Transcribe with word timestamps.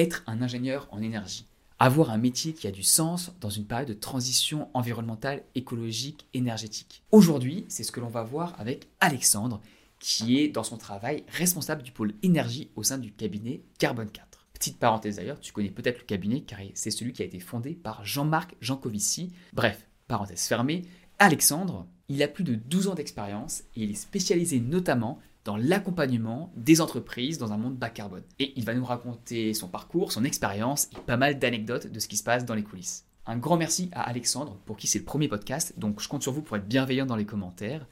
être 0.00 0.22
un 0.26 0.40
ingénieur 0.40 0.88
en 0.90 1.02
énergie, 1.02 1.46
avoir 1.78 2.10
un 2.10 2.16
métier 2.16 2.54
qui 2.54 2.66
a 2.66 2.70
du 2.70 2.82
sens 2.82 3.32
dans 3.40 3.50
une 3.50 3.66
période 3.66 3.88
de 3.88 3.94
transition 3.94 4.68
environnementale, 4.72 5.42
écologique, 5.54 6.26
énergétique. 6.32 7.02
Aujourd'hui, 7.12 7.66
c'est 7.68 7.84
ce 7.84 7.92
que 7.92 8.00
l'on 8.00 8.08
va 8.08 8.22
voir 8.22 8.54
avec 8.58 8.88
Alexandre, 9.00 9.60
qui 9.98 10.38
est 10.38 10.48
dans 10.48 10.62
son 10.62 10.78
travail 10.78 11.24
responsable 11.28 11.82
du 11.82 11.92
pôle 11.92 12.14
énergie 12.22 12.70
au 12.76 12.82
sein 12.82 12.96
du 12.96 13.12
cabinet 13.12 13.60
Carbone 13.78 14.10
4. 14.10 14.46
Petite 14.54 14.78
parenthèse 14.78 15.16
d'ailleurs, 15.16 15.40
tu 15.40 15.52
connais 15.52 15.70
peut-être 15.70 15.98
le 15.98 16.06
cabinet 16.06 16.40
car 16.40 16.60
c'est 16.74 16.90
celui 16.90 17.12
qui 17.12 17.20
a 17.20 17.26
été 17.26 17.38
fondé 17.38 17.74
par 17.74 18.04
Jean-Marc 18.04 18.56
Jancovici. 18.62 19.32
Bref, 19.52 19.86
parenthèse 20.08 20.46
fermée, 20.46 20.82
Alexandre, 21.18 21.86
il 22.08 22.22
a 22.22 22.28
plus 22.28 22.44
de 22.44 22.54
12 22.54 22.88
ans 22.88 22.94
d'expérience 22.94 23.64
et 23.76 23.82
il 23.82 23.90
est 23.90 23.94
spécialisé 23.94 24.60
notamment 24.60 25.18
dans 25.44 25.56
l'accompagnement 25.56 26.52
des 26.56 26.80
entreprises 26.80 27.38
dans 27.38 27.52
un 27.52 27.56
monde 27.56 27.76
bas 27.76 27.90
carbone. 27.90 28.22
Et 28.38 28.52
il 28.56 28.64
va 28.64 28.74
nous 28.74 28.84
raconter 28.84 29.54
son 29.54 29.68
parcours, 29.68 30.12
son 30.12 30.24
expérience 30.24 30.88
et 30.92 31.00
pas 31.00 31.16
mal 31.16 31.38
d'anecdotes 31.38 31.86
de 31.86 31.98
ce 32.00 32.08
qui 32.08 32.16
se 32.16 32.24
passe 32.24 32.44
dans 32.44 32.54
les 32.54 32.62
coulisses. 32.62 33.06
Un 33.26 33.36
grand 33.36 33.56
merci 33.56 33.90
à 33.92 34.02
Alexandre 34.02 34.58
pour 34.66 34.76
qui 34.76 34.86
c'est 34.86 34.98
le 34.98 35.04
premier 35.04 35.28
podcast, 35.28 35.74
donc 35.78 36.00
je 36.00 36.08
compte 36.08 36.22
sur 36.22 36.32
vous 36.32 36.42
pour 36.42 36.56
être 36.56 36.66
bienveillant 36.66 37.06
dans 37.06 37.16
les 37.16 37.26
commentaires. 37.26 37.86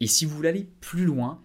Et 0.00 0.06
si 0.06 0.24
vous 0.24 0.36
voulez 0.36 0.50
aller 0.50 0.68
plus 0.80 1.04
loin, 1.04 1.40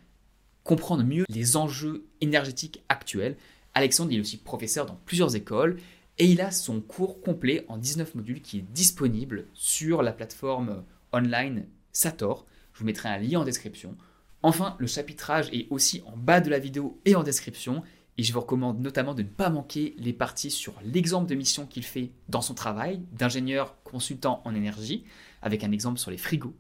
comprendre 0.64 1.04
mieux 1.04 1.26
les 1.30 1.58
enjeux 1.58 2.06
énergétiques 2.22 2.84
actuels, 2.90 3.38
Alexandre 3.74 4.12
est 4.12 4.20
aussi 4.20 4.38
professeur 4.38 4.86
dans 4.86 5.00
plusieurs 5.06 5.36
écoles 5.36 5.78
et 6.18 6.26
il 6.26 6.42
a 6.42 6.52
son 6.52 6.82
cours 6.82 7.22
complet 7.22 7.66
en 7.68 7.78
19 7.78 8.16
modules 8.16 8.42
qui 8.42 8.60
est 8.60 8.72
disponible 8.74 9.46
sur 9.54 10.02
la 10.02 10.12
plateforme 10.12 10.84
online 11.14 11.66
Sator. 11.94 12.46
Je 12.74 12.80
vous 12.80 12.86
mettrai 12.86 13.10
un 13.10 13.18
lien 13.18 13.40
en 13.40 13.46
description. 13.46 13.96
Enfin, 14.44 14.76
le 14.80 14.88
chapitrage 14.88 15.50
est 15.54 15.68
aussi 15.70 16.02
en 16.06 16.18
bas 16.18 16.42
de 16.42 16.50
la 16.50 16.60
vidéo 16.60 17.00
et 17.06 17.16
en 17.16 17.24
description. 17.24 17.84
Et 18.18 18.24
je 18.24 18.34
vous 18.34 18.42
recommande 18.42 18.82
notamment 18.82 19.14
de 19.14 19.24
ne 19.24 19.28
pas 19.28 19.50
manquer 19.50 19.96
les 19.98 20.14
parties 20.14 20.52
sur 20.52 20.74
l'exemple 20.84 21.30
de 21.30 21.36
mission 21.36 21.66
qu'il 21.66 21.84
fait 21.84 22.12
dans 22.28 22.42
son 22.42 22.54
travail 22.54 23.02
d'ingénieur 23.14 23.82
consultant 23.84 24.42
en 24.46 24.54
énergie, 24.54 25.06
avec 25.42 25.64
un 25.64 25.72
exemple 25.72 26.00
sur 26.00 26.12
les 26.12 26.18
frigos. 26.18 26.56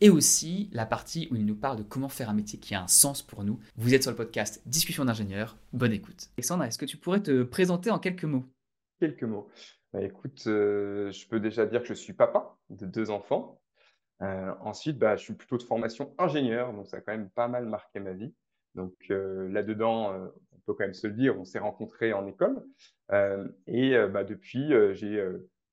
Et 0.00 0.10
aussi 0.10 0.68
la 0.72 0.84
partie 0.84 1.28
où 1.30 1.36
il 1.36 1.46
nous 1.46 1.54
parle 1.54 1.78
de 1.78 1.82
comment 1.82 2.08
faire 2.08 2.28
un 2.28 2.34
métier 2.34 2.58
qui 2.58 2.74
a 2.74 2.82
un 2.82 2.88
sens 2.88 3.22
pour 3.22 3.44
nous. 3.44 3.60
Vous 3.76 3.94
êtes 3.94 4.02
sur 4.02 4.10
le 4.10 4.16
podcast 4.16 4.60
Discussion 4.66 5.04
d'ingénieur. 5.04 5.56
Bonne 5.72 5.92
écoute. 5.92 6.28
Alexandre, 6.36 6.64
est-ce 6.64 6.78
que 6.78 6.86
tu 6.86 6.96
pourrais 6.96 7.22
te 7.22 7.44
présenter 7.44 7.90
en 7.90 8.00
quelques 8.00 8.24
mots? 8.24 8.44
Quelques 8.98 9.22
mots. 9.22 9.48
Bah, 9.92 10.02
écoute, 10.02 10.42
euh, 10.46 11.12
je 11.12 11.26
peux 11.28 11.38
déjà 11.38 11.66
dire 11.66 11.82
que 11.82 11.88
je 11.88 11.94
suis 11.94 12.14
papa 12.14 12.56
de 12.70 12.86
deux 12.86 13.10
enfants. 13.10 13.60
Euh, 14.22 14.54
ensuite, 14.60 14.98
bah, 14.98 15.16
je 15.16 15.24
suis 15.24 15.34
plutôt 15.34 15.58
de 15.58 15.62
formation 15.62 16.14
ingénieur, 16.18 16.72
donc 16.72 16.86
ça 16.86 16.98
a 16.98 17.00
quand 17.00 17.12
même 17.12 17.30
pas 17.30 17.48
mal 17.48 17.66
marqué 17.66 18.00
ma 18.00 18.12
vie. 18.12 18.32
Donc 18.74 18.94
euh, 19.10 19.48
là-dedans, 19.48 20.12
euh, 20.12 20.28
on 20.52 20.58
peut 20.60 20.74
quand 20.74 20.84
même 20.84 20.94
se 20.94 21.06
le 21.06 21.12
dire, 21.12 21.38
on 21.38 21.44
s'est 21.44 21.58
rencontrés 21.58 22.12
en 22.12 22.26
école. 22.26 22.64
et 23.66 23.96
bah, 24.10 24.24
depuis, 24.24 24.72
j'ai 24.94 25.22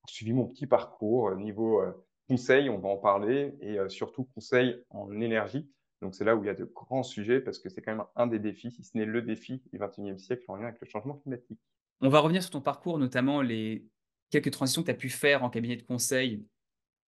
suivi 0.07 0.33
mon 0.33 0.47
petit 0.47 0.67
parcours 0.67 1.35
niveau 1.35 1.81
conseil, 2.27 2.69
on 2.69 2.79
va 2.79 2.89
en 2.89 2.97
parler, 2.97 3.55
et 3.61 3.77
surtout 3.87 4.25
conseil 4.35 4.83
en 4.89 5.11
énergie. 5.21 5.69
Donc 6.01 6.15
c'est 6.15 6.23
là 6.23 6.35
où 6.35 6.43
il 6.43 6.47
y 6.47 6.49
a 6.49 6.53
de 6.53 6.65
grands 6.65 7.03
sujets, 7.03 7.39
parce 7.39 7.59
que 7.59 7.69
c'est 7.69 7.81
quand 7.81 7.95
même 7.95 8.05
un 8.15 8.27
des 8.27 8.39
défis, 8.39 8.71
si 8.71 8.83
ce 8.83 8.97
n'est 8.97 9.05
le 9.05 9.21
défi 9.21 9.61
du 9.71 9.79
XXIe 9.79 10.19
siècle 10.19 10.43
en 10.47 10.55
lien 10.55 10.67
avec 10.67 10.81
le 10.81 10.87
changement 10.87 11.15
climatique. 11.15 11.59
On 12.01 12.09
va 12.09 12.19
revenir 12.19 12.41
sur 12.41 12.51
ton 12.51 12.61
parcours, 12.61 12.97
notamment 12.97 13.41
les 13.41 13.85
quelques 14.29 14.51
transitions 14.51 14.81
que 14.81 14.87
tu 14.87 14.91
as 14.91 14.95
pu 14.95 15.09
faire 15.09 15.43
en 15.43 15.49
cabinet 15.49 15.75
de 15.75 15.83
conseil 15.83 16.45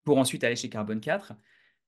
pour 0.04 0.18
ensuite 0.18 0.44
aller 0.44 0.56
chez 0.56 0.70
Carbone 0.70 1.00
4. 1.00 1.34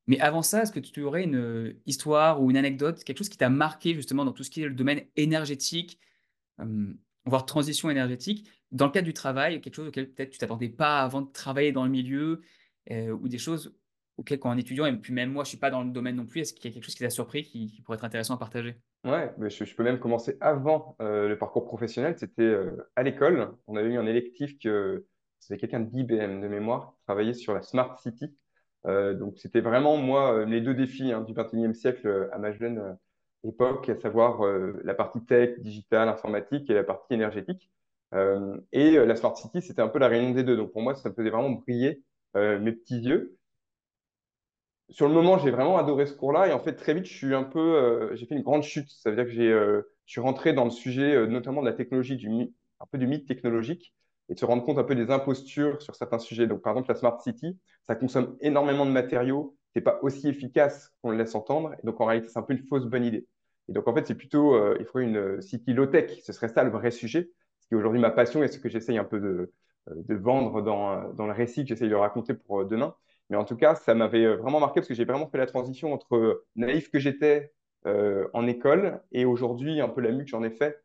Mais 0.07 0.19
avant 0.19 0.41
ça, 0.41 0.63
est-ce 0.63 0.71
que 0.71 0.79
tu 0.79 1.01
aurais 1.01 1.23
une 1.23 1.35
euh, 1.35 1.81
histoire 1.85 2.41
ou 2.41 2.51
une 2.51 2.57
anecdote, 2.57 3.03
quelque 3.03 3.17
chose 3.17 3.29
qui 3.29 3.37
t'a 3.37 3.49
marqué 3.49 3.93
justement 3.93 4.25
dans 4.25 4.33
tout 4.33 4.43
ce 4.43 4.49
qui 4.49 4.61
est 4.61 4.67
le 4.67 4.73
domaine 4.73 5.03
énergétique, 5.15 5.99
euh, 6.59 6.93
voire 7.25 7.45
transition 7.45 7.89
énergétique, 7.89 8.49
dans 8.71 8.85
le 8.87 8.91
cadre 8.91 9.05
du 9.05 9.13
travail, 9.13 9.61
quelque 9.61 9.75
chose 9.75 9.87
auquel 9.87 10.11
peut-être 10.11 10.31
tu 10.31 10.37
t'attendais 10.37 10.69
pas 10.69 11.01
avant 11.01 11.21
de 11.21 11.31
travailler 11.31 11.71
dans 11.71 11.85
le 11.85 11.89
milieu, 11.89 12.41
euh, 12.91 13.11
ou 13.11 13.29
des 13.29 13.37
choses 13.37 13.73
auxquelles 14.17 14.39
quand 14.39 14.51
un 14.51 14.57
étudiant, 14.57 14.85
et 14.85 14.95
puis 14.95 15.13
même 15.13 15.31
moi 15.31 15.43
je 15.43 15.49
suis 15.49 15.57
pas 15.57 15.71
dans 15.71 15.83
le 15.83 15.89
domaine 15.89 16.17
non 16.17 16.25
plus, 16.25 16.41
est-ce 16.41 16.53
qu'il 16.53 16.65
y 16.65 16.67
a 16.67 16.73
quelque 16.73 16.83
chose 16.83 16.95
qui 16.95 17.03
t'a 17.03 17.09
surpris 17.09 17.43
qui, 17.43 17.81
pourrait 17.83 17.95
être 17.95 18.03
intéressant 18.03 18.35
à 18.35 18.37
partager? 18.37 18.75
Ouais, 19.05 19.33
mais 19.37 19.49
je, 19.49 19.75
peux 19.75 19.83
même 19.83 19.99
commencer 19.99 20.37
avant 20.39 20.95
le 20.99 21.35
parcours 21.35 21.65
professionnel. 21.65 22.15
C'était 22.17 22.55
à 22.95 23.03
l'école. 23.03 23.51
On 23.67 23.75
avait 23.75 23.89
eu 23.89 23.97
un 23.97 24.05
électif 24.05 24.57
que 24.59 25.05
c'était 25.43 25.59
quelqu'un 25.59 25.81
d'IBM 25.81 26.41
de 26.41 26.47
mémoire, 26.47 26.93
qui 26.95 27.03
travaillait 27.03 27.33
sur 27.33 27.53
la 27.53 27.61
Smart 27.61 27.99
City. 27.99 28.33
Euh, 28.85 29.13
donc, 29.13 29.37
c'était 29.37 29.61
vraiment, 29.61 29.97
moi, 29.97 30.33
euh, 30.33 30.45
les 30.45 30.61
deux 30.61 30.73
défis 30.73 31.11
hein, 31.11 31.21
du 31.21 31.33
21e 31.33 31.73
siècle 31.73 32.07
euh, 32.07 32.33
à 32.33 32.37
ma 32.37 32.51
jeune 32.53 32.97
époque, 33.43 33.89
à 33.89 33.95
savoir 33.99 34.41
la 34.83 34.93
partie 34.93 35.23
tech, 35.25 35.59
digitale, 35.59 36.07
informatique 36.07 36.69
et 36.69 36.73
la 36.73 36.83
partie 36.83 37.13
énergétique. 37.13 37.69
et 38.71 38.91
la 39.05 39.15
Smart 39.15 39.35
City, 39.35 39.61
c'était 39.61 39.81
un 39.81 39.89
peu 39.89 39.99
la 39.99 40.07
réunion 40.07 40.31
des 40.31 40.43
deux. 40.43 40.55
Donc, 40.55 40.71
pour 40.71 40.81
moi, 40.81 40.95
ça 40.95 41.11
faisait 41.11 41.29
vraiment 41.29 41.49
briller 41.49 42.03
mes 42.35 42.71
petits 42.71 43.01
yeux. 43.01 43.37
Sur 44.89 45.09
le 45.09 45.13
moment, 45.13 45.37
j'ai 45.39 45.51
vraiment 45.51 45.77
adoré 45.77 46.05
ce 46.05 46.13
cours-là. 46.13 46.47
Et 46.47 46.53
en 46.53 46.59
fait, 46.59 46.75
très 46.75 46.93
vite, 46.93 47.05
je 47.05 47.13
suis 47.13 47.35
un 47.35 47.43
peu, 47.43 48.11
j'ai 48.15 48.25
fait 48.25 48.35
une 48.35 48.43
grande 48.43 48.63
chute. 48.63 48.89
Ça 48.89 49.09
veut 49.09 49.17
dire 49.17 49.25
que 49.25 49.31
j'ai, 49.31 49.49
je 49.51 50.11
suis 50.11 50.21
rentré 50.21 50.53
dans 50.53 50.63
le 50.63 50.71
sujet, 50.71 51.27
notamment 51.27 51.61
de 51.61 51.67
la 51.67 51.73
technologie, 51.73 52.15
du, 52.15 52.29
un 52.29 52.85
peu 52.89 52.97
du 52.97 53.07
mythe 53.07 53.27
technologique 53.27 53.93
et 54.29 54.33
de 54.35 54.39
se 54.39 54.45
rendre 54.45 54.63
compte 54.63 54.77
un 54.77 54.83
peu 54.83 54.95
des 54.95 55.11
impostures 55.11 55.81
sur 55.81 55.95
certains 55.95 56.19
sujets. 56.19 56.47
Donc, 56.47 56.61
par 56.61 56.73
exemple, 56.73 56.89
la 56.89 56.95
Smart 56.95 57.19
City, 57.21 57.57
ça 57.83 57.95
consomme 57.95 58.37
énormément 58.41 58.85
de 58.85 58.91
matériaux, 58.91 59.55
c'est 59.73 59.81
pas 59.81 59.99
aussi 60.01 60.27
efficace 60.27 60.91
qu'on 61.01 61.11
le 61.11 61.17
laisse 61.17 61.35
entendre, 61.35 61.73
et 61.73 61.85
donc 61.85 61.99
en 61.99 62.05
réalité, 62.05 62.29
c'est 62.29 62.39
un 62.39 62.43
peu 62.43 62.53
une 62.53 62.65
fausse 62.67 62.85
bonne 62.85 63.05
idée. 63.05 63.27
Et 63.69 63.73
donc, 63.73 63.87
en 63.87 63.93
fait, 63.93 64.05
c'est 64.05 64.15
plutôt, 64.15 64.55
euh, 64.55 64.77
il 64.79 64.85
faudrait 64.85 65.05
une 65.05 65.17
euh, 65.17 65.41
city 65.41 65.73
low-tech, 65.73 66.21
ce 66.23 66.33
serait 66.33 66.49
ça 66.49 66.63
le 66.63 66.69
vrai 66.69 66.91
sujet, 66.91 67.29
ce 67.59 67.67
qui 67.67 67.73
est 67.73 67.77
aujourd'hui 67.77 67.99
ma 67.99 68.11
passion 68.11 68.43
et 68.43 68.47
ce 68.47 68.59
que 68.59 68.69
j'essaye 68.69 68.97
un 68.97 69.03
peu 69.03 69.19
de, 69.19 69.51
euh, 69.89 70.17
vendre 70.17 70.61
dans, 70.61 71.13
dans, 71.13 71.25
le 71.25 71.33
récit 71.33 71.63
que 71.63 71.69
j'essaye 71.69 71.89
de 71.89 71.95
raconter 71.95 72.33
pour 72.33 72.65
demain. 72.65 72.95
Mais 73.29 73.37
en 73.37 73.45
tout 73.45 73.55
cas, 73.55 73.75
ça 73.75 73.95
m'avait 73.95 74.35
vraiment 74.35 74.59
marqué 74.59 74.81
parce 74.81 74.87
que 74.87 74.93
j'ai 74.93 75.05
vraiment 75.05 75.27
fait 75.27 75.37
la 75.37 75.45
transition 75.45 75.93
entre 75.93 76.43
naïf 76.55 76.91
que 76.91 76.99
j'étais 76.99 77.53
en 77.85 78.47
école 78.47 79.01
et 79.11 79.25
aujourd'hui 79.25 79.81
un 79.81 79.89
peu 79.89 79.99
la 79.99 80.11
mue 80.11 80.23
que 80.23 80.29
j'en 80.29 80.43
ai 80.43 80.49
fait 80.49 80.81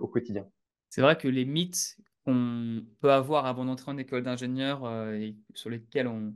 au 0.00 0.06
quotidien. 0.06 0.46
C'est 0.90 1.00
vrai 1.00 1.16
que 1.16 1.28
les 1.28 1.44
mythes 1.44 1.96
qu'on 2.26 2.84
peut 3.00 3.12
avoir 3.12 3.46
avant 3.46 3.64
d'entrer 3.64 3.90
en 3.90 3.98
école 3.98 4.22
d'ingénieur 4.22 4.84
euh, 4.84 5.14
et 5.14 5.36
sur 5.54 5.70
lesquels 5.70 6.08
on. 6.08 6.34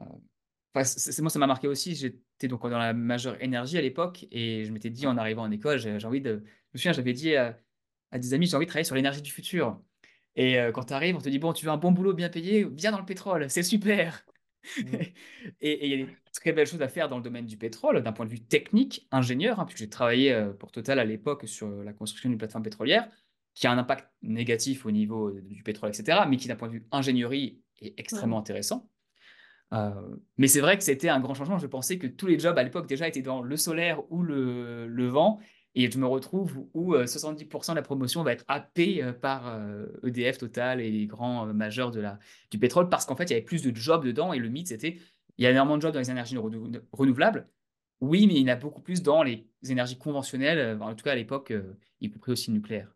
Euh, 0.00 0.82
c'est, 0.82 1.20
moi, 1.20 1.30
ça 1.30 1.38
m'a 1.38 1.46
marqué 1.46 1.68
aussi. 1.68 1.94
J'étais 1.94 2.48
donc 2.48 2.62
dans 2.62 2.78
la 2.78 2.94
majeure 2.94 3.40
énergie 3.42 3.78
à 3.78 3.82
l'époque 3.82 4.26
et 4.32 4.64
je 4.64 4.72
m'étais 4.72 4.90
dit 4.90 5.06
en 5.06 5.16
arrivant 5.18 5.42
en 5.42 5.50
école, 5.50 5.78
j'ai, 5.78 6.04
envie 6.04 6.22
de. 6.22 6.42
Je 6.42 6.74
me 6.74 6.78
souviens, 6.78 6.92
j'avais 6.92 7.12
dit 7.12 7.36
à, 7.36 7.58
des 8.14 8.34
amis, 8.34 8.46
j'ai 8.46 8.56
envie 8.56 8.66
de 8.66 8.70
travailler 8.70 8.84
sur 8.84 8.96
l'énergie 8.96 9.22
du 9.22 9.30
futur. 9.30 9.80
Et 10.36 10.58
euh, 10.58 10.72
quand 10.72 10.84
tu 10.84 10.94
arrives, 10.94 11.14
on 11.16 11.20
te 11.20 11.28
dit, 11.28 11.38
bon, 11.38 11.52
tu 11.52 11.66
veux 11.66 11.70
un 11.70 11.76
bon 11.76 11.92
boulot 11.92 12.14
bien 12.14 12.28
payé, 12.28 12.64
viens 12.64 12.90
dans 12.90 12.98
le 12.98 13.04
pétrole, 13.04 13.48
c'est 13.50 13.62
super. 13.62 14.24
Mmh. 14.78 14.94
et 15.60 15.86
il 15.86 16.00
y 16.00 16.02
a 16.02 16.06
des 16.06 16.12
très 16.32 16.52
belles 16.52 16.66
choses 16.66 16.82
à 16.82 16.88
faire 16.88 17.08
dans 17.08 17.18
le 17.18 17.22
domaine 17.22 17.46
du 17.46 17.56
pétrole, 17.56 18.02
d'un 18.02 18.12
point 18.12 18.26
de 18.26 18.30
vue 18.30 18.40
technique, 18.40 19.06
ingénieur, 19.12 19.60
hein, 19.60 19.66
puisque 19.66 19.78
j'ai 19.80 19.90
travaillé 19.90 20.50
pour 20.58 20.72
Total 20.72 20.98
à 20.98 21.04
l'époque 21.04 21.46
sur 21.46 21.68
la 21.84 21.92
construction 21.92 22.30
d'une 22.30 22.38
plateforme 22.38 22.64
pétrolière 22.64 23.08
qui 23.54 23.66
a 23.66 23.72
un 23.72 23.78
impact 23.78 24.08
négatif 24.22 24.84
au 24.86 24.90
niveau 24.90 25.30
du 25.30 25.62
pétrole, 25.62 25.90
etc., 25.90 26.20
mais 26.28 26.36
qui, 26.36 26.48
d'un 26.48 26.56
point 26.56 26.68
de 26.68 26.74
vue 26.74 26.86
ingénierie, 26.90 27.60
est 27.80 27.98
extrêmement 27.98 28.38
intéressant. 28.38 28.88
Euh, 29.72 29.90
mais 30.36 30.46
c'est 30.46 30.60
vrai 30.60 30.76
que 30.78 30.84
c'était 30.84 31.08
un 31.08 31.20
grand 31.20 31.34
changement. 31.34 31.58
Je 31.58 31.66
pensais 31.66 31.98
que 31.98 32.06
tous 32.06 32.26
les 32.26 32.38
jobs 32.38 32.56
à 32.56 32.62
l'époque 32.62 32.86
déjà 32.86 33.08
étaient 33.08 33.22
dans 33.22 33.42
le 33.42 33.56
solaire 33.56 34.00
ou 34.10 34.22
le, 34.22 34.86
le 34.86 35.06
vent. 35.08 35.40
Et 35.76 35.90
je 35.90 35.98
me 35.98 36.06
retrouve 36.06 36.66
où 36.72 36.94
70% 36.94 37.70
euh, 37.70 37.72
de 37.72 37.76
la 37.76 37.82
promotion 37.82 38.22
va 38.22 38.32
être 38.32 38.44
happée 38.46 39.02
euh, 39.02 39.12
par 39.12 39.58
EDF, 40.04 40.36
e 40.36 40.38
Total 40.38 40.80
et 40.80 40.90
les 40.90 41.06
grands 41.06 41.46
majeurs 41.46 41.90
de 41.90 42.00
la, 42.00 42.20
du 42.50 42.58
pétrole 42.58 42.88
parce 42.88 43.04
qu'en 43.06 43.16
fait, 43.16 43.24
il 43.24 43.30
y 43.30 43.32
avait 43.32 43.44
plus 43.44 43.62
de 43.62 43.74
jobs 43.74 44.04
dedans. 44.04 44.32
Et 44.32 44.38
le 44.38 44.48
mythe, 44.48 44.68
c'était 44.68 44.98
il 45.36 45.44
y 45.44 45.46
a 45.46 45.50
énormément 45.50 45.76
de 45.76 45.82
jobs 45.82 45.92
dans 45.92 46.00
les 46.00 46.10
énergies 46.10 46.36
renouvelables. 46.92 47.48
Oui, 48.00 48.26
mais 48.28 48.34
il 48.34 48.42
y 48.42 48.44
en 48.44 48.52
a 48.52 48.56
beaucoup 48.56 48.82
plus 48.82 49.02
dans 49.02 49.24
les 49.24 49.48
énergies 49.68 49.98
conventionnelles, 49.98 50.78
en 50.80 50.94
tout 50.94 51.04
cas 51.04 51.12
à 51.12 51.16
l'époque, 51.16 51.52
y 52.00 52.10
compris 52.10 52.32
aussi 52.32 52.52
nucléaire. 52.52 52.94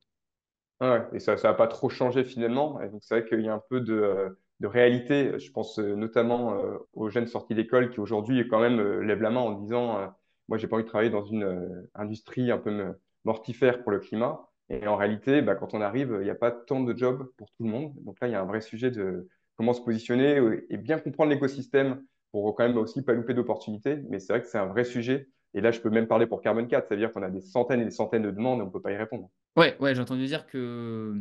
Ouais, 0.81 1.03
et 1.13 1.19
ça 1.19 1.35
n'a 1.35 1.55
pas 1.55 1.67
trop 1.67 1.89
changé 1.89 2.23
finalement. 2.25 2.79
Donc, 2.91 3.03
c'est 3.03 3.19
vrai 3.21 3.29
qu'il 3.29 3.41
y 3.41 3.49
a 3.49 3.55
un 3.55 3.63
peu 3.69 3.81
de, 3.81 3.95
euh, 3.95 4.31
de 4.61 4.67
réalité. 4.69 5.37
Je 5.39 5.51
pense 5.51 5.79
euh, 5.81 5.97
notamment 5.97 6.55
euh, 6.55 6.79
aux 6.93 7.11
jeunes 7.11 7.27
sortis 7.27 7.55
d'école 7.57 7.91
qui 7.91 7.99
aujourd'hui 7.99 8.47
quand 8.49 8.61
même 8.61 8.81
lèvent 9.01 9.23
la 9.23 9.31
main 9.31 9.41
en 9.41 9.53
disant 9.61 10.15
Moi, 10.49 10.57
j'ai 10.59 10.69
pas 10.69 10.77
envie 10.77 10.85
de 10.85 10.89
travailler 10.89 11.11
dans 11.11 11.25
une 11.25 11.89
industrie 11.95 12.51
un 12.53 12.59
peu 12.59 12.95
mortifère 13.25 13.83
pour 13.83 13.91
le 13.91 13.99
climat. 13.99 14.49
Et 14.71 14.87
en 14.87 14.97
réalité, 14.97 15.43
bah, 15.43 15.57
quand 15.57 15.75
on 15.75 15.81
arrive, 15.81 16.17
il 16.21 16.25
n'y 16.25 16.31
a 16.31 16.35
pas 16.37 16.53
tant 16.53 16.81
de 16.81 16.97
jobs 16.97 17.29
pour 17.37 17.49
tout 17.51 17.65
le 17.65 17.71
monde. 17.71 17.95
Donc 18.05 18.21
là, 18.21 18.29
il 18.29 18.33
y 18.33 18.35
a 18.37 18.41
un 18.41 18.45
vrai 18.47 18.61
sujet 18.61 18.91
de 18.93 19.29
comment 19.57 19.73
se 19.73 19.81
positionner 19.83 20.41
et 20.71 20.77
bien 20.77 20.99
comprendre 21.01 21.31
l'écosystème 21.33 22.05
pour 22.31 22.55
quand 22.55 22.69
même 22.69 22.77
aussi 22.77 23.03
pas 23.03 23.15
louper 23.15 23.35
d'opportunités. 23.35 23.97
Mais 24.09 24.21
c'est 24.21 24.33
vrai 24.33 24.43
que 24.43 24.47
c'est 24.49 24.59
un 24.59 24.67
vrai 24.67 24.85
sujet 24.85 25.29
et 25.55 25.61
là, 25.61 25.71
je 25.71 25.81
peux 25.81 25.91
même 25.91 26.07
parler 26.07 26.27
pour 26.27 26.41
Carbon 26.41 26.67
4, 26.67 26.89
c'est-à-dire 26.89 27.13
qu'on 27.13 27.23
a 27.23 27.31
des 27.31 27.41
centaines 27.41 27.81
et 27.81 27.85
des 27.85 27.91
centaines 27.91 28.23
de 28.23 28.31
demandes 28.31 28.61
et 28.61 28.63
on 28.63 28.67
ne 28.67 28.71
peut 28.71 28.83
pas 28.83 28.93
y 28.93 28.97
répondre. 28.97 29.31
Ouais, 29.57 29.77
ouais, 29.81 29.95
j'ai 29.95 30.01
entendu 30.01 30.27
dire 30.27 30.47
que, 30.47 31.15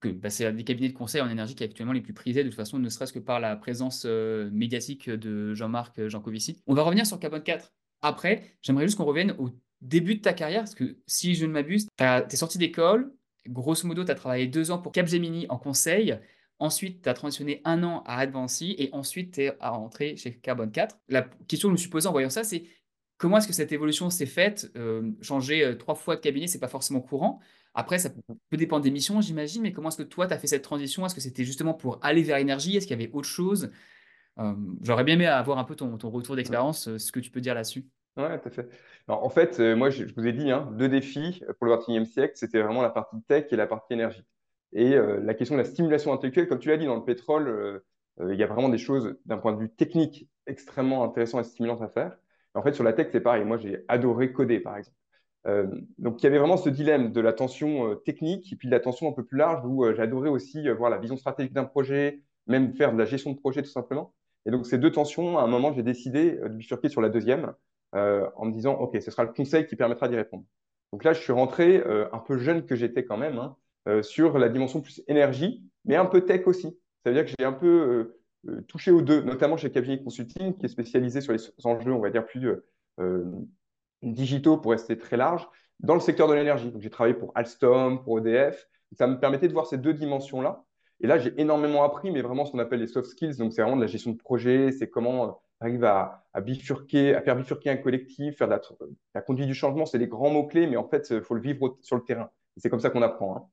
que 0.00 0.08
bah, 0.08 0.30
c'est 0.30 0.50
des 0.52 0.64
cabinets 0.64 0.88
de 0.88 0.96
conseil 0.96 1.20
en 1.20 1.28
énergie 1.28 1.54
qui 1.54 1.64
sont 1.64 1.70
actuellement 1.70 1.92
les 1.92 2.00
plus 2.00 2.14
prisés, 2.14 2.42
de 2.42 2.48
toute 2.48 2.56
façon, 2.56 2.78
ne 2.78 2.88
serait-ce 2.88 3.12
que 3.12 3.18
par 3.18 3.40
la 3.40 3.56
présence 3.56 4.04
euh, 4.06 4.50
médiatique 4.52 5.10
de 5.10 5.54
Jean-Marc 5.54 6.06
Jancovici. 6.08 6.62
On 6.66 6.74
va 6.74 6.82
revenir 6.82 7.06
sur 7.06 7.18
Carbon 7.18 7.40
4 7.40 7.72
après. 8.02 8.56
J'aimerais 8.62 8.86
juste 8.86 8.96
qu'on 8.96 9.04
revienne 9.04 9.34
au 9.38 9.50
début 9.80 10.16
de 10.16 10.20
ta 10.20 10.32
carrière, 10.32 10.62
parce 10.62 10.74
que 10.74 10.98
si 11.06 11.34
je 11.34 11.46
ne 11.46 11.52
m'abuse, 11.52 11.88
tu 11.96 12.04
es 12.04 12.36
sorti 12.36 12.58
d'école 12.58 13.12
grosso 13.48 13.86
modo, 13.86 14.04
tu 14.04 14.10
as 14.10 14.14
travaillé 14.14 14.46
deux 14.46 14.70
ans 14.70 14.78
pour 14.78 14.92
Capgemini 14.92 15.46
en 15.48 15.58
conseil. 15.58 16.18
Ensuite, 16.58 17.02
tu 17.02 17.08
as 17.08 17.14
transitionné 17.14 17.62
un 17.64 17.82
an 17.82 18.02
à 18.06 18.18
Advancy 18.18 18.74
et 18.78 18.90
ensuite, 18.92 19.34
tu 19.34 19.42
es 19.42 19.56
rentré 19.60 20.16
chez 20.16 20.34
Carbon 20.36 20.68
4. 20.68 20.98
La 21.08 21.22
question 21.48 21.68
que 21.68 21.70
je 21.70 21.72
me 21.72 21.78
suis 21.78 21.88
posée 21.88 22.08
en 22.08 22.12
voyant 22.12 22.28
ça, 22.30 22.44
c'est 22.44 22.64
comment 23.20 23.36
est-ce 23.36 23.46
que 23.46 23.52
cette 23.52 23.70
évolution 23.70 24.10
s'est 24.10 24.26
faite? 24.26 24.72
Euh, 24.76 25.12
Changer 25.20 25.62
euh, 25.62 25.74
trois 25.76 25.94
fois 25.94 26.16
de 26.16 26.20
cabinet, 26.20 26.46
c'est 26.46 26.58
pas 26.58 26.68
forcément 26.68 27.00
courant. 27.00 27.38
Après, 27.74 27.98
ça 27.98 28.10
peut 28.10 28.56
dépendre 28.56 28.82
des 28.82 28.90
missions, 28.90 29.20
j'imagine, 29.20 29.62
mais 29.62 29.72
comment 29.72 29.90
est-ce 29.90 29.98
que 29.98 30.02
toi, 30.02 30.26
tu 30.26 30.32
as 30.32 30.38
fait 30.38 30.48
cette 30.48 30.62
transition? 30.62 31.06
Est-ce 31.06 31.14
que 31.14 31.20
c'était 31.20 31.44
justement 31.44 31.74
pour 31.74 32.00
aller 32.02 32.22
vers 32.22 32.38
l'énergie? 32.38 32.76
Est-ce 32.76 32.86
qu'il 32.86 32.98
y 32.98 33.00
avait 33.04 33.12
autre 33.12 33.28
chose? 33.28 33.70
Euh, 34.38 34.54
J'aurais 34.82 35.04
bien 35.04 35.14
aimé 35.14 35.26
avoir 35.26 35.58
un 35.58 35.64
peu 35.64 35.76
ton, 35.76 35.98
ton 35.98 36.10
retour 36.10 36.34
d'expérience, 36.34 36.96
ce 36.96 37.12
que 37.12 37.20
tu 37.20 37.30
peux 37.30 37.42
dire 37.42 37.54
là-dessus. 37.54 37.86
Ouais, 38.16 38.40
tout 38.40 38.48
à 38.48 38.50
fait. 38.50 38.68
en 39.06 39.28
fait, 39.28 39.60
moi, 39.60 39.90
je, 39.90 40.04
vous 40.16 40.26
ai 40.26 40.32
dit, 40.32 40.50
hein, 40.50 40.72
deux 40.76 40.88
défis 40.88 41.44
pour 41.58 41.66
le 41.66 41.74
21e 41.74 42.06
siècle, 42.06 42.32
c'était 42.36 42.60
vraiment 42.60 42.82
la 42.82 42.90
partie 42.90 43.20
tech 43.28 43.46
et 43.52 43.56
la 43.56 43.66
partie 43.66 43.92
énergie. 43.92 44.24
Et 44.72 44.94
euh, 44.94 45.20
la 45.22 45.34
question 45.34 45.56
de 45.56 45.60
la 45.60 45.66
stimulation 45.66 46.12
intellectuelle, 46.12 46.48
comme 46.48 46.58
tu 46.58 46.70
l'as 46.70 46.78
dit, 46.78 46.86
dans 46.86 46.96
le 46.96 47.04
pétrole, 47.04 47.82
il 48.18 48.34
y 48.34 48.42
a 48.42 48.46
vraiment 48.46 48.68
des 48.70 48.78
choses 48.78 49.16
d'un 49.26 49.38
point 49.38 49.52
de 49.52 49.60
vue 49.60 49.70
technique 49.70 50.28
extrêmement 50.46 51.04
intéressantes 51.04 51.44
et 51.44 51.48
stimulantes 51.48 51.82
à 51.82 51.88
faire. 51.88 52.16
En 52.54 52.62
fait, 52.62 52.72
sur 52.72 52.84
la 52.84 52.92
tech, 52.92 53.08
c'est 53.12 53.20
pareil. 53.20 53.44
Moi, 53.44 53.58
j'ai 53.58 53.84
adoré 53.88 54.32
coder, 54.32 54.60
par 54.60 54.76
exemple. 54.76 54.96
donc, 55.98 56.20
il 56.20 56.24
y 56.24 56.26
avait 56.26 56.38
vraiment 56.38 56.56
ce 56.56 56.68
dilemme 56.68 57.12
de 57.12 57.20
la 57.20 57.32
tension 57.32 57.96
technique 58.04 58.52
et 58.52 58.56
puis 58.56 58.68
de 58.68 58.72
la 58.72 58.80
tension 58.80 59.08
un 59.08 59.12
peu 59.12 59.24
plus 59.24 59.38
large 59.38 59.64
où 59.64 59.84
j'adorais 59.94 60.28
aussi 60.28 60.68
voir 60.70 60.90
la 60.90 60.98
vision 60.98 61.16
stratégique 61.16 61.52
d'un 61.54 61.64
projet, 61.64 62.20
même 62.46 62.74
faire 62.74 62.92
de 62.92 62.98
la 62.98 63.04
gestion 63.04 63.32
de 63.32 63.38
projet 63.38 63.62
tout 63.62 63.70
simplement. 63.70 64.14
Et 64.46 64.50
donc, 64.50 64.66
ces 64.66 64.78
deux 64.78 64.92
tensions, 64.92 65.38
à 65.38 65.42
un 65.42 65.46
moment, 65.46 65.72
j'ai 65.72 65.82
décidé 65.82 66.32
de 66.32 66.48
bifurquer 66.48 66.88
sur 66.88 67.00
la 67.00 67.08
deuxième 67.08 67.54
en 67.92 68.44
me 68.44 68.52
disant, 68.52 68.74
OK, 68.74 69.00
ce 69.00 69.10
sera 69.10 69.24
le 69.24 69.32
conseil 69.32 69.66
qui 69.66 69.76
permettra 69.76 70.08
d'y 70.08 70.16
répondre. 70.16 70.44
Donc 70.92 71.04
là, 71.04 71.12
je 71.12 71.20
suis 71.20 71.32
rentré 71.32 71.82
un 72.12 72.18
peu 72.18 72.36
jeune 72.36 72.66
que 72.66 72.74
j'étais 72.74 73.04
quand 73.04 73.16
même, 73.16 73.38
hein, 73.38 73.56
euh, 73.88 74.02
sur 74.02 74.38
la 74.38 74.50
dimension 74.50 74.82
plus 74.82 75.02
énergie, 75.08 75.64
mais 75.86 75.96
un 75.96 76.04
peu 76.04 76.20
tech 76.26 76.46
aussi. 76.46 76.78
Ça 77.02 77.10
veut 77.10 77.14
dire 77.14 77.24
que 77.24 77.30
j'ai 77.38 77.46
un 77.46 77.52
peu 77.52 78.19
euh, 78.48 78.56
euh, 78.56 78.60
touché 78.62 78.90
aux 78.90 79.02
deux, 79.02 79.22
notamment 79.22 79.56
chez 79.56 79.70
Capgemini 79.70 80.02
Consulting, 80.02 80.56
qui 80.56 80.66
est 80.66 80.68
spécialisé 80.68 81.20
sur 81.20 81.32
les 81.32 81.40
enjeux, 81.64 81.92
on 81.92 82.00
va 82.00 82.10
dire, 82.10 82.24
plus 82.24 82.48
digitaux 84.02 84.58
pour 84.58 84.72
rester 84.72 84.98
très 84.98 85.16
large, 85.16 85.46
dans 85.80 85.94
le 85.94 86.00
secteur 86.00 86.28
de 86.28 86.34
l'énergie. 86.34 86.72
J'ai 86.78 86.90
travaillé 86.90 87.14
pour 87.14 87.32
Alstom, 87.34 88.02
pour 88.02 88.18
EDF. 88.18 88.66
Ça 88.92 89.06
me 89.06 89.18
permettait 89.18 89.48
de 89.48 89.52
voir 89.52 89.66
ces 89.66 89.78
deux 89.78 89.94
dimensions-là. 89.94 90.64
Et 91.00 91.06
là, 91.06 91.18
j'ai 91.18 91.38
énormément 91.40 91.82
appris, 91.82 92.10
mais 92.10 92.20
vraiment 92.20 92.44
ce 92.44 92.52
qu'on 92.52 92.58
appelle 92.58 92.80
les 92.80 92.86
soft 92.86 93.08
skills. 93.08 93.36
Donc, 93.36 93.52
c'est 93.52 93.62
vraiment 93.62 93.76
de 93.76 93.80
la 93.80 93.86
gestion 93.86 94.10
de 94.10 94.18
projet, 94.18 94.70
c'est 94.72 94.90
comment 94.90 95.24
on 95.24 95.36
arrive 95.60 95.84
à, 95.84 96.24
bifurquer, 96.42 97.14
à 97.14 97.22
faire 97.22 97.36
bifurquer 97.36 97.70
un 97.70 97.76
collectif, 97.76 98.36
faire 98.36 98.48
la 99.14 99.22
conduite 99.22 99.46
du 99.46 99.54
changement. 99.54 99.86
C'est 99.86 99.98
des 99.98 100.08
grands 100.08 100.30
mots-clés, 100.30 100.66
mais 100.66 100.76
en 100.76 100.86
fait, 100.86 101.08
il 101.10 101.22
faut 101.22 101.34
le 101.34 101.40
vivre 101.40 101.78
sur 101.80 101.96
le 101.96 102.02
terrain. 102.02 102.30
C'est 102.56 102.68
comme 102.68 102.80
ça 102.80 102.90
qu'on 102.90 103.02
apprend. 103.02 103.36
Hein. 103.36 103.48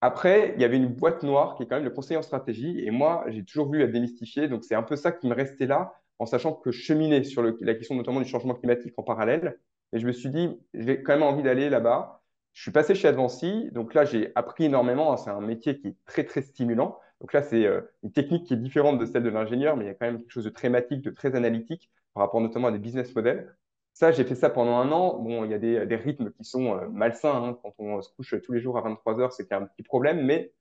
Après, 0.00 0.54
il 0.54 0.62
y 0.62 0.64
avait 0.64 0.76
une 0.76 0.86
boîte 0.86 1.22
noire 1.22 1.56
qui 1.56 1.64
est 1.64 1.66
quand 1.66 1.76
même 1.76 1.84
le 1.84 1.90
conseiller 1.90 2.18
en 2.18 2.22
stratégie. 2.22 2.84
Et 2.84 2.90
moi, 2.90 3.24
j'ai 3.28 3.44
toujours 3.44 3.66
voulu 3.66 3.80
la 3.80 3.88
démystifier. 3.88 4.48
Donc, 4.48 4.64
c'est 4.64 4.74
un 4.74 4.82
peu 4.82 4.96
ça 4.96 5.12
qui 5.12 5.26
me 5.28 5.34
restait 5.34 5.66
là, 5.66 5.94
en 6.18 6.26
sachant 6.26 6.52
que 6.52 6.70
je 6.70 6.80
cheminais 6.80 7.24
sur 7.24 7.42
la 7.42 7.74
question 7.74 7.94
notamment 7.96 8.20
du 8.20 8.28
changement 8.28 8.54
climatique 8.54 8.94
en 8.96 9.02
parallèle. 9.02 9.58
Et 9.92 9.98
je 9.98 10.06
me 10.06 10.12
suis 10.12 10.30
dit, 10.30 10.50
j'ai 10.74 11.02
quand 11.02 11.14
même 11.14 11.22
envie 11.22 11.42
d'aller 11.42 11.70
là-bas. 11.70 12.22
Je 12.52 12.62
suis 12.62 12.70
passé 12.70 12.94
chez 12.94 13.08
Advancy. 13.08 13.70
Donc 13.72 13.94
là, 13.94 14.04
j'ai 14.04 14.32
appris 14.34 14.64
énormément. 14.66 15.16
C'est 15.16 15.30
un 15.30 15.40
métier 15.40 15.78
qui 15.78 15.88
est 15.88 15.96
très, 16.06 16.24
très 16.24 16.42
stimulant. 16.42 16.98
Donc 17.20 17.32
là, 17.32 17.42
c'est 17.42 17.66
euh, 17.66 17.80
une 18.02 18.12
technique 18.12 18.46
qui 18.46 18.54
est 18.54 18.58
différente 18.58 18.98
de 18.98 19.06
celle 19.06 19.24
de 19.24 19.28
l'ingénieur, 19.28 19.76
mais 19.76 19.84
il 19.84 19.88
y 19.88 19.90
a 19.90 19.94
quand 19.94 20.06
même 20.06 20.18
quelque 20.18 20.30
chose 20.30 20.44
de 20.44 20.50
très 20.50 20.68
matique, 20.68 21.02
de 21.02 21.10
très 21.10 21.34
analytique 21.34 21.90
par 22.14 22.22
rapport 22.22 22.40
notamment 22.40 22.68
à 22.68 22.72
des 22.72 22.78
business 22.78 23.14
models. 23.14 23.56
Ça, 23.98 24.12
j'ai 24.12 24.22
fait 24.22 24.36
ça 24.36 24.48
pendant 24.48 24.76
un 24.76 24.92
an. 24.92 25.18
Bon, 25.18 25.44
il 25.44 25.50
y 25.50 25.54
a 25.54 25.58
des, 25.58 25.96
rythmes 25.96 26.30
qui 26.30 26.44
sont 26.44 26.76
euh, 26.78 26.88
malsains. 26.88 27.34
Hein. 27.34 27.58
Quand 27.60 27.74
on 27.78 28.00
se 28.00 28.08
couche 28.14 28.36
tous 28.44 28.52
les 28.52 28.60
jours 28.60 28.78
à 28.78 28.80
23 28.82 29.18
heures, 29.18 29.32
c'est 29.32 29.50
un 29.52 29.66
petit 29.66 29.82
problème, 29.82 30.24
mais 30.24 30.52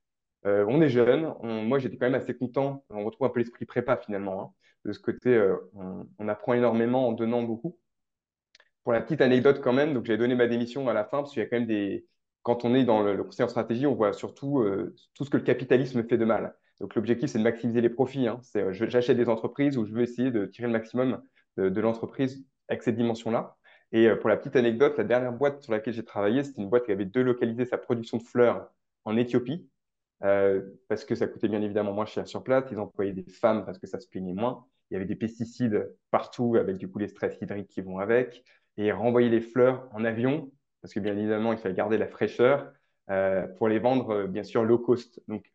euh, 0.47 0.65
on 0.67 0.81
est 0.81 0.89
jeune. 0.89 1.35
moi, 1.43 1.77
j'étais 1.77 1.97
quand 1.97 2.07
même 2.07 2.19
assez 2.19 2.35
content. 2.35 2.83
On 2.89 3.05
retrouve 3.05 3.27
un 3.27 3.29
peu 3.29 3.39
l'esprit 3.39 3.65
prépa 3.65 3.95
finalement. 3.97 4.41
Hein. 4.41 4.53
De 4.85 4.91
ce 4.91 4.99
côté, 4.99 5.35
euh, 5.35 5.55
on, 6.17 6.27
apprend 6.27 6.53
énormément 6.53 7.07
en 7.09 7.11
donnant 7.11 7.43
beaucoup. 7.43 7.77
Pour 8.83 8.93
la 8.93 9.01
petite 9.01 9.21
anecdote 9.21 9.61
quand 9.61 9.73
même, 9.73 9.93
donc 9.93 10.05
j'ai 10.05 10.17
donné 10.17 10.33
ma 10.33 10.47
démission 10.47 10.89
à 10.89 10.93
la 10.93 11.03
fin 11.03 11.19
parce 11.19 11.31
qu'il 11.31 11.43
y 11.43 11.45
a 11.45 11.47
quand 11.47 11.57
même 11.57 11.67
des. 11.67 12.07
Quand 12.41 12.65
on 12.65 12.73
est 12.73 12.85
dans 12.85 13.03
le, 13.03 13.23
conseil 13.23 13.45
en 13.45 13.49
stratégie, 13.49 13.85
on 13.85 13.93
voit 13.93 14.13
surtout 14.13 14.65
tout 15.13 15.25
ce 15.25 15.29
que 15.29 15.37
le 15.37 15.43
capitalisme 15.43 16.03
fait 16.07 16.17
de 16.17 16.25
mal. 16.25 16.55
Donc 16.79 16.95
l'objectif, 16.95 17.29
c'est 17.29 17.37
de 17.37 17.43
maximiser 17.43 17.81
les 17.81 17.89
profits. 17.89 18.27
Hein. 18.27 18.41
J'achète 18.71 19.17
des 19.17 19.29
entreprises 19.29 19.77
où 19.77 19.85
je 19.85 19.93
veux 19.93 20.01
essayer 20.01 20.31
de 20.31 20.47
tirer 20.47 20.67
le 20.67 20.73
maximum 20.73 21.21
de 21.57 21.81
l'entreprise 21.81 22.43
avec 22.69 22.83
cette 22.83 22.95
dimension-là. 22.95 23.57
Et 23.91 24.07
euh, 24.07 24.15
pour 24.15 24.29
la 24.29 24.37
petite 24.37 24.55
anecdote, 24.55 24.97
la 24.97 25.03
dernière 25.03 25.33
boîte 25.33 25.61
sur 25.61 25.71
laquelle 25.71 25.93
j'ai 25.93 26.03
travaillé, 26.03 26.43
c'était 26.43 26.61
une 26.61 26.69
boîte 26.69 26.85
qui 26.85 26.91
avait 26.91 27.05
délocalisé 27.05 27.65
sa 27.65 27.77
production 27.77 28.17
de 28.17 28.23
fleurs 28.23 28.69
en 29.05 29.15
Éthiopie, 29.15 29.69
euh, 30.23 30.61
parce 30.89 31.05
que 31.05 31.15
ça 31.15 31.27
coûtait 31.27 31.47
bien 31.47 31.61
évidemment 31.61 31.93
moins 31.93 32.05
cher 32.05 32.27
sur 32.27 32.43
place. 32.43 32.65
Ils 32.71 32.79
employaient 32.79 33.13
des 33.13 33.31
femmes 33.31 33.65
parce 33.65 33.79
que 33.79 33.87
ça 33.87 33.99
se 33.99 34.07
plaignait 34.07 34.33
moins. 34.33 34.65
Il 34.89 34.93
y 34.93 34.97
avait 34.97 35.05
des 35.05 35.15
pesticides 35.15 35.93
partout, 36.11 36.55
avec 36.55 36.77
du 36.77 36.89
coup 36.89 36.99
les 36.99 37.07
stress 37.07 37.37
hydriques 37.41 37.69
qui 37.69 37.81
vont 37.81 37.99
avec. 37.99 38.43
Et 38.77 38.91
renvoyer 38.91 39.29
les 39.29 39.41
fleurs 39.41 39.89
en 39.93 40.05
avion, 40.05 40.51
parce 40.81 40.93
que 40.93 40.99
bien 40.99 41.17
évidemment, 41.17 41.51
il 41.51 41.57
fallait 41.57 41.75
garder 41.75 41.97
la 41.97 42.07
fraîcheur 42.07 42.71
euh, 43.09 43.47
pour 43.47 43.67
les 43.69 43.79
vendre, 43.79 44.27
bien 44.27 44.43
sûr, 44.43 44.63
low 44.63 44.77
cost. 44.77 45.21
Donc 45.27 45.51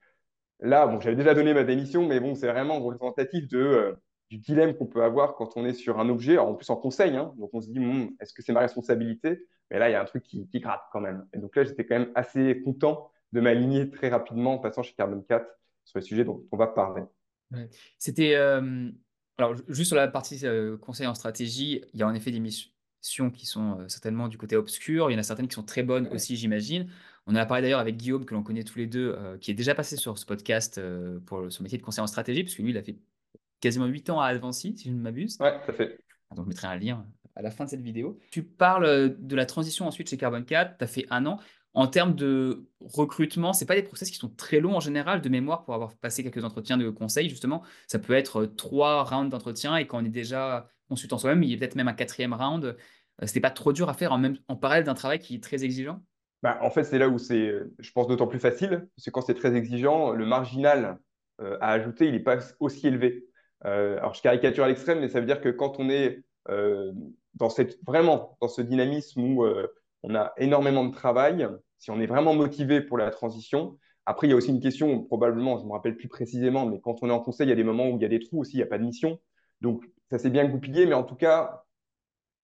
là, 0.60 0.86
bon, 0.86 1.00
j'avais 1.00 1.16
déjà 1.16 1.34
donné 1.34 1.54
ma 1.54 1.64
démission, 1.64 2.06
mais 2.06 2.18
bon, 2.18 2.34
c'est 2.34 2.48
vraiment 2.48 2.80
représentatif 2.80 3.46
de 3.48 3.96
du 4.32 4.38
dilemme 4.38 4.74
qu'on 4.74 4.86
peut 4.86 5.04
avoir 5.04 5.34
quand 5.34 5.58
on 5.58 5.66
est 5.66 5.74
sur 5.74 6.00
un 6.00 6.08
objet, 6.08 6.38
en 6.38 6.54
plus 6.54 6.70
en 6.70 6.76
conseil. 6.76 7.14
Hein. 7.16 7.34
donc 7.36 7.50
on 7.52 7.60
se 7.60 7.68
dit, 7.68 7.78
est-ce 8.18 8.32
que 8.32 8.40
c'est 8.40 8.54
ma 8.54 8.60
responsabilité? 8.60 9.46
Mais 9.70 9.78
là, 9.78 9.90
il 9.90 9.92
y 9.92 9.94
a 9.94 10.00
un 10.00 10.06
truc 10.06 10.22
qui, 10.22 10.48
gratte 10.54 10.84
quand 10.90 11.02
même. 11.02 11.26
Et 11.34 11.38
donc 11.38 11.54
là, 11.54 11.64
j'étais 11.64 11.84
quand 11.84 11.98
même 11.98 12.10
assez 12.14 12.62
content 12.62 13.10
de 13.32 13.42
m'aligner 13.42 13.90
très 13.90 14.08
rapidement 14.08 14.54
en 14.54 14.58
passant 14.58 14.82
chez 14.82 14.94
Carbon 14.94 15.22
4 15.28 15.46
sur 15.84 15.98
le 15.98 16.02
sujet 16.02 16.24
dont 16.24 16.42
on 16.50 16.56
va 16.56 16.66
parler. 16.66 17.02
C'était. 17.98 18.34
Euh, 18.36 18.90
alors, 19.36 19.54
juste 19.68 19.88
sur 19.88 19.96
la 19.96 20.08
partie 20.08 20.40
euh, 20.44 20.78
conseil 20.78 21.06
en 21.06 21.14
stratégie, 21.14 21.84
il 21.92 22.00
y 22.00 22.02
a 22.02 22.06
en 22.06 22.14
effet 22.14 22.30
des 22.30 22.40
missions 22.40 23.30
qui 23.34 23.44
sont 23.44 23.80
euh, 23.80 23.88
certainement 23.88 24.28
du 24.28 24.38
côté 24.38 24.56
obscur. 24.56 25.10
Il 25.10 25.14
y 25.14 25.16
en 25.16 25.20
a 25.20 25.22
certaines 25.22 25.48
qui 25.48 25.54
sont 25.54 25.62
très 25.62 25.82
bonnes 25.82 26.08
aussi, 26.08 26.36
j'imagine. 26.36 26.88
On 27.26 27.34
a 27.34 27.44
parlé 27.44 27.62
d'ailleurs 27.62 27.80
avec 27.80 27.98
Guillaume, 27.98 28.24
que 28.24 28.32
l'on 28.32 28.42
connaît 28.42 28.64
tous 28.64 28.78
les 28.78 28.86
deux, 28.86 29.16
qui 29.40 29.50
est 29.50 29.54
déjà 29.54 29.74
passé 29.74 29.96
sur 29.96 30.18
ce 30.18 30.26
podcast 30.26 30.80
pour 31.26 31.52
son 31.52 31.62
métier 31.62 31.78
de 31.78 31.82
conseil 31.82 32.02
en 32.02 32.08
stratégie, 32.08 32.42
puisque 32.42 32.58
lui, 32.58 32.70
il 32.70 32.78
a 32.78 32.82
fait 32.82 32.96
quasiment 33.62 33.86
8 33.86 34.10
ans 34.10 34.20
à 34.20 34.26
Advancy, 34.26 34.76
si 34.76 34.88
je 34.90 34.94
ne 34.94 35.00
m'abuse. 35.00 35.38
Ouais, 35.40 35.58
tout 35.64 35.70
à 35.70 35.74
fait. 35.74 35.98
Ah, 36.30 36.34
donc, 36.34 36.44
je 36.44 36.48
mettrai 36.50 36.66
un 36.66 36.76
lien 36.76 37.06
à 37.34 37.40
la 37.40 37.50
fin 37.50 37.64
de 37.64 37.70
cette 37.70 37.80
vidéo. 37.80 38.18
Tu 38.30 38.42
parles 38.42 38.84
euh, 38.84 39.08
de 39.18 39.36
la 39.36 39.46
transition 39.46 39.86
ensuite 39.86 40.10
chez 40.10 40.18
Carbon 40.18 40.42
4, 40.42 40.76
tu 40.78 40.84
as 40.84 40.86
fait 40.86 41.06
un 41.08 41.24
an. 41.24 41.38
En 41.74 41.86
termes 41.86 42.14
de 42.14 42.66
recrutement, 42.80 43.54
ce 43.54 43.64
pas 43.64 43.74
des 43.74 43.82
process 43.82 44.10
qui 44.10 44.18
sont 44.18 44.28
très 44.28 44.60
longs 44.60 44.76
en 44.76 44.80
général 44.80 45.22
de 45.22 45.28
mémoire 45.30 45.64
pour 45.64 45.72
avoir 45.72 45.94
passé 45.96 46.22
quelques 46.22 46.44
entretiens 46.44 46.76
de 46.76 46.90
conseil. 46.90 47.30
Justement, 47.30 47.62
ça 47.86 47.98
peut 47.98 48.12
être 48.12 48.42
euh, 48.42 48.46
trois 48.46 49.04
rounds 49.04 49.30
d'entretien 49.30 49.76
et 49.76 49.86
quand 49.86 50.02
on 50.02 50.04
est 50.04 50.10
déjà 50.10 50.68
consultant 50.88 51.16
soi-même, 51.16 51.42
il 51.42 51.50
y 51.50 51.54
a 51.54 51.56
peut-être 51.56 51.76
même 51.76 51.88
un 51.88 51.94
quatrième 51.94 52.34
round. 52.34 52.64
Euh, 52.64 52.74
c'était 53.24 53.40
pas 53.40 53.50
trop 53.50 53.72
dur 53.72 53.88
à 53.88 53.94
faire 53.94 54.12
en, 54.12 54.18
même, 54.18 54.36
en 54.48 54.56
parallèle 54.56 54.84
d'un 54.84 54.94
travail 54.94 55.18
qui 55.18 55.36
est 55.36 55.42
très 55.42 55.64
exigeant? 55.64 56.02
Bah, 56.42 56.58
En 56.60 56.70
fait, 56.70 56.84
c'est 56.84 56.98
là 56.98 57.08
où 57.08 57.18
c'est, 57.18 57.54
je 57.78 57.92
pense, 57.92 58.06
d'autant 58.06 58.26
plus 58.26 58.40
facile. 58.40 58.88
Parce 58.96 59.06
que 59.06 59.10
quand 59.10 59.22
c'est 59.22 59.34
très 59.34 59.54
exigeant, 59.54 60.10
le 60.10 60.26
marginal 60.26 60.98
à 61.38 61.72
ajouter, 61.72 62.06
il 62.06 62.12
n'est 62.12 62.20
pas 62.20 62.38
aussi 62.60 62.86
élevé. 62.86 63.26
Euh, 63.64 63.98
alors, 63.98 64.14
je 64.14 64.22
caricature 64.22 64.64
à 64.64 64.68
l'extrême, 64.68 65.00
mais 65.00 65.08
ça 65.08 65.20
veut 65.20 65.26
dire 65.26 65.40
que 65.40 65.48
quand 65.48 65.78
on 65.78 65.88
est 65.88 66.22
euh, 66.48 66.92
dans 67.34 67.48
vraiment 67.86 68.36
dans 68.40 68.48
ce 68.48 68.62
dynamisme 68.62 69.22
où 69.22 69.44
euh, 69.44 69.68
on 70.02 70.14
a 70.14 70.32
énormément 70.36 70.84
de 70.84 70.92
travail, 70.92 71.48
si 71.78 71.90
on 71.90 72.00
est 72.00 72.06
vraiment 72.06 72.34
motivé 72.34 72.80
pour 72.80 72.98
la 72.98 73.10
transition, 73.10 73.78
après, 74.04 74.26
il 74.26 74.30
y 74.30 74.32
a 74.32 74.36
aussi 74.36 74.50
une 74.50 74.60
question, 74.60 75.04
probablement, 75.04 75.58
je 75.58 75.62
ne 75.62 75.68
me 75.68 75.72
rappelle 75.72 75.96
plus 75.96 76.08
précisément, 76.08 76.66
mais 76.66 76.80
quand 76.80 77.02
on 77.02 77.08
est 77.08 77.12
en 77.12 77.20
conseil, 77.20 77.46
il 77.46 77.50
y 77.50 77.52
a 77.52 77.56
des 77.56 77.64
moments 77.64 77.88
où 77.88 77.96
il 77.96 78.02
y 78.02 78.04
a 78.04 78.08
des 78.08 78.18
trous 78.18 78.40
aussi, 78.40 78.54
il 78.54 78.56
n'y 78.56 78.64
a 78.64 78.66
pas 78.66 78.78
de 78.78 78.84
mission. 78.84 79.20
Donc, 79.60 79.84
ça 80.10 80.18
s'est 80.18 80.30
bien 80.30 80.44
goupillé, 80.48 80.86
mais 80.86 80.94
en 80.94 81.04
tout 81.04 81.14
cas, 81.14 81.64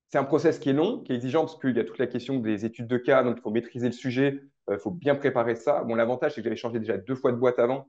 c'est 0.09 0.19
un 0.19 0.25
process 0.25 0.61
qui 0.61 0.71
est 0.71 0.73
long, 0.73 1.01
qui 1.01 1.13
est 1.13 1.17
exigeant, 1.17 1.41
parce 1.41 1.59
qu'il 1.59 1.77
y 1.77 1.81
a 1.81 1.85
toute 1.85 1.99
la 1.99 2.07
question 2.07 2.39
des 2.39 2.65
études 2.65 2.87
de 2.87 2.97
cas, 2.97 3.25
donc 3.25 3.39
il 3.39 3.43
faut 3.43 3.51
maîtriser 3.51 3.87
le 3.87 3.93
sujet, 3.93 4.41
il 4.71 4.79
faut 4.79 4.93
bien 4.93 5.17
préparer 5.17 5.57
ça. 5.57 5.83
Bon, 5.83 5.97
l'avantage, 5.97 6.35
c'est 6.35 6.41
que 6.41 6.45
j'avais 6.45 6.57
changé 6.57 6.79
déjà 6.79 6.97
deux 6.97 7.17
fois 7.17 7.33
de 7.33 7.37
boîte 7.37 7.59
avant, 7.59 7.89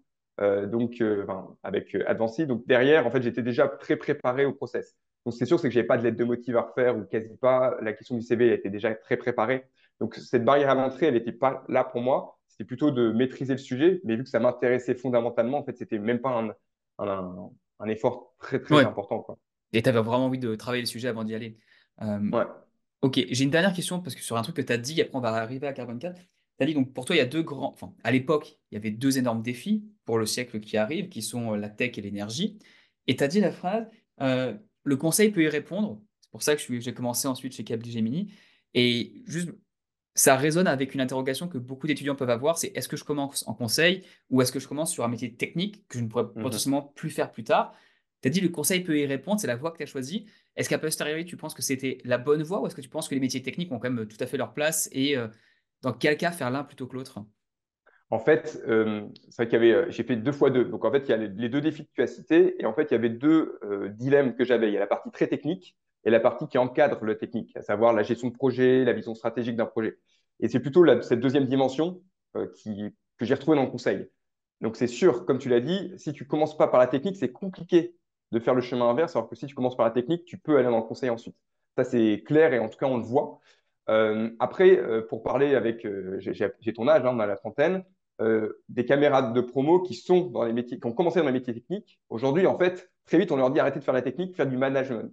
donc 0.66 1.02
euh, 1.02 1.26
avec 1.64 1.96
euh, 1.96 2.04
Advancy. 2.08 2.48
Donc 2.48 2.66
derrière, 2.66 3.06
en 3.06 3.12
fait, 3.12 3.22
j'étais 3.22 3.42
déjà 3.42 3.68
très 3.68 3.96
préparé 3.96 4.46
au 4.46 4.54
process. 4.54 4.96
Donc 5.26 5.34
c'est 5.34 5.46
sûr, 5.46 5.60
c'est 5.60 5.68
que 5.68 5.74
j'avais 5.74 5.88
pas 5.88 5.98
de 5.98 6.04
lettre 6.04 6.18
de 6.18 6.24
motive 6.24 6.58
à 6.58 6.62
refaire 6.62 6.98
ou 6.98 7.04
quasi 7.04 7.36
pas. 7.38 7.78
La 7.82 7.94
question 7.94 8.16
du 8.16 8.22
CV 8.22 8.54
était 8.54 8.70
déjà 8.70 8.94
très 8.96 9.18
préparée. 9.18 9.66
Donc 10.00 10.16
cette 10.16 10.46
barrière 10.46 10.70
à 10.70 10.76
l'entrée, 10.76 11.08
elle 11.08 11.16
n'était 11.16 11.34
pas 11.34 11.64
là 11.68 11.84
pour 11.84 12.02
moi. 12.02 12.40
C'était 12.48 12.64
plutôt 12.64 12.92
de 12.92 13.12
maîtriser 13.12 13.54
le 13.54 13.60
sujet, 13.60 14.02
mais 14.06 14.16
vu 14.16 14.24
que 14.24 14.30
ça 14.30 14.40
m'intéressait 14.40 14.96
fondamentalement, 14.96 15.60
en 15.60 15.64
fait, 15.64 15.78
c'était 15.78 16.00
même 16.00 16.20
pas 16.20 16.30
un, 16.30 16.50
un, 17.00 17.52
un, 17.80 17.88
effort 17.88 18.34
très 18.40 18.60
très 18.60 18.84
important. 18.84 19.20
Quoi. 19.20 19.38
Et 19.74 19.82
tu 19.82 19.90
avais 19.90 20.02
vraiment 20.02 20.26
envie 20.26 20.40
de 20.40 20.56
travailler 20.56 20.84
le 20.84 20.88
sujet 20.88 21.10
avant 21.10 21.24
d'y 21.24 21.36
aller. 21.36 21.58
ouais. 22.02 22.46
Ok, 23.02 23.14
j'ai 23.30 23.44
une 23.46 23.50
dernière 23.50 23.72
question 23.72 24.02
parce 24.02 24.14
que 24.14 24.22
sur 24.22 24.36
un 24.36 24.42
truc 24.42 24.58
que 24.58 24.62
tu 24.62 24.74
as 24.74 24.78
dit, 24.78 25.00
après 25.02 25.16
on 25.16 25.22
va 25.22 25.30
arriver 25.30 25.68
à 25.68 25.74
Carbon 25.74 25.98
4 25.98 26.20
dit 26.66 26.74
donc 26.74 26.94
pour 26.94 27.06
toi, 27.06 27.16
il 27.16 27.20
y 27.20 27.22
a 27.22 27.26
deux 27.26 27.44
grands. 27.44 27.72
Enfin, 27.74 27.94
à 28.04 28.12
l'époque, 28.12 28.60
il 28.72 28.76
y 28.76 28.78
avait 28.78 28.92
deux 28.92 29.18
énormes 29.18 29.42
défis 29.42 29.86
pour 30.06 30.18
le 30.18 30.26
siècle 30.26 30.60
qui 30.60 30.78
arrive, 30.78 31.10
qui 31.10 31.22
sont 31.22 31.54
euh, 31.54 31.58
la 31.58 31.70
tech 31.70 31.98
et 31.98 32.02
l'énergie. 32.02 32.60
Et 33.08 33.16
tu 33.16 33.24
as 33.24 33.28
dit 33.28 33.40
la 33.40 33.52
phrase 33.52 33.88
euh, 34.22 34.54
le 34.84 34.98
conseil 34.98 35.32
peut 35.32 35.44
y 35.44 35.48
répondre. 35.50 36.02
C'est 36.22 36.32
pour 36.32 36.44
ça 36.44 36.56
que 36.56 36.80
j'ai 36.80 36.94
commencé 36.94 37.28
ensuite 37.28 37.54
chez 37.56 37.64
Capgemini. 37.64 38.32
Et 38.74 39.24
juste, 39.26 39.50
ça 40.16 40.36
résonne 40.36 40.68
avec 40.68 40.94
une 40.94 41.02
interrogation 41.02 41.48
que 41.48 41.58
beaucoup 41.58 41.88
d'étudiants 41.88 42.16
peuvent 42.16 42.30
avoir, 42.30 42.58
c'est 42.58 42.76
est-ce 42.76 42.88
que 42.90 42.98
je 42.98 43.04
commence 43.04 43.48
en 43.48 43.54
conseil 43.54 44.04
ou 44.30 44.42
est-ce 44.42 44.52
que 44.52 44.60
je 44.60 44.68
commence 44.68 44.92
sur 44.92 45.04
un 45.04 45.08
métier 45.08 45.34
technique 45.36 45.88
que 45.88 45.98
je 45.98 46.04
ne 46.04 46.10
pourrais 46.10 46.26
Mhm. 46.36 46.44
potentiellement 46.44 46.82
plus 46.96 47.10
faire 47.10 47.32
plus 47.32 47.44
tard? 47.44 47.74
Tu 48.22 48.28
as 48.28 48.32
dit 48.32 48.42
le 48.42 48.50
conseil 48.50 48.82
peut 48.82 49.00
y 49.00 49.06
répondre, 49.06 49.40
c'est 49.40 49.48
la 49.48 49.56
voie 49.56 49.72
que 49.72 49.78
tu 49.78 49.84
as 49.84 49.86
choisie. 49.86 50.26
Est-ce 50.58 50.68
qu'à 50.68 50.78
posteriori, 50.80 51.24
tu 51.26 51.38
penses 51.38 51.54
que 51.54 51.62
c'était 51.62 52.00
la 52.04 52.18
bonne 52.18 52.44
voie 52.44 52.62
ou 52.62 52.68
est-ce 52.68 52.76
que 52.76 52.82
tu 52.82 52.90
penses 52.90 53.08
que 53.08 53.16
les 53.16 53.22
métiers 53.22 53.42
techniques 53.42 53.72
ont 53.72 53.80
quand 53.80 53.90
même 53.90 54.08
tout 54.08 54.18
à 54.20 54.28
fait 54.28 54.38
leur 54.38 54.54
place 54.54 54.90
et 54.92 55.16
euh, 55.16 55.30
dans 55.82 55.94
quel 55.94 56.18
cas 56.18 56.32
faire 56.32 56.52
l'un 56.52 56.64
plutôt 56.64 56.88
que 56.88 56.96
l'autre? 56.96 57.20
En 58.12 58.20
fait, 58.20 58.60
euh, 58.68 59.08
c'est 59.30 59.44
vrai 59.44 59.48
qu'il 59.48 59.54
y 59.54 59.56
avait, 59.58 59.74
euh, 59.74 59.92
j'ai 59.92 60.04
fait 60.04 60.16
deux 60.16 60.32
fois 60.32 60.50
deux. 60.50 60.66
Donc, 60.66 60.84
en 60.84 60.92
fait, 60.92 61.04
il 61.06 61.10
y 61.10 61.14
a 61.14 61.18
les, 61.18 61.50
deux 61.50 61.62
défis 61.62 61.86
que 61.86 61.92
tu 61.94 62.02
as 62.02 62.08
cités. 62.08 62.56
Et 62.60 62.66
en 62.66 62.74
fait, 62.74 62.90
il 62.90 62.94
y 62.94 62.96
avait 62.96 63.10
deux 63.10 63.60
euh, 63.64 63.90
dilemmes 63.90 64.36
que 64.36 64.44
j'avais. 64.44 64.68
Il 64.68 64.74
y 64.74 64.78
a 64.78 64.80
la 64.80 64.88
partie 64.88 65.12
très 65.12 65.28
technique 65.28 65.78
et 66.06 66.10
la 66.10 66.20
partie 66.20 66.48
qui 66.48 66.58
encadre 66.58 67.04
le 67.04 67.18
technique, 67.18 67.56
à 67.56 67.62
savoir 67.62 67.94
la 67.94 68.04
gestion 68.04 68.30
de 68.30 68.34
projet, 68.34 68.84
la 68.84 68.94
vision 68.94 69.14
stratégique 69.14 69.56
d'un 69.56 69.66
projet. 69.66 70.00
Et 70.40 70.48
c'est 70.48 70.60
plutôt 70.60 70.86
cette 71.02 71.20
deuxième 71.20 71.46
dimension 71.46 72.02
que 72.34 73.26
j'ai 73.26 73.34
retrouvée 73.34 73.58
dans 73.58 73.66
le 73.66 73.70
conseil. 73.70 74.10
Donc, 74.62 74.76
c'est 74.76 74.88
sûr, 74.88 75.26
comme 75.26 75.38
tu 75.38 75.50
l'as 75.50 75.60
dit, 75.60 75.94
si 75.98 76.14
tu 76.14 76.26
commences 76.26 76.58
pas 76.58 76.68
par 76.68 76.80
la 76.80 76.88
technique, 76.88 77.18
c'est 77.18 77.32
compliqué 77.32 77.96
de 78.32 78.40
faire 78.40 78.56
le 78.56 78.62
chemin 78.62 78.90
inverse, 78.90 79.16
alors 79.16 79.30
que 79.30 79.36
si 79.36 79.46
tu 79.46 79.56
commences 79.56 79.76
par 79.76 79.86
la 79.86 79.92
technique, 79.92 80.26
tu 80.26 80.38
peux 80.38 80.58
aller 80.58 80.70
dans 80.70 80.78
le 80.78 80.84
conseil 80.84 81.10
ensuite. 81.10 81.36
Ça, 81.78 81.84
c'est 81.84 82.24
clair 82.26 82.54
et 82.54 82.60
en 82.60 82.70
tout 82.70 82.78
cas, 82.78 82.88
on 82.88 82.98
le 82.98 83.04
voit. 83.04 83.40
Euh, 83.90 84.30
après, 84.40 84.78
euh, 84.78 85.02
pour 85.02 85.24
parler 85.24 85.56
avec, 85.56 85.86
euh, 85.86 86.20
j'ai 86.20 86.74
ton 86.74 86.88
âge, 86.88 87.04
hein, 87.06 87.12
on 87.14 87.20
a 87.20 87.26
la 87.26 87.36
trentaine, 87.36 87.84
des 88.68 88.86
camarades 88.86 89.34
de 89.34 89.40
promo 89.40 89.80
qui 89.80 89.94
sont 89.94 90.26
dans 90.26 90.44
les 90.44 90.52
métiers, 90.52 90.78
qui 90.78 90.86
ont 90.86 90.92
commencé 90.92 91.20
dans 91.20 91.26
les 91.26 91.32
métiers 91.32 91.54
techniques. 91.54 92.02
Aujourd'hui, 92.10 92.48
en 92.48 92.58
fait, 92.58 92.92
très 93.06 93.18
vite, 93.18 93.32
on 93.32 93.38
leur 93.38 93.50
dit 93.50 93.62
arrêtez 93.62 93.80
de 93.80 93.84
faire 93.86 93.94
la 93.94 94.02
technique, 94.02 94.36
faire 94.36 94.46
du 94.46 94.58
management. 94.58 95.10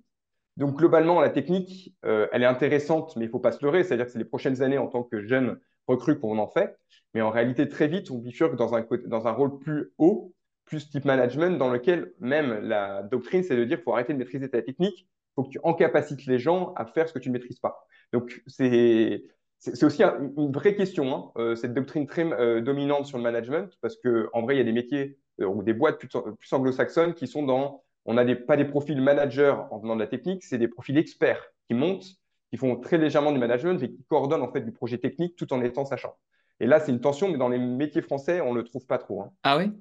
Donc, 0.56 0.74
globalement, 0.76 1.20
la 1.20 1.30
technique, 1.30 1.94
elle 2.02 2.42
est 2.42 2.46
intéressante, 2.46 3.14
mais 3.14 3.26
il 3.26 3.28
ne 3.28 3.30
faut 3.30 3.38
pas 3.38 3.52
se 3.52 3.64
leurrer. 3.64 3.84
C'est-à-dire 3.84 4.06
que 4.06 4.10
c'est 4.10 4.18
les 4.18 4.24
prochaines 4.24 4.60
années 4.60 4.78
en 4.78 4.88
tant 4.88 5.04
que 5.04 5.22
jeune 5.22 5.56
recrue 5.86 6.18
qu'on 6.18 6.38
en 6.38 6.48
fait. 6.48 6.76
Mais 7.14 7.20
en 7.22 7.30
réalité, 7.30 7.68
très 7.68 7.86
vite, 7.86 8.10
on 8.10 8.18
bifurque 8.18 8.56
dans 8.56 8.74
un, 8.74 8.84
dans 9.06 9.28
un 9.28 9.32
rôle 9.32 9.60
plus 9.60 9.92
haut, 9.98 10.34
plus 10.64 10.90
type 10.90 11.04
management, 11.04 11.58
dans 11.58 11.70
lequel 11.70 12.12
même 12.18 12.58
la 12.60 13.04
doctrine, 13.04 13.44
c'est 13.44 13.56
de 13.56 13.64
dire 13.64 13.76
qu'il 13.76 13.84
faut 13.84 13.92
arrêter 13.92 14.14
de 14.14 14.18
maîtriser 14.18 14.50
ta 14.50 14.62
technique, 14.62 15.06
faut 15.36 15.44
que 15.44 15.50
tu 15.50 15.60
encapacites 15.62 16.26
les 16.26 16.40
gens 16.40 16.72
à 16.74 16.84
faire 16.86 17.08
ce 17.08 17.12
que 17.14 17.20
tu 17.20 17.28
ne 17.28 17.34
maîtrises 17.34 17.60
pas. 17.60 17.86
Donc, 18.12 18.42
c'est 18.48 19.22
c'est 19.58 19.84
aussi 19.84 20.02
un, 20.02 20.32
une 20.36 20.52
vraie 20.52 20.74
question, 20.74 21.14
hein, 21.14 21.32
euh, 21.38 21.54
cette 21.56 21.72
doctrine 21.72 22.06
très 22.06 22.24
euh, 22.30 22.60
dominante 22.60 23.06
sur 23.06 23.16
le 23.16 23.22
management, 23.24 23.78
parce 23.80 23.96
qu'en 23.96 24.42
vrai, 24.42 24.54
il 24.56 24.58
y 24.58 24.60
a 24.60 24.64
des 24.64 24.72
métiers 24.72 25.18
euh, 25.40 25.46
ou 25.46 25.62
des 25.62 25.72
boîtes 25.72 25.98
plus, 25.98 26.08
plus 26.08 26.52
anglo-saxonnes 26.52 27.14
qui 27.14 27.26
sont 27.26 27.42
dans, 27.42 27.82
on 28.04 28.14
n'a 28.14 28.24
des, 28.24 28.36
pas 28.36 28.56
des 28.58 28.66
profils 28.66 29.00
managers 29.00 29.54
en 29.70 29.78
venant 29.78 29.94
de 29.94 30.00
la 30.00 30.06
technique, 30.08 30.44
c'est 30.44 30.58
des 30.58 30.68
profils 30.68 30.96
experts 30.98 31.42
qui 31.68 31.74
montent, 31.74 32.06
qui 32.50 32.58
font 32.58 32.76
très 32.76 32.98
légèrement 32.98 33.32
du 33.32 33.38
management 33.38 33.82
et 33.82 33.90
qui 33.90 34.04
coordonnent 34.04 34.42
en 34.42 34.52
fait 34.52 34.60
du 34.60 34.72
projet 34.72 34.98
technique 34.98 35.36
tout 35.36 35.50
en 35.54 35.62
étant 35.62 35.86
sachant. 35.86 36.14
Et 36.60 36.66
là, 36.66 36.78
c'est 36.78 36.92
une 36.92 37.00
tension, 37.00 37.28
mais 37.30 37.38
dans 37.38 37.48
les 37.48 37.58
métiers 37.58 38.02
français, 38.02 38.40
on 38.42 38.52
ne 38.52 38.58
le 38.58 38.64
trouve 38.64 38.86
pas 38.86 38.98
trop. 38.98 39.22
Hein. 39.22 39.32
Ah 39.42 39.56
oui? 39.56 39.72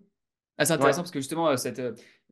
Ah, 0.57 0.65
C'est 0.65 0.73
intéressant 0.73 0.99
Ouais. 0.99 1.03
parce 1.03 1.11
que 1.11 1.19
justement, 1.19 1.55
cette, 1.57 1.81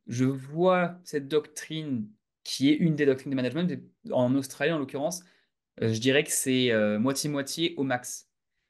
je 0.08 0.26
vois 0.26 0.96
cette 1.04 1.28
doctrine 1.28 2.08
qui 2.44 2.70
est 2.70 2.76
une 2.76 2.96
des 2.96 3.06
doctrines 3.06 3.32
de 3.32 3.36
management, 3.36 3.80
en 4.12 4.36
Australie 4.36 4.72
en 4.72 4.80
l'occurrence, 4.80 5.24
euh, 5.82 5.94
je 5.94 6.00
dirais 6.00 6.24
que 6.24 6.32
c'est 6.32 6.72
euh, 6.72 7.00
moitié-moitié 7.00 7.74
au 7.78 7.84
max. 7.84 8.30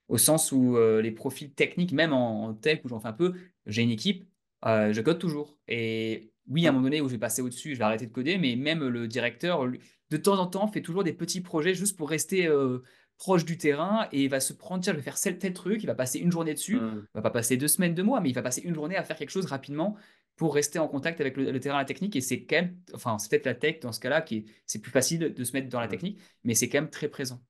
Au 0.09 0.17
sens 0.17 0.51
où 0.51 0.77
euh, 0.77 1.01
les 1.01 1.11
profils 1.11 1.53
techniques, 1.53 1.91
même 1.91 2.13
en, 2.13 2.53
tech 2.53 2.81
où 2.83 2.89
j'en 2.89 2.99
fais 2.99 3.07
un 3.07 3.13
peu, 3.13 3.33
j'ai 3.65 3.81
une 3.81 3.89
équipe, 3.89 4.25
je 4.63 5.01
code 5.01 5.19
toujours. 5.19 5.57
Et 5.67 6.33
oui, 6.47 6.65
à 6.65 6.69
un 6.69 6.71
moment 6.73 6.83
donné 6.83 7.01
où 7.01 7.07
je 7.07 7.13
vais 7.13 7.19
passer 7.19 7.41
au-dessus, 7.41 7.73
je 7.73 7.77
vais 7.79 7.85
arrêter 7.85 8.05
de 8.05 8.11
coder, 8.11 8.37
mais 8.37 8.55
même 8.55 8.85
le 8.85 9.07
directeur, 9.07 9.65
de 10.09 10.17
temps 10.17 10.39
en 10.39 10.47
temps, 10.47 10.67
fait 10.67 10.81
toujours 10.81 11.03
des 11.03 11.13
petits 11.13 11.41
projets 11.41 11.73
juste 11.73 11.97
pour 11.97 12.09
rester 12.09 12.47
euh, 12.47 12.79
proche 13.17 13.45
du 13.45 13.57
terrain 13.57 14.07
et 14.11 14.23
il 14.23 14.29
va 14.29 14.39
se 14.39 14.53
prendre, 14.53 14.83
tiens, 14.83 14.93
je 14.93 14.97
vais 14.97 15.03
faire 15.03 15.19
tel, 15.19 15.37
tel 15.37 15.53
truc, 15.53 15.81
il 15.83 15.85
va 15.87 15.95
passer 15.95 16.19
une 16.19 16.31
journée 16.31 16.53
dessus, 16.53 16.75
Mm. 16.75 17.05
il 17.05 17.15
va 17.15 17.21
pas 17.21 17.29
passer 17.31 17.57
deux 17.57 17.67
semaines, 17.67 17.93
deux 17.93 18.03
mois, 18.03 18.19
mais 18.21 18.29
il 18.29 18.35
va 18.35 18.41
passer 18.41 18.61
une 18.61 18.75
journée 18.75 18.95
à 18.97 19.03
faire 19.03 19.15
quelque 19.15 19.29
chose 19.29 19.45
rapidement 19.45 19.95
pour 20.35 20.55
rester 20.55 20.79
en 20.79 20.87
contact 20.87 21.21
avec 21.21 21.37
le, 21.37 21.51
le 21.51 21.59
terrain, 21.59 21.77
la 21.77 21.85
technique. 21.85 22.15
Et 22.15 22.21
c'est 22.21 22.45
quand 22.45 22.57
même, 22.57 22.77
enfin, 22.93 23.17
c'est 23.19 23.29
peut-être 23.29 23.45
la 23.45 23.55
tech 23.55 23.79
dans 23.81 23.91
ce 23.91 23.99
cas-là 23.99 24.21
qui 24.21 24.37
est, 24.37 24.45
c'est 24.65 24.79
plus 24.81 24.91
facile 24.91 25.33
de 25.33 25.43
se 25.43 25.53
mettre 25.53 25.69
dans 25.69 25.79
la 25.79 25.87
technique, 25.87 26.19
mais 26.43 26.55
c'est 26.55 26.69
quand 26.69 26.79
même 26.79 26.89
très 26.89 27.07
présent. 27.07 27.41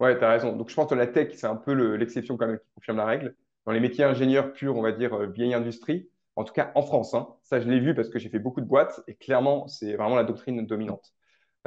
Ouais, 0.00 0.18
tu 0.18 0.24
as 0.24 0.30
raison. 0.30 0.56
Donc, 0.56 0.70
je 0.70 0.74
pense 0.74 0.90
que 0.90 0.94
la 0.94 1.06
tech, 1.06 1.32
c'est 1.34 1.46
un 1.46 1.56
peu 1.56 1.72
le- 1.72 1.96
l'exception 1.96 2.36
quand 2.36 2.46
même 2.46 2.58
qui 2.58 2.66
confirme 2.74 2.96
la 2.98 3.06
règle. 3.06 3.36
Dans 3.64 3.72
les 3.72 3.80
métiers 3.80 4.04
ingénieurs 4.04 4.52
purs, 4.52 4.76
on 4.76 4.82
va 4.82 4.92
dire 4.92 5.14
euh, 5.14 5.26
vieille 5.26 5.54
industrie, 5.54 6.08
en 6.36 6.44
tout 6.44 6.52
cas 6.52 6.72
en 6.74 6.82
France, 6.82 7.14
hein, 7.14 7.28
ça 7.44 7.60
je 7.60 7.68
l'ai 7.68 7.80
vu 7.80 7.94
parce 7.94 8.08
que 8.10 8.18
j'ai 8.18 8.28
fait 8.28 8.40
beaucoup 8.40 8.60
de 8.60 8.66
boîtes 8.66 9.02
et 9.06 9.14
clairement, 9.14 9.68
c'est 9.68 9.94
vraiment 9.96 10.16
la 10.16 10.24
doctrine 10.24 10.66
dominante. 10.66 11.14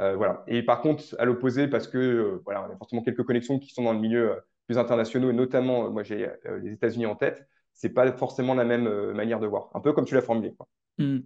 Euh, 0.00 0.14
voilà. 0.14 0.44
Et 0.46 0.62
par 0.62 0.80
contre, 0.80 1.02
à 1.18 1.24
l'opposé, 1.24 1.66
parce 1.68 1.88
que 1.88 1.98
euh, 1.98 2.42
voilà, 2.44 2.66
on 2.68 2.72
a 2.72 2.76
forcément 2.76 3.02
quelques 3.02 3.24
connexions 3.24 3.58
qui 3.58 3.70
sont 3.72 3.82
dans 3.82 3.92
le 3.94 3.98
milieu 3.98 4.32
euh, 4.32 4.40
plus 4.66 4.78
internationaux 4.78 5.30
et 5.30 5.32
notamment, 5.32 5.86
euh, 5.86 5.90
moi 5.90 6.02
j'ai 6.04 6.28
les 6.62 6.72
États-Unis 6.72 7.06
en 7.06 7.16
tête, 7.16 7.48
c'est 7.78 7.90
pas 7.90 8.10
forcément 8.12 8.54
la 8.54 8.64
même 8.64 8.88
euh, 8.88 9.14
manière 9.14 9.38
de 9.38 9.46
voir. 9.46 9.70
Un 9.72 9.80
peu 9.80 9.92
comme 9.92 10.04
tu 10.04 10.14
l'as 10.14 10.20
formulé. 10.20 10.52
Hmm. 10.98 11.20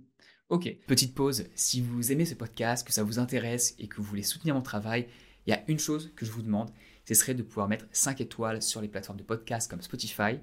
Ok, 0.50 0.68
petite 0.87 1.14
pause. 1.14 1.44
Si 1.54 1.80
vous 1.80 2.12
aimez 2.12 2.26
ce 2.26 2.35
podcast, 2.35 2.87
que 2.87 2.92
ça 2.92 3.02
vous 3.02 3.18
intéresse 3.18 3.75
et 3.78 3.88
que 3.88 3.97
vous 3.97 4.02
voulez 4.02 4.23
soutenir 4.23 4.54
mon 4.54 4.61
travail, 4.61 5.06
il 5.47 5.50
y 5.50 5.56
a 5.56 5.62
une 5.66 5.78
chose 5.78 6.12
que 6.14 6.26
je 6.26 6.30
vous 6.30 6.42
demande, 6.42 6.71
ce 7.09 7.14
serait 7.14 7.35
de 7.35 7.42
pouvoir 7.42 7.68
mettre 7.68 7.87
5 7.90 8.21
étoiles 8.21 8.61
sur 8.61 8.82
les 8.82 8.88
plateformes 8.88 9.18
de 9.18 9.25
podcast 9.25 9.68
comme 9.71 9.80
Spotify 9.80 10.38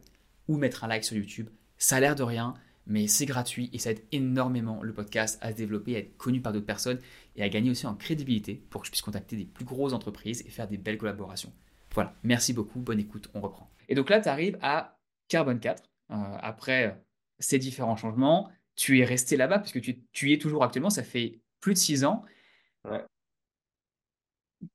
ou 0.47 0.57
mettre 0.57 0.83
un 0.83 0.87
like 0.87 1.03
sur 1.03 1.15
YouTube. 1.15 1.47
Ça 1.77 1.97
a 1.97 1.99
l'air 1.99 2.15
de 2.15 2.23
rien, 2.23 2.55
mais 2.87 3.05
c'est 3.05 3.27
gratuit 3.27 3.69
et 3.71 3.77
ça 3.77 3.91
aide 3.91 4.01
énormément 4.11 4.81
le 4.81 4.93
podcast 4.93 5.37
à 5.41 5.51
se 5.51 5.57
développer, 5.57 5.95
à 5.95 5.99
être 5.99 6.17
connu 6.17 6.41
par 6.41 6.53
d'autres 6.53 6.65
personnes 6.65 6.99
et 7.35 7.43
à 7.43 7.49
gagner 7.49 7.69
aussi 7.69 7.85
en 7.85 7.93
crédibilité 7.93 8.55
pour 8.71 8.81
que 8.81 8.87
je 8.87 8.91
puisse 8.91 9.03
contacter 9.03 9.35
des 9.35 9.45
plus 9.45 9.63
grosses 9.63 9.93
entreprises 9.93 10.43
et 10.47 10.49
faire 10.49 10.67
des 10.67 10.77
belles 10.77 10.97
collaborations. 10.97 11.53
Voilà, 11.93 12.15
merci 12.23 12.51
beaucoup, 12.51 12.79
bonne 12.79 12.99
écoute, 12.99 13.29
on 13.35 13.41
reprend. 13.41 13.69
Et 13.89 13.95
donc 13.95 14.09
là, 14.09 14.19
tu 14.19 14.27
arrives 14.27 14.57
à 14.63 14.99
Carbone 15.27 15.59
4, 15.59 15.83
euh, 15.83 15.88
après 16.09 16.99
ces 17.39 17.59
différents 17.59 17.95
changements, 17.95 18.49
tu 18.75 18.99
es 18.99 19.05
resté 19.05 19.37
là-bas 19.37 19.59
puisque 19.59 19.81
tu, 19.81 20.01
tu, 20.11 20.29
y 20.29 20.33
es 20.33 20.37
toujours 20.37 20.63
actuellement, 20.63 20.89
ça 20.89 21.03
fait 21.03 21.39
plus 21.59 21.73
de 21.73 21.79
6 21.79 22.05
ans. 22.05 22.23
Ouais. 22.85 23.03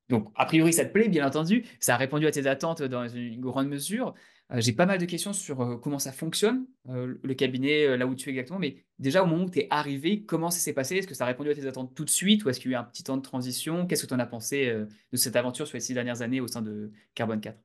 Donc, 0.09 0.31
a 0.35 0.47
priori, 0.47 0.73
ça 0.73 0.85
te 0.85 0.93
plaît, 0.93 1.09
bien 1.09 1.27
entendu. 1.27 1.65
Ça 1.81 1.95
a 1.95 1.97
répondu 1.97 2.27
à 2.27 2.31
tes 2.31 2.47
attentes 2.47 2.83
dans 2.83 3.07
une 3.09 3.41
grande 3.41 3.69
mesure. 3.69 4.15
Euh, 4.53 4.61
J'ai 4.61 4.73
pas 4.73 4.87
mal 4.87 4.99
de 4.99 5.05
questions 5.07 5.33
sur 5.33 5.61
euh, 5.63 5.77
comment 5.77 5.99
ça 5.99 6.13
fonctionne, 6.13 6.67
euh, 6.89 7.19
le 7.23 7.35
cabinet, 7.35 7.87
euh, 7.87 7.97
là 7.97 8.07
où 8.07 8.15
tu 8.15 8.29
es 8.29 8.33
exactement. 8.33 8.59
Mais 8.59 8.85
déjà, 8.99 9.23
au 9.23 9.27
moment 9.27 9.45
où 9.45 9.51
tu 9.51 9.61
es 9.61 9.69
arrivé, 9.71 10.25
comment 10.25 10.51
ça 10.51 10.59
s'est 10.59 10.75
passé? 10.75 10.97
Est-ce 10.97 11.07
que 11.07 11.15
ça 11.15 11.25
a 11.25 11.27
répondu 11.27 11.51
à 11.51 11.55
tes 11.55 11.67
attentes 11.67 11.95
tout 11.95 12.05
de 12.05 12.11
suite 12.11 12.45
ou 12.45 12.51
est-ce 12.51 12.61
qu'il 12.61 12.71
y 12.71 12.75
a 12.75 12.79
eu 12.79 12.81
un 12.81 12.85
petit 12.85 13.03
temps 13.03 13.17
de 13.17 13.23
transition? 13.23 13.87
Qu'est-ce 13.87 14.03
que 14.03 14.09
tu 14.09 14.15
en 14.15 14.19
as 14.19 14.27
pensé 14.27 14.69
euh, 14.69 14.87
de 15.13 15.17
cette 15.17 15.37
aventure 15.37 15.67
sur 15.67 15.77
les 15.77 15.81
six 15.81 15.95
dernières 15.95 16.23
années 16.23 16.41
au 16.41 16.49
sein 16.49 16.63
de 16.63 16.93
Carbone 17.15 17.41
4 17.41 17.59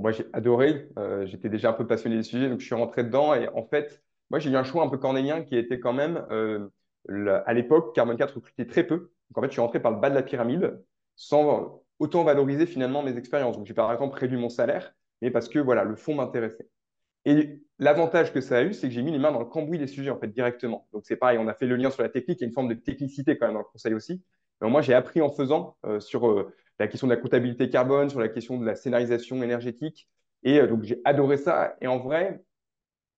Moi, 0.00 0.12
j'ai 0.12 0.26
adoré. 0.32 0.88
Euh, 0.98 1.26
J'étais 1.26 1.48
déjà 1.48 1.70
un 1.70 1.72
peu 1.74 1.86
passionné 1.86 2.16
des 2.16 2.22
sujets, 2.22 2.48
donc 2.48 2.60
je 2.60 2.66
suis 2.66 2.74
rentré 2.74 3.04
dedans. 3.04 3.34
Et 3.34 3.48
en 3.48 3.64
fait, 3.64 4.02
moi, 4.30 4.38
j'ai 4.38 4.50
eu 4.50 4.56
un 4.56 4.64
choix 4.64 4.84
un 4.84 4.88
peu 4.88 4.98
cornélien 4.98 5.42
qui 5.42 5.56
était 5.56 5.80
quand 5.80 5.92
même, 5.92 6.26
euh, 6.30 6.68
à 7.46 7.52
l'époque, 7.54 7.94
Carbone 7.94 8.16
4 8.16 8.34
recrutait 8.36 8.66
très 8.66 8.84
peu. 8.84 8.96
Donc, 9.30 9.38
en 9.38 9.40
fait, 9.42 9.48
je 9.48 9.52
suis 9.52 9.60
rentré 9.60 9.80
par 9.80 9.92
le 9.92 9.98
bas 10.00 10.10
de 10.10 10.14
la 10.14 10.22
pyramide 10.22 10.82
sans 11.16 11.82
autant 11.98 12.24
valoriser 12.24 12.66
finalement 12.66 13.02
mes 13.02 13.16
expériences. 13.16 13.56
Donc, 13.56 13.66
j'ai 13.66 13.74
par 13.74 13.92
exemple 13.92 14.18
réduit 14.18 14.38
mon 14.38 14.48
salaire, 14.48 14.94
mais 15.20 15.30
parce 15.30 15.48
que 15.48 15.58
voilà, 15.58 15.84
le 15.84 15.94
fond 15.96 16.14
m'intéressait. 16.14 16.68
Et 17.24 17.62
l'avantage 17.78 18.32
que 18.32 18.40
ça 18.40 18.58
a 18.58 18.62
eu, 18.62 18.72
c'est 18.74 18.88
que 18.88 18.94
j'ai 18.94 19.02
mis 19.02 19.12
les 19.12 19.18
mains 19.18 19.32
dans 19.32 19.38
le 19.40 19.44
cambouis 19.46 19.78
des 19.78 19.86
sujets 19.86 20.10
en 20.10 20.18
fait 20.18 20.28
directement. 20.28 20.88
Donc 20.92 21.04
c'est 21.06 21.16
pareil, 21.16 21.38
on 21.38 21.48
a 21.48 21.54
fait 21.54 21.66
le 21.66 21.76
lien 21.76 21.90
sur 21.90 22.02
la 22.02 22.08
technique, 22.08 22.40
il 22.40 22.42
y 22.42 22.44
a 22.44 22.48
une 22.48 22.54
forme 22.54 22.68
de 22.68 22.74
technicité 22.74 23.38
quand 23.38 23.46
même 23.46 23.54
dans 23.54 23.60
le 23.60 23.66
conseil 23.66 23.94
aussi. 23.94 24.22
Mais 24.60 24.68
moi, 24.70 24.82
j'ai 24.82 24.94
appris 24.94 25.20
en 25.20 25.30
faisant 25.30 25.76
euh, 25.86 26.00
sur 26.00 26.26
la 26.82 26.88
question 26.88 27.06
de 27.06 27.14
la 27.14 27.20
comptabilité 27.20 27.70
carbone, 27.70 28.10
sur 28.10 28.18
la 28.18 28.28
question 28.28 28.58
de 28.58 28.66
la 28.66 28.74
scénarisation 28.74 29.40
énergétique. 29.42 30.08
Et 30.42 30.58
euh, 30.58 30.66
donc 30.66 30.82
j'ai 30.82 31.00
adoré 31.04 31.36
ça. 31.36 31.76
Et 31.80 31.86
en 31.86 31.98
vrai, 31.98 32.42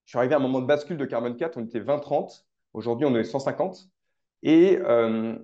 je 0.05 0.11
suis 0.11 0.19
arrivé 0.19 0.35
à 0.35 0.37
un 0.37 0.41
moment 0.41 0.61
de 0.61 0.67
bascule 0.67 0.99
de 0.99 1.07
Carbone 1.07 1.37
4, 1.37 1.57
on 1.57 1.65
était 1.65 1.81
20-30. 1.81 2.45
Aujourd'hui, 2.75 3.07
on 3.07 3.17
est 3.17 3.25
150. 3.25 3.89
Et 4.43 4.79
euh, 4.83 5.35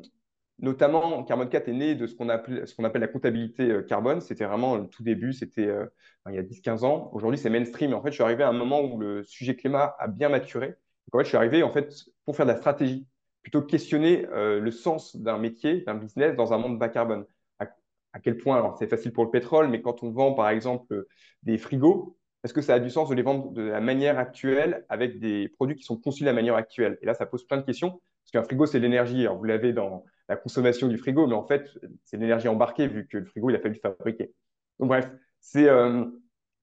notamment, 0.58 1.24
Carbone 1.24 1.48
4 1.48 1.68
est 1.68 1.72
né 1.72 1.94
de 1.94 2.06
ce 2.06 2.14
qu'on 2.14 2.28
appelle, 2.28 2.66
qu'on 2.76 2.84
appelle 2.84 3.00
la 3.00 3.08
comptabilité 3.08 3.70
euh, 3.70 3.82
carbone. 3.82 4.20
C'était 4.20 4.44
vraiment 4.44 4.76
le 4.76 4.86
tout 4.86 5.02
début, 5.02 5.32
c'était 5.32 5.74
il 6.28 6.34
y 6.34 6.38
a 6.38 6.42
10-15 6.42 6.84
ans. 6.84 7.10
Aujourd'hui, 7.14 7.38
c'est 7.38 7.48
mainstream. 7.48 7.94
En 7.94 8.02
fait, 8.02 8.10
je 8.10 8.16
suis 8.16 8.24
arrivé 8.24 8.42
à 8.44 8.50
un 8.50 8.52
moment 8.52 8.82
où 8.82 8.98
le 8.98 9.22
sujet 9.22 9.56
climat 9.56 9.96
a 9.98 10.08
bien 10.08 10.28
maturé. 10.28 10.68
Donc, 10.68 11.14
en 11.14 11.18
fait, 11.18 11.24
je 11.24 11.28
suis 11.28 11.38
arrivé 11.38 11.62
en 11.62 11.70
fait, 11.70 11.90
pour 12.26 12.36
faire 12.36 12.44
de 12.44 12.52
la 12.52 12.58
stratégie, 12.58 13.06
plutôt 13.40 13.62
que 13.62 13.66
questionner 13.68 14.26
le 14.30 14.70
sens 14.70 15.16
d'un 15.16 15.38
métier, 15.38 15.80
d'un 15.80 15.94
business 15.94 16.36
dans 16.36 16.52
un 16.52 16.58
monde 16.58 16.78
bas 16.78 16.90
carbone. 16.90 17.24
À, 18.20 18.22
quel 18.22 18.36
point, 18.36 18.56
alors 18.56 18.76
c'est 18.78 18.86
facile 18.86 19.12
pour 19.12 19.24
le 19.24 19.30
pétrole, 19.30 19.68
mais 19.68 19.80
quand 19.80 20.02
on 20.02 20.10
vend 20.10 20.32
par 20.34 20.48
exemple 20.48 21.06
des 21.42 21.58
frigos, 21.58 22.16
est-ce 22.44 22.54
que 22.54 22.62
ça 22.62 22.74
a 22.74 22.78
du 22.78 22.90
sens 22.90 23.08
de 23.08 23.14
les 23.14 23.22
vendre 23.22 23.50
de 23.50 23.62
la 23.62 23.80
manière 23.80 24.18
actuelle 24.18 24.84
avec 24.88 25.20
des 25.20 25.48
produits 25.48 25.76
qui 25.76 25.82
sont 25.84 25.96
conçus 25.96 26.22
de 26.22 26.26
la 26.26 26.32
manière 26.32 26.54
actuelle? 26.54 26.98
Et 27.02 27.06
là, 27.06 27.14
ça 27.14 27.26
pose 27.26 27.46
plein 27.46 27.58
de 27.58 27.62
questions. 27.62 27.90
Parce 27.90 28.32
qu'un 28.32 28.42
frigo, 28.42 28.66
c'est 28.66 28.78
l'énergie. 28.78 29.22
Alors, 29.22 29.36
vous 29.36 29.44
l'avez 29.44 29.72
dans 29.72 30.04
la 30.28 30.36
consommation 30.36 30.88
du 30.88 30.96
frigo, 30.96 31.26
mais 31.26 31.34
en 31.34 31.46
fait, 31.46 31.68
c'est 32.04 32.16
l'énergie 32.16 32.48
embarquée 32.48 32.86
vu 32.86 33.06
que 33.08 33.18
le 33.18 33.26
frigo, 33.26 33.50
il 33.50 33.56
a 33.56 33.58
fallu 33.58 33.74
le 33.74 33.80
fabriquer. 33.80 34.32
Donc, 34.78 34.88
bref, 34.88 35.10
c'est 35.40 35.68
euh, 35.68 36.04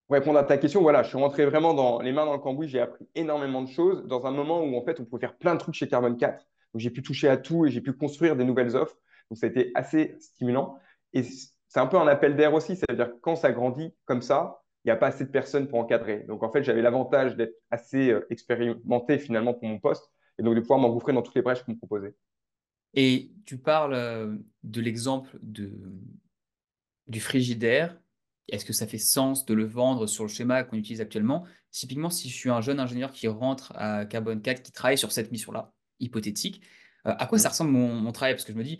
pour 0.07 0.13
répondre 0.13 0.39
à 0.39 0.43
ta 0.43 0.57
question, 0.57 0.81
voilà, 0.81 1.03
je 1.03 1.09
suis 1.09 1.17
rentré 1.17 1.45
vraiment 1.45 1.73
dans 1.73 2.01
les 2.01 2.11
mains 2.11 2.25
dans 2.25 2.33
le 2.33 2.39
cambouis, 2.39 2.67
j'ai 2.69 2.79
appris 2.79 3.05
énormément 3.13 3.61
de 3.61 3.67
choses 3.67 4.05
dans 4.07 4.25
un 4.25 4.31
moment 4.31 4.63
où 4.63 4.77
en 4.77 4.83
fait, 4.83 4.99
on 4.99 5.05
pouvait 5.05 5.19
faire 5.19 5.37
plein 5.37 5.53
de 5.53 5.59
trucs 5.59 5.75
chez 5.75 5.87
Carbone 5.87 6.17
4. 6.17 6.37
Donc, 6.73 6.81
j'ai 6.81 6.89
pu 6.89 7.03
toucher 7.03 7.27
à 7.27 7.37
tout 7.37 7.65
et 7.65 7.69
j'ai 7.69 7.81
pu 7.81 7.93
construire 7.93 8.35
des 8.35 8.45
nouvelles 8.45 8.75
offres. 8.75 8.97
Donc, 9.29 9.37
ça 9.37 9.47
a 9.47 9.49
été 9.49 9.71
assez 9.75 10.15
stimulant. 10.19 10.79
Et 11.13 11.23
c'est 11.23 11.79
un 11.79 11.87
peu 11.87 11.97
un 11.97 12.07
appel 12.07 12.35
d'air 12.35 12.53
aussi. 12.53 12.75
C'est-à-dire 12.75 13.11
que 13.11 13.19
quand 13.19 13.35
ça 13.35 13.51
grandit 13.51 13.93
comme 14.05 14.21
ça, 14.21 14.61
il 14.83 14.87
n'y 14.87 14.91
a 14.91 14.95
pas 14.95 15.07
assez 15.07 15.25
de 15.25 15.31
personnes 15.31 15.67
pour 15.67 15.79
encadrer. 15.79 16.23
Donc, 16.27 16.43
en 16.43 16.51
fait, 16.51 16.63
j'avais 16.63 16.81
l'avantage 16.81 17.35
d'être 17.35 17.55
assez 17.71 18.11
euh, 18.11 18.25
expérimenté 18.29 19.17
finalement 19.19 19.53
pour 19.53 19.67
mon 19.67 19.79
poste 19.79 20.11
et 20.39 20.43
donc 20.43 20.55
de 20.55 20.61
pouvoir 20.61 20.79
m'engouffrer 20.79 21.13
dans 21.13 21.21
toutes 21.21 21.35
les 21.35 21.41
brèches 21.41 21.63
qu'on 21.63 21.73
me 21.73 21.77
proposait. 21.77 22.15
Et 22.93 23.31
tu 23.45 23.57
parles 23.57 23.93
euh, 23.93 24.37
de 24.63 24.81
l'exemple 24.81 25.37
de, 25.41 25.71
du 27.07 27.19
frigidaire. 27.19 27.99
Est-ce 28.49 28.63
que 28.63 28.73
ça 28.73 28.87
fait 28.87 28.97
sens 28.97 29.45
de 29.45 29.53
le 29.53 29.65
vendre 29.65 30.07
sur 30.07 30.23
le 30.23 30.29
schéma 30.29 30.63
qu'on 30.63 30.77
utilise 30.77 31.01
actuellement? 31.01 31.45
Typiquement, 31.71 32.09
si 32.09 32.29
je 32.29 32.35
suis 32.35 32.49
un 32.49 32.61
jeune 32.61 32.79
ingénieur 32.79 33.11
qui 33.11 33.27
rentre 33.27 33.73
à 33.75 34.05
Carbon 34.05 34.39
4, 34.39 34.63
qui 34.63 34.71
travaille 34.71 34.97
sur 34.97 35.11
cette 35.11 35.31
mission-là, 35.31 35.73
hypothétique, 35.99 36.61
euh, 37.07 37.13
à 37.17 37.27
quoi 37.27 37.39
ça 37.39 37.49
mmh. 37.49 37.51
ressemble 37.51 37.71
mon, 37.71 38.11
travail? 38.13 38.35
Parce 38.35 38.45
que 38.45 38.53
je 38.53 38.57
me 38.57 38.63
dis, 38.63 38.79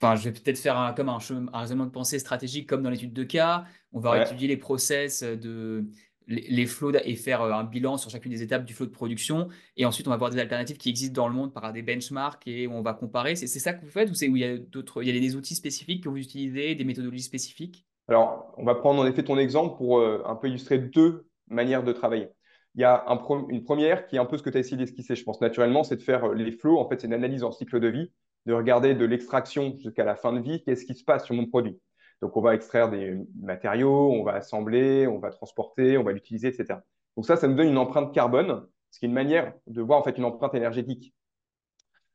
enfin, 0.00 0.16
je 0.16 0.24
vais 0.24 0.32
peut-être 0.32 0.58
faire 0.58 0.78
un, 0.78 0.92
comme 0.92 1.08
un, 1.08 1.18
un, 1.52 1.60
raisonnement 1.60 1.86
de 1.86 1.90
pensée 1.90 2.18
stratégique 2.18 2.68
comme 2.68 2.82
dans 2.82 2.90
l'étude 2.90 3.12
de 3.12 3.24
cas. 3.24 3.64
On 3.92 4.00
va 4.00 4.22
étudier 4.22 4.48
les 4.48 4.56
process 4.56 5.22
de 5.22 5.86
les, 6.26 6.66
flots 6.66 6.92
et 7.04 7.16
faire 7.16 7.42
euh, 7.42 7.52
un 7.52 7.64
bilan 7.64 7.96
sur 7.96 8.10
chacune 8.10 8.32
des 8.32 8.42
étapes 8.42 8.64
du 8.64 8.74
flot 8.74 8.86
de 8.86 8.90
production. 8.90 9.48
Et 9.76 9.84
ensuite, 9.84 10.06
on 10.06 10.10
va 10.10 10.16
voir 10.16 10.30
des 10.30 10.38
alternatives 10.38 10.76
qui 10.76 10.88
existent 10.88 11.22
dans 11.22 11.28
le 11.28 11.34
monde 11.34 11.52
par 11.52 11.72
des 11.72 11.82
benchmarks 11.82 12.46
et 12.46 12.68
on 12.68 12.82
va 12.82 12.94
comparer. 12.94 13.36
C'est 13.36 13.46
ça 13.46 13.72
que 13.72 13.84
vous 13.84 13.90
faites 13.90 14.10
ou 14.10 14.14
c'est 14.14 14.28
où 14.28 14.36
il 14.36 14.40
y 14.40 14.44
a 14.44 14.58
d'autres, 14.58 15.02
il 15.02 15.14
y 15.14 15.16
a 15.16 15.20
des 15.20 15.36
outils 15.36 15.54
spécifiques 15.54 16.04
que 16.04 16.08
vous 16.08 16.18
utilisez, 16.18 16.74
des 16.74 16.84
méthodologies 16.84 17.22
spécifiques? 17.22 17.86
Alors, 18.08 18.52
on 18.58 18.64
va 18.64 18.74
prendre 18.74 19.00
en 19.00 19.06
effet 19.06 19.22
ton 19.22 19.38
exemple 19.38 19.76
pour 19.76 19.98
euh, 19.98 20.22
un 20.26 20.34
peu 20.34 20.48
illustrer 20.48 20.78
deux 20.78 21.26
manières 21.48 21.84
de 21.84 21.92
travailler. 21.92 22.28
Il 22.74 22.80
y 22.80 22.84
a 22.84 23.04
une 23.50 23.62
première 23.62 24.06
qui 24.06 24.16
est 24.16 24.18
un 24.18 24.24
peu 24.24 24.36
ce 24.36 24.42
que 24.42 24.50
tu 24.50 24.56
as 24.56 24.60
essayé 24.60 24.76
d'esquisser, 24.76 25.14
je 25.14 25.22
pense, 25.22 25.40
naturellement, 25.40 25.84
c'est 25.84 25.96
de 25.96 26.02
faire 26.02 26.24
euh, 26.24 26.34
les 26.34 26.50
flots. 26.50 26.78
En 26.78 26.88
fait, 26.88 27.00
c'est 27.00 27.06
une 27.06 27.12
analyse 27.12 27.44
en 27.44 27.52
cycle 27.52 27.80
de 27.80 27.88
vie, 27.88 28.10
de 28.46 28.52
regarder 28.52 28.94
de 28.94 29.04
l'extraction 29.04 29.76
jusqu'à 29.78 30.04
la 30.04 30.16
fin 30.16 30.32
de 30.32 30.40
vie, 30.40 30.62
qu'est-ce 30.62 30.84
qui 30.84 30.94
se 30.94 31.04
passe 31.04 31.24
sur 31.24 31.34
mon 31.34 31.46
produit. 31.46 31.78
Donc, 32.22 32.36
on 32.36 32.40
va 32.40 32.54
extraire 32.54 32.90
des 32.90 33.18
matériaux, 33.40 34.12
on 34.12 34.22
va 34.22 34.34
assembler, 34.34 35.06
on 35.06 35.18
va 35.18 35.30
transporter, 35.30 35.98
on 35.98 36.02
va 36.02 36.12
l'utiliser, 36.12 36.48
etc. 36.48 36.78
Donc 37.16 37.26
ça, 37.26 37.36
ça 37.36 37.46
nous 37.48 37.54
donne 37.54 37.68
une 37.68 37.78
empreinte 37.78 38.12
carbone, 38.12 38.66
ce 38.90 38.98
qui 38.98 39.04
est 39.04 39.08
une 39.08 39.14
manière 39.14 39.52
de 39.66 39.82
voir 39.82 39.98
en 39.98 40.02
fait 40.02 40.18
une 40.18 40.24
empreinte 40.24 40.54
énergétique 40.54 41.14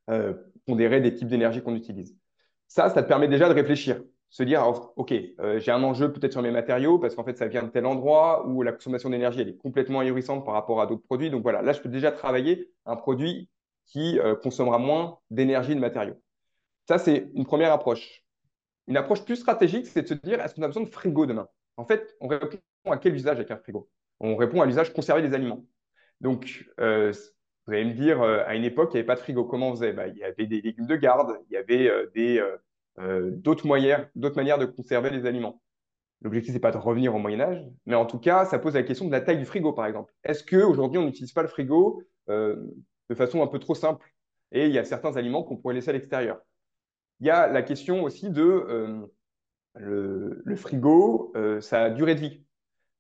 euh, 0.10 0.34
pondérée 0.66 1.02
des 1.02 1.14
types 1.14 1.28
d'énergie 1.28 1.62
qu'on 1.62 1.76
utilise. 1.76 2.18
Ça, 2.68 2.90
ça 2.90 3.02
te 3.02 3.08
permet 3.08 3.28
déjà 3.28 3.50
de 3.50 3.54
réfléchir, 3.54 4.02
se 4.30 4.44
dire, 4.44 4.64
OK, 4.96 5.12
euh, 5.12 5.60
j'ai 5.60 5.72
un 5.72 5.84
enjeu 5.84 6.12
peut-être 6.12 6.34
sur 6.34 6.42
mes 6.42 6.52
matériaux 6.52 7.00
parce 7.00 7.16
qu'en 7.16 7.24
fait, 7.24 7.38
ça 7.38 7.48
vient 7.48 7.64
de 7.64 7.70
tel 7.70 7.86
endroit 7.86 8.48
où 8.48 8.62
la 8.62 8.72
consommation 8.72 9.10
d'énergie, 9.10 9.42
elle 9.42 9.50
est 9.50 9.58
complètement 9.58 10.02
ahurissante 10.02 10.46
par 10.46 10.54
rapport 10.54 10.82
à 10.82 10.88
d'autres 10.88 11.04
produits. 11.04 11.30
Donc 11.30 11.42
voilà, 11.42 11.62
là, 11.62 11.74
je 11.74 11.82
peux 11.82 11.90
déjà 11.90 12.12
travailler 12.12 12.70
un 12.86 12.96
produit 12.96 13.50
qui 13.90 14.20
euh, 14.20 14.36
consommera 14.36 14.78
moins 14.78 15.20
d'énergie 15.30 15.76
de 15.76 15.80
matériaux. 15.80 16.22
Ça, 16.88 16.98
c'est 16.98 17.30
une 17.34 17.46
première 17.46 17.72
approche. 17.72 18.24
Une 18.88 18.98
approche 18.98 19.24
plus 19.24 19.36
stratégique, 19.36 19.88
c'est 19.88 20.04
de 20.04 20.08
se 20.08 20.14
dire, 20.14 20.40
est-ce 20.42 20.56
qu'on 20.56 20.64
a 20.64 20.68
besoin 20.68 20.84
de 20.84 20.90
frigo 20.90 21.26
demain? 21.26 21.48
En 21.78 21.86
fait, 21.86 22.16
on 22.22 22.28
répond 22.28 22.58
à 22.86 22.98
quel 22.98 23.14
usage 23.14 23.38
avec 23.38 23.52
un 23.52 23.58
frigo? 23.58 23.90
On 24.20 24.36
répond 24.36 24.62
à 24.62 24.66
l'usage 24.66 24.94
conserver 24.94 25.22
des 25.22 25.36
aliments. 25.36 25.66
Donc, 26.22 26.66
euh, 26.80 27.14
vous 27.66 27.74
allez 27.74 27.86
me 27.86 27.94
dire, 27.94 28.22
euh, 28.22 28.44
à 28.46 28.56
une 28.56 28.64
époque, 28.64 28.90
il 28.92 28.96
n'y 28.96 29.00
avait 29.00 29.08
pas 29.08 29.16
de 29.16 29.22
frigo. 29.22 29.46
Comment 29.46 29.70
on 29.70 29.76
faisait? 29.76 29.94
Bah, 29.94 30.08
Il 30.08 30.18
y 30.18 30.24
avait 30.24 30.48
des 30.48 30.62
légumes 30.62 30.88
de 30.88 30.96
garde, 30.96 31.38
il 31.50 31.54
y 31.54 31.58
avait 31.58 31.90
euh, 33.00 33.32
d'autres 33.32 33.68
manières 33.68 34.10
de 34.16 34.66
conserver 34.66 35.10
les 35.10 35.26
aliments. 35.26 35.62
L'objectif, 36.22 36.52
ce 36.52 36.58
n'est 36.58 36.62
pas 36.62 36.72
de 36.72 36.78
revenir 36.78 37.16
au 37.16 37.20
Moyen 37.20 37.40
Âge, 37.40 37.64
mais 37.86 37.96
en 37.96 38.06
tout 38.06 38.20
cas, 38.20 38.44
ça 38.44 38.60
pose 38.60 38.74
la 38.74 38.84
question 38.84 39.06
de 39.06 39.12
la 39.12 39.22
taille 39.22 39.38
du 39.38 39.46
frigo, 39.46 39.72
par 39.72 39.86
exemple. 39.86 40.14
Est-ce 40.24 40.44
qu'aujourd'hui, 40.44 41.00
on 41.00 41.06
n'utilise 41.06 41.32
pas 41.32 41.44
le 41.44 41.48
frigo 41.48 42.04
de 43.10 43.16
façon 43.16 43.42
un 43.42 43.48
peu 43.48 43.60
trop 43.60 43.76
simple 43.76 44.14
Et 44.52 44.66
il 44.68 44.72
y 44.74 44.80
a 44.80 44.84
certains 44.84 45.16
aliments 45.18 45.44
qu'on 45.44 45.58
pourrait 45.58 45.74
laisser 45.74 45.90
à 45.90 45.94
l'extérieur. 45.94 46.40
Il 47.20 47.28
y 47.28 47.30
a 47.30 47.48
la 47.48 47.62
question 47.62 48.04
aussi 48.04 48.30
de 48.30 48.42
euh, 48.44 50.42
le, 50.46 50.56
frigo, 50.56 51.32
euh, 51.36 51.60
sa 51.62 51.90
durée 51.90 52.16
de 52.16 52.22
vie. 52.22 52.44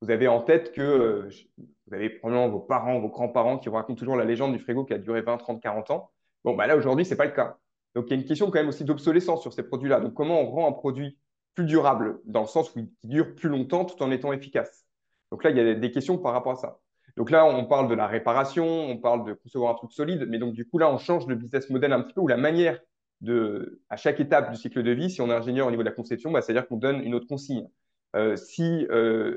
Vous 0.01 0.11
avez 0.11 0.27
en 0.27 0.41
tête 0.41 0.71
que 0.71 0.81
euh, 0.81 1.29
vous 1.57 1.93
avez 1.93 2.09
probablement 2.09 2.49
vos 2.49 2.59
parents, 2.59 2.99
vos 2.99 3.09
grands-parents 3.09 3.57
qui 3.57 3.69
vous 3.69 3.75
racontent 3.75 3.99
toujours 3.99 4.15
la 4.15 4.25
légende 4.25 4.53
du 4.53 4.59
frigo 4.59 4.85
qui 4.85 4.93
a 4.93 4.97
duré 4.97 5.21
20, 5.21 5.38
30, 5.38 5.62
40 5.62 5.91
ans. 5.91 6.12
Bon, 6.43 6.55
bah 6.55 6.67
là, 6.67 6.77
aujourd'hui, 6.77 7.05
ce 7.05 7.12
n'est 7.12 7.17
pas 7.17 7.25
le 7.25 7.31
cas. 7.31 7.57
Donc, 7.95 8.05
il 8.07 8.12
y 8.12 8.13
a 8.13 8.21
une 8.21 8.27
question 8.27 8.47
quand 8.47 8.60
même 8.60 8.69
aussi 8.69 8.84
d'obsolescence 8.84 9.41
sur 9.41 9.51
ces 9.51 9.63
produits-là. 9.63 9.99
Donc, 9.99 10.13
comment 10.13 10.41
on 10.41 10.49
rend 10.51 10.67
un 10.69 10.71
produit 10.71 11.17
plus 11.55 11.65
durable, 11.65 12.21
dans 12.25 12.41
le 12.41 12.47
sens 12.47 12.73
où 12.75 12.79
il 12.79 12.89
dure 13.03 13.36
plus 13.36 13.49
longtemps 13.49 13.84
tout 13.84 14.01
en 14.03 14.12
étant 14.12 14.31
efficace? 14.31 14.86
Donc 15.31 15.43
là, 15.43 15.49
il 15.49 15.57
y 15.57 15.60
a 15.60 15.73
des 15.75 15.91
questions 15.91 16.17
par 16.17 16.34
rapport 16.34 16.53
à 16.53 16.55
ça. 16.55 16.79
Donc 17.19 17.32
là, 17.32 17.45
on 17.45 17.65
parle 17.65 17.89
de 17.89 17.95
la 17.95 18.08
réparation, 18.08 18.65
on 18.65 18.97
parle 18.97 19.25
de 19.25 19.34
concevoir 19.34 19.73
un 19.73 19.75
truc 19.75 19.91
solide, 19.91 20.25
mais 20.29 20.39
donc 20.39 20.53
du 20.53 20.65
coup, 20.65 20.77
là, 20.77 20.89
on 20.89 20.97
change 20.97 21.27
le 21.27 21.36
business 21.36 21.69
model 21.69 21.91
un 21.91 22.01
petit 22.01 22.13
peu, 22.13 22.21
ou 22.21 22.29
la 22.29 22.38
manière 22.38 22.79
de, 23.19 23.82
à 23.89 23.97
chaque 23.97 24.21
étape 24.21 24.51
du 24.51 24.55
cycle 24.55 24.82
de 24.84 24.91
vie, 24.91 25.10
si 25.10 25.19
on 25.19 25.29
est 25.29 25.34
ingénieur 25.34 25.67
au 25.67 25.69
niveau 25.69 25.84
de 25.84 25.89
la 25.89 25.93
conception, 25.93 26.32
bah, 26.32 26.41
c'est-à-dire 26.41 26.65
qu'on 26.65 26.77
donne 26.77 27.01
une 27.03 27.13
autre 27.13 27.27
consigne. 27.27 27.67
Euh, 28.15 28.38
si 28.38 28.88
euh, 28.89 29.36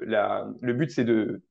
le 0.61 0.73
but, 0.75 0.93
c'est 0.93 1.03
de, 1.03 1.43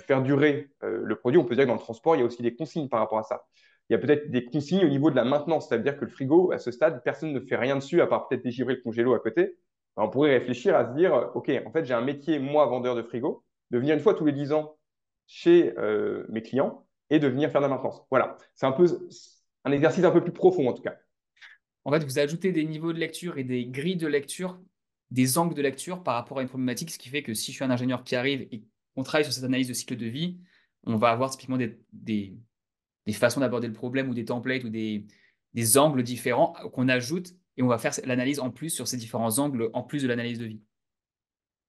faire 0.00 0.22
durer 0.22 0.70
euh, 0.84 1.02
le 1.04 1.16
produit, 1.16 1.38
on 1.38 1.44
peut 1.44 1.54
dire 1.54 1.64
que 1.64 1.68
dans 1.68 1.74
le 1.74 1.80
transport, 1.80 2.16
il 2.16 2.20
y 2.20 2.22
a 2.22 2.24
aussi 2.24 2.40
des 2.40 2.56
consignes 2.56 2.88
par 2.88 3.00
rapport 3.00 3.18
à 3.18 3.22
ça. 3.22 3.44
Il 3.90 3.92
y 3.92 3.96
a 3.96 3.98
peut-être 3.98 4.30
des 4.30 4.46
consignes 4.46 4.86
au 4.86 4.88
niveau 4.88 5.10
de 5.10 5.16
la 5.16 5.24
maintenance, 5.24 5.68
c'est-à-dire 5.68 5.98
que 5.98 6.06
le 6.06 6.10
frigo, 6.10 6.50
à 6.50 6.58
ce 6.58 6.70
stade, 6.70 7.02
personne 7.04 7.34
ne 7.34 7.40
fait 7.40 7.56
rien 7.56 7.76
dessus, 7.76 8.00
à 8.00 8.06
part 8.06 8.26
peut-être 8.26 8.42
dégivrer 8.42 8.76
le 8.76 8.80
congélo 8.80 9.12
à 9.12 9.20
côté. 9.20 9.58
Bah, 9.98 10.02
on 10.06 10.08
pourrait 10.08 10.30
réfléchir 10.30 10.74
à 10.74 10.86
se 10.86 10.94
dire, 10.94 11.30
OK, 11.34 11.52
en 11.66 11.70
fait, 11.72 11.84
j'ai 11.84 11.94
un 11.94 12.00
métier, 12.00 12.38
moi, 12.38 12.64
vendeur 12.64 12.94
de 12.96 13.02
frigo, 13.02 13.44
de 13.70 13.78
venir 13.78 13.94
une 13.94 14.00
fois 14.00 14.14
tous 14.14 14.24
les 14.24 14.32
10 14.32 14.52
ans 14.52 14.77
chez 15.28 15.72
mes 16.28 16.42
clients 16.42 16.84
et 17.10 17.20
de 17.20 17.28
venir 17.28 17.52
faire 17.52 17.60
de 17.60 17.66
la 17.66 17.74
maintenance. 17.74 18.02
Voilà, 18.10 18.36
c'est 18.54 18.66
un 18.66 18.72
peu 18.72 18.86
un 19.64 19.72
exercice 19.72 20.04
un 20.04 20.10
peu 20.10 20.22
plus 20.22 20.32
profond 20.32 20.68
en 20.68 20.72
tout 20.72 20.82
cas 20.82 20.96
en 21.88 21.90
fait, 21.90 22.04
vous 22.04 22.18
ajoutez 22.18 22.52
des 22.52 22.66
niveaux 22.66 22.92
de 22.92 22.98
lecture 22.98 23.38
et 23.38 23.44
des 23.44 23.64
grilles 23.64 23.96
de 23.96 24.06
lecture, 24.06 24.60
des 25.10 25.38
angles 25.38 25.54
de 25.54 25.62
lecture 25.62 26.02
par 26.02 26.16
rapport 26.16 26.38
à 26.38 26.42
une 26.42 26.48
problématique, 26.48 26.90
ce 26.90 26.98
qui 26.98 27.08
fait 27.08 27.22
que 27.22 27.32
si 27.32 27.50
je 27.50 27.56
suis 27.56 27.64
un 27.64 27.70
ingénieur 27.70 28.04
qui 28.04 28.14
arrive 28.14 28.46
et 28.50 28.62
qu'on 28.94 29.02
travaille 29.02 29.24
sur 29.24 29.32
cette 29.32 29.44
analyse 29.44 29.68
de 29.68 29.72
cycle 29.72 29.96
de 29.96 30.04
vie, 30.04 30.38
on 30.84 30.96
va 30.96 31.08
avoir 31.08 31.30
typiquement 31.30 31.56
des, 31.56 32.36
façons 33.12 33.40
d'aborder 33.40 33.68
le 33.68 33.72
problème 33.72 34.10
ou 34.10 34.14
des 34.14 34.26
templates 34.26 34.64
ou 34.64 34.68
des, 34.68 35.06
angles 35.78 36.02
différents 36.02 36.52
qu'on 36.74 36.88
ajoute 36.88 37.32
et 37.56 37.62
on 37.62 37.68
va 37.68 37.78
faire 37.78 37.92
l'analyse 38.04 38.38
en 38.38 38.50
plus 38.50 38.68
sur 38.68 38.86
ces 38.86 38.98
différents 38.98 39.38
angles 39.38 39.70
en 39.72 39.82
plus 39.82 40.02
de 40.02 40.08
l'analyse 40.08 40.38
de 40.38 40.44
vie. 40.44 40.60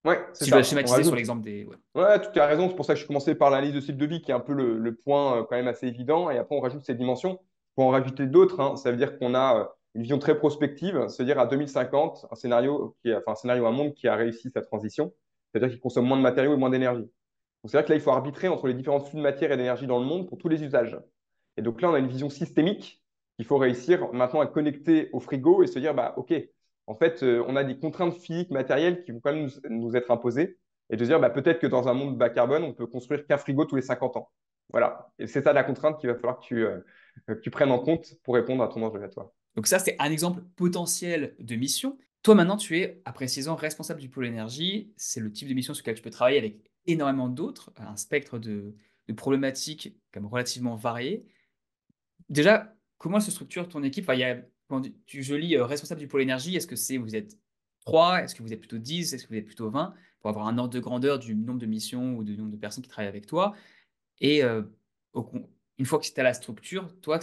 Ouais, 0.04 0.18
si 0.32 0.48
ça. 0.48 0.62
schématiser 0.62 1.04
sur 1.04 1.14
l'exemple 1.14 1.42
des. 1.42 1.66
Ouais. 1.94 2.20
tu 2.32 2.40
as 2.40 2.46
raison. 2.46 2.68
C'est 2.68 2.76
pour 2.76 2.84
ça 2.84 2.94
que 2.94 3.00
je 3.00 3.06
commençais 3.06 3.34
par 3.34 3.50
l'analyse 3.50 3.74
de 3.74 3.80
cycle 3.80 3.98
de 3.98 4.06
vie, 4.06 4.22
qui 4.22 4.30
est 4.30 4.34
un 4.34 4.40
peu 4.40 4.54
le, 4.54 4.94
point 4.94 5.38
euh, 5.38 5.42
quand 5.42 5.56
même 5.56 5.68
assez 5.68 5.86
évident. 5.86 6.30
Et 6.30 6.38
après, 6.38 6.56
on 6.56 6.60
rajoute 6.60 6.84
ces 6.84 6.94
dimensions. 6.94 7.38
Pour 7.74 7.86
en 7.86 7.90
rajouter 7.90 8.26
d'autres, 8.26 8.60
hein. 8.60 8.76
ça 8.76 8.90
veut 8.90 8.96
dire 8.96 9.18
qu'on 9.18 9.34
a 9.34 9.60
euh, 9.60 9.64
une 9.94 10.02
vision 10.02 10.18
très 10.18 10.36
prospective, 10.36 11.06
c'est-à-dire 11.08 11.38
à 11.38 11.46
2050, 11.46 12.26
un 12.30 12.34
scénario, 12.34 12.96
qui 13.02 13.14
enfin, 13.14 13.32
un 13.32 13.34
scénario, 13.34 13.66
un 13.66 13.72
monde 13.72 13.94
qui 13.94 14.08
a 14.08 14.16
réussi 14.16 14.50
sa 14.50 14.62
transition, 14.62 15.12
c'est-à-dire 15.52 15.70
qu'il 15.70 15.80
consomme 15.80 16.06
moins 16.06 16.16
de 16.16 16.22
matériaux 16.22 16.54
et 16.54 16.56
moins 16.56 16.70
d'énergie. 16.70 17.08
C'est-à-dire 17.64 17.86
que 17.86 17.92
là, 17.92 17.96
il 17.96 18.00
faut 18.00 18.10
arbitrer 18.10 18.48
entre 18.48 18.66
les 18.68 18.74
différents 18.74 19.00
flux 19.00 19.18
de 19.18 19.22
matière 19.22 19.52
et 19.52 19.56
d'énergie 19.56 19.86
dans 19.86 19.98
le 19.98 20.06
monde 20.06 20.28
pour 20.28 20.38
tous 20.38 20.48
les 20.48 20.62
usages. 20.62 20.98
Et 21.56 21.62
donc 21.62 21.82
là, 21.82 21.90
on 21.90 21.94
a 21.94 21.98
une 21.98 22.08
vision 22.08 22.30
systémique 22.30 23.02
qu'il 23.36 23.44
faut 23.44 23.58
réussir 23.58 24.12
maintenant 24.12 24.40
à 24.40 24.46
connecter 24.46 25.10
au 25.12 25.20
frigo 25.20 25.62
et 25.62 25.66
se 25.66 25.78
dire, 25.78 25.94
bah, 25.94 26.14
OK, 26.16 26.32
en 26.86 26.94
fait, 26.94 27.22
euh, 27.22 27.44
on 27.46 27.56
a 27.56 27.64
des 27.64 27.78
contraintes 27.78 28.16
physiques, 28.16 28.50
matérielles 28.50 29.04
qui 29.04 29.12
vont 29.12 29.20
quand 29.20 29.32
même 29.32 29.48
nous, 29.68 29.96
être 29.96 30.10
imposées 30.10 30.58
et 30.90 30.96
de 30.96 31.04
se 31.04 31.08
dire, 31.08 31.20
bah, 31.20 31.30
peut-être 31.30 31.60
que 31.60 31.66
dans 31.66 31.88
un 31.88 31.94
monde 31.94 32.18
bas 32.18 32.30
carbone, 32.30 32.64
on 32.64 32.74
peut 32.74 32.86
construire 32.86 33.26
qu'un 33.26 33.38
frigo 33.38 33.64
tous 33.64 33.76
les 33.76 33.82
50 33.82 34.16
ans. 34.16 34.30
Voilà. 34.70 35.12
Et 35.18 35.26
c'est 35.26 35.42
ça 35.42 35.52
la 35.52 35.64
contrainte 35.64 36.00
qu'il 36.00 36.08
va 36.08 36.16
falloir 36.16 36.40
que 36.40 36.44
tu, 36.44 36.64
euh, 36.64 36.80
que 37.26 37.32
tu 37.34 37.50
prennes 37.50 37.70
en 37.70 37.78
compte 37.78 38.14
pour 38.24 38.34
répondre 38.34 38.62
à 38.62 38.68
ton 38.68 38.82
enjeu 38.82 39.02
à 39.02 39.08
toi. 39.08 39.32
Donc 39.56 39.66
ça, 39.66 39.78
c'est 39.78 39.96
un 39.98 40.10
exemple 40.10 40.42
potentiel 40.56 41.34
de 41.38 41.56
mission. 41.56 41.98
Toi, 42.22 42.34
maintenant, 42.34 42.56
tu 42.56 42.78
es, 42.78 43.00
après 43.04 43.28
6 43.28 43.48
ans, 43.48 43.56
responsable 43.56 44.00
du 44.00 44.08
pôle 44.08 44.26
énergie. 44.26 44.92
C'est 44.96 45.20
le 45.20 45.32
type 45.32 45.48
de 45.48 45.54
mission 45.54 45.74
sur 45.74 45.82
lequel 45.82 45.96
tu 45.96 46.02
peux 46.02 46.10
travailler 46.10 46.38
avec 46.38 46.60
énormément 46.86 47.28
d'autres, 47.28 47.72
un 47.76 47.96
spectre 47.96 48.38
de, 48.38 48.74
problématiques 49.16 49.96
comme 50.12 50.26
relativement 50.26 50.76
variées. 50.76 51.26
Déjà, 52.28 52.72
comment 52.96 53.18
se 53.18 53.32
structure 53.32 53.68
ton 53.68 53.82
équipe? 53.82 54.08
Il 54.12 54.20
y 54.20 54.24
a, 54.24 54.36
quand 54.70 54.82
Je 55.06 55.34
lis 55.34 55.56
euh, 55.56 55.64
responsable 55.64 56.00
du 56.00 56.06
pôle 56.06 56.22
énergie, 56.22 56.54
est-ce 56.54 56.68
que 56.68 56.76
c'est 56.76 56.96
vous 56.96 57.16
êtes 57.16 57.36
3 57.80 58.22
Est-ce 58.22 58.36
que 58.36 58.42
vous 58.42 58.52
êtes 58.52 58.60
plutôt 58.60 58.78
10 58.78 59.12
Est-ce 59.12 59.24
que 59.24 59.28
vous 59.28 59.34
êtes 59.34 59.46
plutôt 59.46 59.68
20 59.68 59.92
Pour 60.20 60.30
avoir 60.30 60.46
un 60.46 60.56
ordre 60.58 60.72
de 60.72 60.78
grandeur 60.78 61.18
du 61.18 61.34
nombre 61.34 61.58
de 61.58 61.66
missions 61.66 62.16
ou 62.16 62.22
du 62.22 62.36
nombre 62.38 62.52
de 62.52 62.56
personnes 62.56 62.84
qui 62.84 62.88
travaillent 62.88 63.08
avec 63.08 63.26
toi. 63.26 63.54
Et 64.20 64.44
euh, 64.44 64.62
une 65.76 65.86
fois 65.86 65.98
que 65.98 66.06
tu 66.06 66.20
as 66.20 66.22
la 66.22 66.34
structure, 66.34 66.88
toi, 67.00 67.18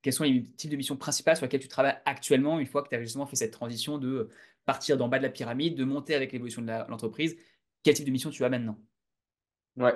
quels 0.00 0.12
sont 0.14 0.24
les 0.24 0.42
types 0.56 0.70
de 0.70 0.76
missions 0.76 0.96
principales 0.96 1.36
sur 1.36 1.44
lesquelles 1.44 1.60
tu 1.60 1.68
travailles 1.68 1.98
actuellement 2.06 2.58
une 2.58 2.66
fois 2.66 2.82
que 2.82 2.88
tu 2.88 2.94
as 2.94 3.02
justement 3.02 3.26
fait 3.26 3.36
cette 3.36 3.52
transition 3.52 3.98
de 3.98 4.30
partir 4.64 4.96
d'en 4.96 5.08
bas 5.08 5.18
de 5.18 5.24
la 5.24 5.30
pyramide, 5.30 5.76
de 5.76 5.84
monter 5.84 6.14
avec 6.14 6.32
l'évolution 6.32 6.62
de 6.62 6.68
l'entreprise 6.88 7.36
Quel 7.82 7.94
type 7.94 8.06
de 8.06 8.10
mission 8.10 8.30
tu 8.30 8.42
as 8.42 8.48
maintenant? 8.48 8.78
Ouais. 9.76 9.92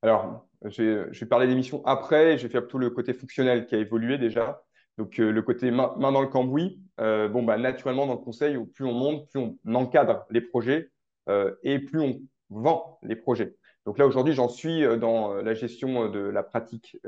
Alors, 0.00 0.48
je 0.64 1.10
vais 1.12 1.26
parler 1.26 1.46
des 1.46 1.54
missions 1.54 1.84
après. 1.84 2.36
Vais 2.36 2.48
faire 2.48 2.62
plutôt 2.62 2.78
le 2.78 2.88
côté 2.88 3.12
fonctionnel 3.12 3.66
qui 3.66 3.74
a 3.74 3.78
évolué 3.78 4.16
déjà. 4.16 4.64
Donc, 4.98 5.20
euh, 5.20 5.30
le 5.30 5.42
côté 5.42 5.70
main, 5.70 5.94
dans 5.96 6.20
le 6.20 6.26
cambouis. 6.26 6.80
Euh, 7.00 7.28
bon, 7.28 7.44
bah, 7.44 7.56
naturellement, 7.56 8.06
dans 8.06 8.14
le 8.14 8.18
conseil, 8.18 8.58
plus 8.74 8.84
on 8.84 8.92
monte, 8.92 9.30
plus 9.30 9.40
on 9.40 9.74
encadre 9.74 10.26
les 10.30 10.40
projets 10.40 10.90
euh, 11.28 11.54
et 11.62 11.78
plus 11.78 12.00
on 12.00 12.20
vend 12.50 12.98
les 13.04 13.14
projets. 13.14 13.54
Donc 13.86 13.96
là, 13.98 14.06
aujourd'hui, 14.06 14.34
j'en 14.34 14.48
suis 14.48 14.82
dans 14.98 15.32
la 15.34 15.54
gestion 15.54 16.10
de 16.10 16.18
la 16.18 16.42
pratique 16.42 16.98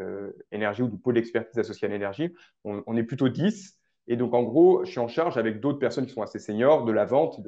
énergie 0.50 0.80
ou 0.80 0.88
du 0.88 0.96
pôle 0.96 1.12
d'expertise 1.12 1.58
associé 1.58 1.86
à 1.86 1.90
l'énergie. 1.90 2.32
On, 2.64 2.96
est 2.96 3.02
plutôt 3.02 3.28
10. 3.28 3.78
Et 4.06 4.16
donc, 4.16 4.32
en 4.32 4.42
gros, 4.44 4.82
je 4.86 4.90
suis 4.92 5.00
en 5.00 5.08
charge 5.08 5.36
avec 5.36 5.60
d'autres 5.60 5.78
personnes 5.78 6.06
qui 6.06 6.14
sont 6.14 6.22
assez 6.22 6.38
seniors 6.38 6.86
de 6.86 6.92
la 6.92 7.04
vente 7.04 7.38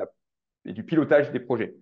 et, 0.67 0.73
du 0.75 0.85
pilotage 0.85 1.33
des 1.33 1.41
projets. 1.41 1.75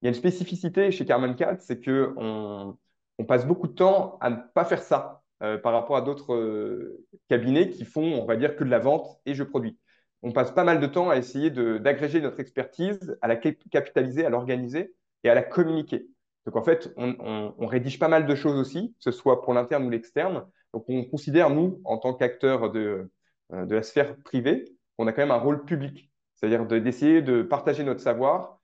Il 0.00 0.06
y 0.06 0.08
a 0.08 0.08
une 0.08 0.14
spécificité 0.14 0.90
chez 0.92 1.04
Carmen 1.04 1.36
4, 1.36 1.60
c'est 1.60 1.84
qu'on 1.84 2.78
on 3.18 3.24
passe 3.26 3.46
beaucoup 3.46 3.68
de 3.68 3.74
temps 3.74 4.16
à 4.22 4.30
ne 4.30 4.36
pas 4.54 4.64
faire 4.64 4.82
ça 4.82 5.21
euh, 5.42 5.58
par 5.58 5.72
rapport 5.72 5.96
à 5.96 6.02
d'autres 6.02 6.34
euh, 6.34 7.04
cabinets 7.28 7.68
qui 7.68 7.84
font, 7.84 8.22
on 8.22 8.26
va 8.26 8.36
dire, 8.36 8.54
que 8.54 8.62
de 8.62 8.70
la 8.70 8.78
vente 8.78 9.20
et 9.26 9.34
je 9.34 9.42
produis. 9.42 9.76
On 10.22 10.30
passe 10.30 10.52
pas 10.52 10.62
mal 10.62 10.78
de 10.78 10.86
temps 10.86 11.10
à 11.10 11.16
essayer 11.16 11.50
d'agréger 11.50 12.20
notre 12.20 12.38
expertise, 12.38 13.18
à 13.22 13.26
la 13.26 13.34
capitaliser, 13.34 14.24
à 14.24 14.30
l'organiser 14.30 14.94
et 15.24 15.30
à 15.30 15.34
la 15.34 15.42
communiquer. 15.42 16.06
Donc 16.46 16.54
en 16.54 16.62
fait, 16.62 16.94
on, 16.96 17.66
rédige 17.66 17.98
pas 17.98 18.06
mal 18.06 18.26
de 18.26 18.34
choses 18.36 18.56
aussi, 18.56 18.94
que 18.98 19.02
ce 19.02 19.10
soit 19.10 19.42
pour 19.42 19.52
l'interne 19.52 19.84
ou 19.84 19.90
l'externe. 19.90 20.46
Donc 20.72 20.84
on 20.88 21.04
considère, 21.04 21.50
nous, 21.50 21.80
en 21.84 21.98
tant 21.98 22.14
qu'acteurs 22.14 22.70
de, 22.70 23.10
euh, 23.52 23.66
de 23.66 23.74
la 23.74 23.82
sphère 23.82 24.16
privée, 24.18 24.64
qu'on 24.96 25.08
a 25.08 25.12
quand 25.12 25.22
même 25.22 25.32
un 25.32 25.38
rôle 25.38 25.64
public, 25.64 26.12
c'est-à-dire 26.36 26.66
d'essayer 26.66 27.20
de, 27.20 27.42
partager 27.42 27.82
notre 27.82 28.00
savoir 28.00 28.60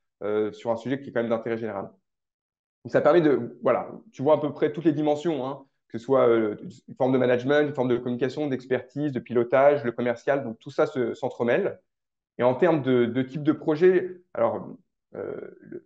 sur 0.51 0.71
un 0.71 0.75
sujet 0.77 1.01
qui 1.01 1.09
est 1.09 1.11
quand 1.13 1.21
même 1.21 1.29
d'intérêt 1.29 1.57
général. 1.57 1.89
Donc 2.83 2.91
ça 2.91 3.01
permet 3.01 3.21
de, 3.21 3.57
voilà, 3.63 3.91
tu 4.11 4.21
vois 4.21 4.35
à 4.35 4.37
peu 4.37 4.53
près 4.53 4.71
toutes 4.71 4.85
les 4.85 4.93
dimensions, 4.93 5.45
hein, 5.45 5.65
que 5.89 5.97
ce 5.97 6.05
soit 6.05 6.27
euh, 6.29 6.55
une 6.87 6.95
forme 6.95 7.11
de 7.11 7.17
management, 7.17 7.67
une 7.67 7.73
forme 7.73 7.89
de 7.89 7.97
communication, 7.97 8.47
d'expertise, 8.47 9.11
de 9.11 9.19
pilotage, 9.19 9.83
le 9.83 9.91
commercial, 9.91 10.43
donc 10.43 10.59
tout 10.59 10.71
ça 10.71 10.85
s'entremêle. 11.15 11.79
et 12.37 12.43
en 12.43 12.55
termes 12.55 12.81
de, 12.81 13.05
de, 13.05 13.21
type 13.21 13.43
de 13.43 13.51
projet, 13.51 14.21
alors 14.33 14.77
euh, 15.15 15.33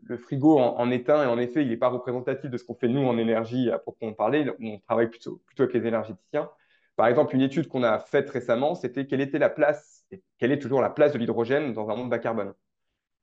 le, 0.01 0.17
frigo 0.17 0.59
en, 0.59 0.91
est 0.91 1.09
un, 1.09 1.23
et 1.23 1.27
en 1.27 1.39
effet, 1.39 1.63
il 1.63 1.69
n'est 1.69 1.77
pas 1.77 1.87
représentatif 1.87 2.49
de 2.49 2.57
ce 2.57 2.63
qu'on 2.65 2.75
fait 2.75 2.89
nous 2.89 3.05
en 3.07 3.17
énergie 3.17 3.71
à 3.71 3.79
proprement 3.79 4.13
parler. 4.13 4.49
On 4.61 4.79
travaille 4.79 5.09
plutôt, 5.09 5.41
plutôt 5.45 5.63
avec 5.63 5.73
les 5.73 5.87
énergéticiens. 5.87 6.49
Par 6.95 7.07
exemple, 7.07 7.33
une 7.35 7.41
étude 7.41 7.67
qu'on 7.67 7.83
a 7.83 7.99
faite 7.99 8.29
récemment, 8.29 8.75
c'était 8.75 9.07
quelle 9.07 9.21
était 9.21 9.39
la 9.39 9.49
place, 9.49 10.05
quelle 10.37 10.51
est 10.51 10.59
toujours 10.59 10.81
la 10.81 10.89
place 10.89 11.13
de 11.13 11.17
l'hydrogène 11.17 11.73
dans 11.73 11.89
un 11.89 11.95
monde 11.95 12.09
bas 12.09 12.19
carbone. 12.19 12.53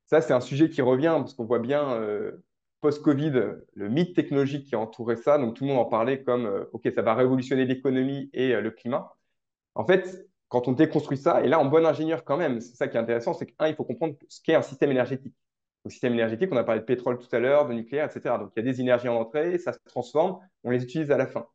Ça, 0.07 0.21
c'est 0.21 0.33
un 0.33 0.41
sujet 0.41 0.69
qui 0.69 0.81
revient 0.81 1.15
parce 1.19 1.33
qu'on 1.35 1.45
voit 1.45 1.59
bien 1.59 1.93
euh, 1.93 2.43
post-Covid 2.81 3.31
le 3.73 3.89
mythe 3.89 4.15
technologique 4.15 4.67
qui 4.67 4.75
a 4.75 4.79
entouré 4.79 5.15
ça. 5.15 5.37
Donc 5.37 5.55
tout 5.55 5.63
le 5.63 5.69
monde 5.69 5.79
en 5.79 5.85
parlait 5.85 6.23
comme 6.23 6.45
euh, 6.45 6.65
OK, 6.73 6.89
ça 6.93 7.01
va 7.01 7.13
révolutionner 7.13 7.65
l'économie 7.65 8.29
et 8.33 8.53
le 8.59 8.71
climat. 8.71 9.15
En 9.75 9.85
fait, 9.85 10.27
quand 10.49 10.67
on 10.67 10.73
déconstruit 10.73 11.17
ça, 11.17 11.43
et 11.43 11.47
là 11.47 11.59
en 11.59 11.65
bon 11.65 11.85
ingénieur 11.85 12.25
quand 12.25 12.37
même, 12.37 12.59
c'est 12.59 12.75
ça 12.75 12.87
qui 12.87 12.97
est 12.97 12.99
intéressant, 12.99 13.33
c'est 13.33 13.45
qu'un, 13.45 13.67
il 13.67 13.75
faut 13.75 13.85
comprendre 13.85 14.15
ce 14.27 14.41
qu'est 14.41 14.55
un 14.55 14.61
système 14.61 14.91
énergétique 14.91 15.35
au 15.83 15.89
système 15.89 16.13
énergétique. 16.13 16.49
On 16.51 16.57
a 16.57 16.63
parlé 16.63 16.81
de 16.81 16.85
pétrole 16.85 17.17
tout 17.17 17.33
à 17.35 17.39
l'heure, 17.39 17.67
de 17.67 17.73
nucléaire, 17.73 18.05
etc. 18.05 18.35
Donc, 18.39 18.51
il 18.55 18.63
y 18.63 18.67
a 18.67 18.71
des 18.71 18.81
énergies 18.81 19.09
en 19.09 19.15
entrée, 19.15 19.57
ça 19.57 19.73
se 19.73 19.79
transforme, 19.85 20.39
on 20.63 20.71
les 20.71 20.83
utilise 20.83 21.11
à 21.11 21.17
la 21.17 21.27
fin. 21.27 21.47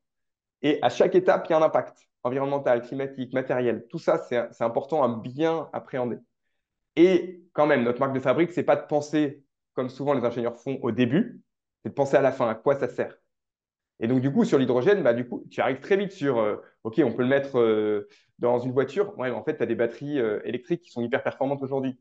Et 0.62 0.78
à 0.82 0.88
chaque 0.88 1.14
étape, 1.14 1.46
il 1.48 1.52
y 1.52 1.54
a 1.54 1.58
un 1.58 1.62
impact 1.62 1.98
environnemental, 2.22 2.82
climatique, 2.82 3.32
matériel. 3.32 3.86
Tout 3.88 3.98
ça, 3.98 4.18
c'est 4.18 4.62
important 4.62 5.02
à 5.02 5.20
bien 5.20 5.68
appréhender. 5.72 6.18
Et 6.96 7.42
quand 7.52 7.66
même, 7.66 7.84
notre 7.84 8.00
marque 8.00 8.14
de 8.14 8.20
fabrique, 8.20 8.52
c'est 8.52 8.64
pas 8.64 8.76
de 8.76 8.86
penser, 8.86 9.44
comme 9.76 9.90
souvent 9.90 10.14
les 10.14 10.24
ingénieurs 10.24 10.58
font 10.58 10.78
au 10.82 10.90
début, 10.90 11.42
c'est 11.82 11.90
de 11.90 11.94
penser 11.94 12.16
à 12.16 12.22
la 12.22 12.32
fin, 12.32 12.48
à 12.48 12.56
quoi 12.56 12.74
ça 12.74 12.88
sert. 12.88 13.16
Et 14.00 14.08
donc, 14.08 14.20
du 14.20 14.32
coup, 14.32 14.44
sur 14.44 14.58
l'hydrogène, 14.58 15.02
bah, 15.02 15.14
du 15.14 15.26
coup, 15.26 15.44
tu 15.50 15.60
arrives 15.60 15.80
très 15.80 15.96
vite 15.96 16.12
sur, 16.12 16.38
euh, 16.38 16.56
OK, 16.84 17.00
on 17.04 17.12
peut 17.12 17.22
le 17.22 17.28
mettre 17.28 17.58
euh, 17.58 18.08
dans 18.38 18.58
une 18.58 18.72
voiture. 18.72 19.16
Ouais, 19.18 19.30
en 19.30 19.42
fait, 19.42 19.56
tu 19.56 19.62
as 19.62 19.66
des 19.66 19.74
batteries 19.74 20.18
euh, 20.18 20.40
électriques 20.44 20.82
qui 20.82 20.90
sont 20.90 21.02
hyper 21.02 21.22
performantes 21.22 21.62
aujourd'hui. 21.62 21.98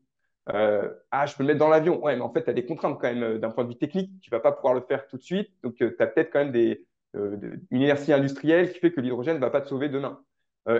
Ah, 0.48 1.26
je 1.26 1.34
peux 1.34 1.42
le 1.42 1.48
mettre 1.48 1.58
dans 1.58 1.68
l'avion. 1.68 2.02
Ouais, 2.04 2.14
mais 2.14 2.22
en 2.22 2.32
fait, 2.32 2.44
tu 2.44 2.50
as 2.50 2.52
des 2.52 2.64
contraintes 2.64 3.00
quand 3.00 3.12
même 3.12 3.38
d'un 3.38 3.50
point 3.50 3.64
de 3.64 3.70
vue 3.70 3.78
technique. 3.78 4.20
Tu 4.20 4.30
vas 4.30 4.40
pas 4.40 4.52
pouvoir 4.52 4.74
le 4.74 4.80
faire 4.80 5.06
tout 5.08 5.16
de 5.16 5.22
suite. 5.22 5.50
Donc, 5.62 5.74
tu 5.74 5.84
as 5.84 6.06
peut-être 6.06 6.30
quand 6.32 6.38
même 6.38 6.52
des, 6.52 6.86
une 7.14 7.80
inertie 7.80 8.12
industrielle 8.12 8.72
qui 8.72 8.78
fait 8.78 8.92
que 8.92 9.00
l'hydrogène 9.00 9.36
ne 9.36 9.40
va 9.40 9.50
pas 9.50 9.60
te 9.60 9.66
sauver 9.66 9.88
demain. 9.88 10.20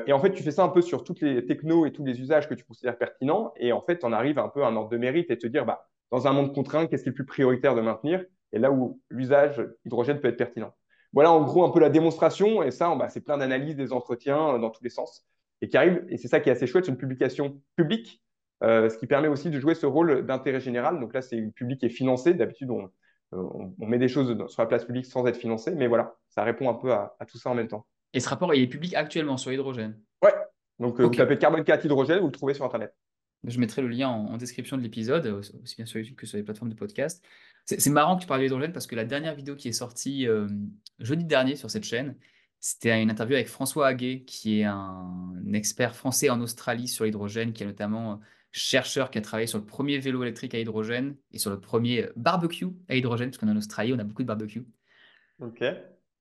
et 0.06 0.12
en 0.12 0.20
fait, 0.20 0.32
tu 0.32 0.44
fais 0.44 0.52
ça 0.52 0.62
un 0.62 0.68
peu 0.68 0.82
sur 0.82 1.02
toutes 1.02 1.20
les 1.20 1.44
technos 1.46 1.84
et 1.86 1.92
tous 1.92 2.04
les 2.04 2.20
usages 2.20 2.48
que 2.48 2.54
tu 2.54 2.64
considères 2.64 2.96
pertinents. 2.96 3.52
Et 3.56 3.72
en 3.72 3.80
fait, 3.80 4.04
on 4.04 4.12
arrive 4.12 4.38
un 4.38 4.48
peu 4.48 4.62
à 4.62 4.68
un 4.68 4.76
ordre 4.76 4.90
de 4.90 4.98
mérite 4.98 5.32
et 5.32 5.38
te 5.38 5.48
dire, 5.48 5.66
bah, 5.66 5.88
dans 6.10 6.26
un 6.26 6.32
monde 6.32 6.54
contraint, 6.54 6.86
qu'est-ce 6.86 7.02
qui 7.02 7.08
est 7.08 7.12
le 7.12 7.16
plus 7.16 7.26
prioritaire 7.26 7.74
de 7.74 7.80
maintenir? 7.80 8.24
Et 8.52 8.58
là 8.58 8.70
où 8.70 9.00
l'usage 9.10 9.64
hydrogène 9.84 10.20
peut 10.20 10.28
être 10.28 10.36
pertinent. 10.36 10.74
Voilà 11.12 11.32
en 11.32 11.42
gros 11.44 11.64
un 11.64 11.70
peu 11.70 11.80
la 11.80 11.90
démonstration. 11.90 12.62
Et 12.62 12.70
ça, 12.70 12.94
bah, 12.94 13.08
c'est 13.08 13.20
plein 13.20 13.38
d'analyses, 13.38 13.76
des 13.76 13.92
entretiens 13.92 14.58
dans 14.58 14.70
tous 14.70 14.84
les 14.84 14.90
sens. 14.90 15.26
Et 15.62 15.68
qui 15.68 15.76
arrive, 15.76 16.04
et 16.08 16.18
c'est 16.18 16.28
ça 16.28 16.40
qui 16.40 16.48
est 16.48 16.52
assez 16.52 16.66
chouette, 16.66 16.84
c'est 16.84 16.90
une 16.90 16.98
publication 16.98 17.60
publique 17.76 18.22
euh, 18.62 18.88
ce 18.88 18.96
qui 18.96 19.06
permet 19.06 19.28
aussi 19.28 19.50
de 19.50 19.60
jouer 19.60 19.74
ce 19.74 19.86
rôle 19.86 20.24
d'intérêt 20.24 20.60
général. 20.60 20.98
Donc 21.00 21.12
là, 21.12 21.22
c'est 21.22 21.40
public 21.54 21.80
qui 21.80 21.86
est 21.86 21.90
financé. 21.90 22.32
D'habitude, 22.34 22.70
on, 22.70 22.90
on, 23.32 23.86
met 23.86 23.98
des 23.98 24.08
choses 24.08 24.34
sur 24.48 24.62
la 24.62 24.66
place 24.66 24.84
publique 24.84 25.06
sans 25.06 25.26
être 25.26 25.36
financé, 25.36 25.74
mais 25.74 25.86
voilà, 25.86 26.16
ça 26.30 26.42
répond 26.42 26.70
un 26.70 26.74
peu 26.74 26.92
à, 26.92 27.16
tout 27.28 27.38
ça 27.38 27.50
en 27.50 27.54
même 27.54 27.68
temps. 27.68 27.86
Et 28.14 28.20
ce 28.20 28.28
rapport, 28.28 28.54
il 28.54 28.62
est 28.62 28.66
public 28.66 28.94
actuellement 28.94 29.36
sur 29.36 29.50
l'hydrogène 29.50 30.00
Ouais, 30.22 30.32
donc 30.78 30.98
euh, 31.00 31.04
vous 31.04 31.10
tapez 31.10 31.36
carbone 31.36 31.64
4 31.64 31.84
hydrogène, 31.84 32.20
vous 32.20 32.26
le 32.26 32.32
trouvez 32.32 32.54
sur 32.54 32.64
Internet. 32.64 32.94
Je 33.44 33.60
mettrai 33.60 33.82
le 33.82 33.88
lien 33.88 34.08
en, 34.08 34.36
description 34.36 34.76
de 34.76 34.82
l'épisode, 34.82 35.26
aussi 35.26 35.76
bien 35.76 35.86
sur 35.86 35.98
YouTube 35.98 36.16
que 36.16 36.26
sur 36.26 36.36
les 36.36 36.42
plateformes 36.42 36.70
de 36.70 36.74
podcast. 36.74 37.24
C'est 37.64 37.90
marrant 37.90 38.16
que 38.16 38.22
tu 38.22 38.26
parles 38.26 38.40
d'hydrogène 38.40 38.72
parce 38.72 38.86
que 38.86 38.94
la 38.94 39.04
dernière 39.04 39.34
vidéo 39.34 39.56
qui 39.56 39.68
est 39.68 39.72
sortie 39.72 40.26
euh, 40.28 40.48
jeudi 41.00 41.24
dernier 41.24 41.56
sur 41.56 41.70
cette 41.70 41.84
chaîne, 41.84 42.16
c'était 42.60 43.00
une 43.00 43.10
interview 43.10 43.34
avec 43.34 43.48
François 43.48 43.88
Haguet, 43.88 44.22
qui 44.24 44.60
est 44.60 44.64
un 44.64 45.34
expert 45.52 45.94
français 45.94 46.30
en 46.30 46.40
Australie 46.40 46.88
sur 46.88 47.04
l'hydrogène, 47.04 47.52
qui 47.52 47.62
a 47.62 47.66
notamment 47.66 48.20
chercheur 48.52 49.10
qui 49.10 49.18
a 49.18 49.20
travaillé 49.20 49.46
sur 49.46 49.58
le 49.58 49.66
premier 49.66 49.98
vélo 49.98 50.22
électrique 50.22 50.54
à 50.54 50.58
hydrogène 50.58 51.16
et 51.32 51.38
sur 51.38 51.50
le 51.50 51.60
premier 51.60 52.08
barbecue 52.16 52.68
à 52.88 52.96
hydrogène, 52.96 53.30
parce 53.30 53.38
qu'en 53.38 53.54
Australie, 53.54 53.92
on 53.92 53.98
a 53.98 54.04
beaucoup 54.04 54.22
de 54.22 54.26
barbecue. 54.26 54.64
Ok. 55.40 55.62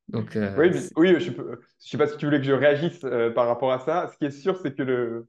Donc, 0.09 0.35
euh, 0.35 0.53
oui, 0.57 0.69
oui, 0.97 1.19
je 1.19 1.31
ne 1.31 1.57
sais 1.79 1.97
pas 1.97 2.07
si 2.07 2.17
tu 2.17 2.25
voulais 2.25 2.39
que 2.39 2.45
je 2.45 2.51
réagisse 2.51 3.03
euh, 3.05 3.31
par 3.31 3.47
rapport 3.47 3.71
à 3.71 3.79
ça. 3.79 4.09
Ce 4.11 4.17
qui 4.17 4.25
est 4.25 4.31
sûr, 4.31 4.57
c'est 4.57 4.75
que 4.75 4.83
le. 4.83 5.27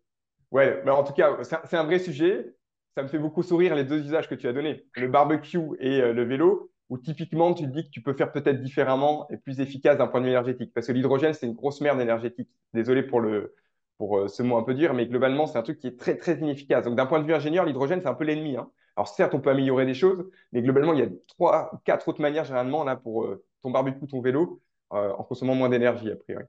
Ouais, 0.57 0.81
mais 0.87 0.91
en 0.91 1.05
tout 1.05 1.13
cas, 1.13 1.37
c'est 1.43 1.77
un, 1.77 1.85
vrai 1.85 1.99
sujet. 1.99 2.55
Ça 2.97 3.03
me 3.03 3.09
fait 3.09 3.19
beaucoup 3.19 3.43
sourire 3.43 3.75
les 3.75 3.85
deux 3.85 4.01
usages 4.01 4.27
que 4.27 4.35
tu 4.35 4.49
as 4.49 4.55
donnés, 4.55 4.87
le 4.95 5.07
barbecue 5.07 5.59
et 5.81 6.01
euh, 6.01 6.15
le 6.15 6.25
vélo, 6.25 6.73
où 6.89 6.97
typiquement 6.97 7.53
tu 7.53 7.65
te 7.65 7.69
dis 7.69 7.85
que 7.85 7.91
tu 7.91 8.01
peux 8.01 8.15
faire 8.15 8.33
peut-être 8.33 8.63
différemment 8.63 9.29
et 9.29 9.37
plus 9.37 9.61
efficace 9.61 9.99
d'un 9.99 10.07
point 10.07 10.21
de 10.21 10.25
vue 10.25 10.31
énergétique. 10.31 10.73
Parce 10.73 10.87
que 10.87 10.93
l'hydrogène, 10.93 11.35
c'est 11.35 11.45
une 11.45 11.53
grosse 11.53 11.83
merde 11.83 12.01
énergétique. 12.01 12.49
Désolé 12.73 13.03
pour 13.03 13.21
le, 13.21 13.55
pour 13.99 14.17
euh, 14.17 14.29
ce 14.29 14.43
mot 14.43 14.57
un 14.57 14.63
peu 14.63 14.73
dur, 14.73 14.95
mais 14.95 15.07
globalement, 15.07 15.47
c'est 15.47 15.59
un 15.59 15.63
truc 15.63 15.79
qui 15.79 15.89
est 15.89 15.99
très, 15.99 16.17
très 16.17 16.39
inefficace. 16.39 16.87
Donc, 16.87 16.97
d'un 16.97 17.05
point 17.05 17.21
de 17.21 17.27
vue 17.27 17.35
ingénieur, 17.35 17.67
l'hydrogène, 17.67 18.01
c'est 18.01 18.09
un 18.09 18.15
peu 18.15 18.25
l'ennemi. 18.25 18.57
Hein. 18.57 18.71
Alors, 18.97 19.09
certes, 19.09 19.35
on 19.35 19.41
peut 19.43 19.51
améliorer 19.51 19.85
des 19.85 19.93
choses, 19.93 20.25
mais 20.53 20.63
globalement, 20.63 20.95
il 20.95 21.01
y 21.01 21.03
a 21.03 21.09
trois, 21.29 21.71
quatre 21.85 22.09
autres 22.09 22.23
manières, 22.23 22.47
généralement, 22.47 22.83
là, 22.83 22.97
pour 22.97 23.27
euh, 23.27 23.45
ton 23.63 23.71
barbecue, 23.71 24.07
ton 24.07 24.23
vélo, 24.23 24.63
en 24.91 25.23
consommant 25.25 25.55
moins 25.55 25.69
d'énergie, 25.69 26.11
a 26.11 26.17
priori. 26.17 26.45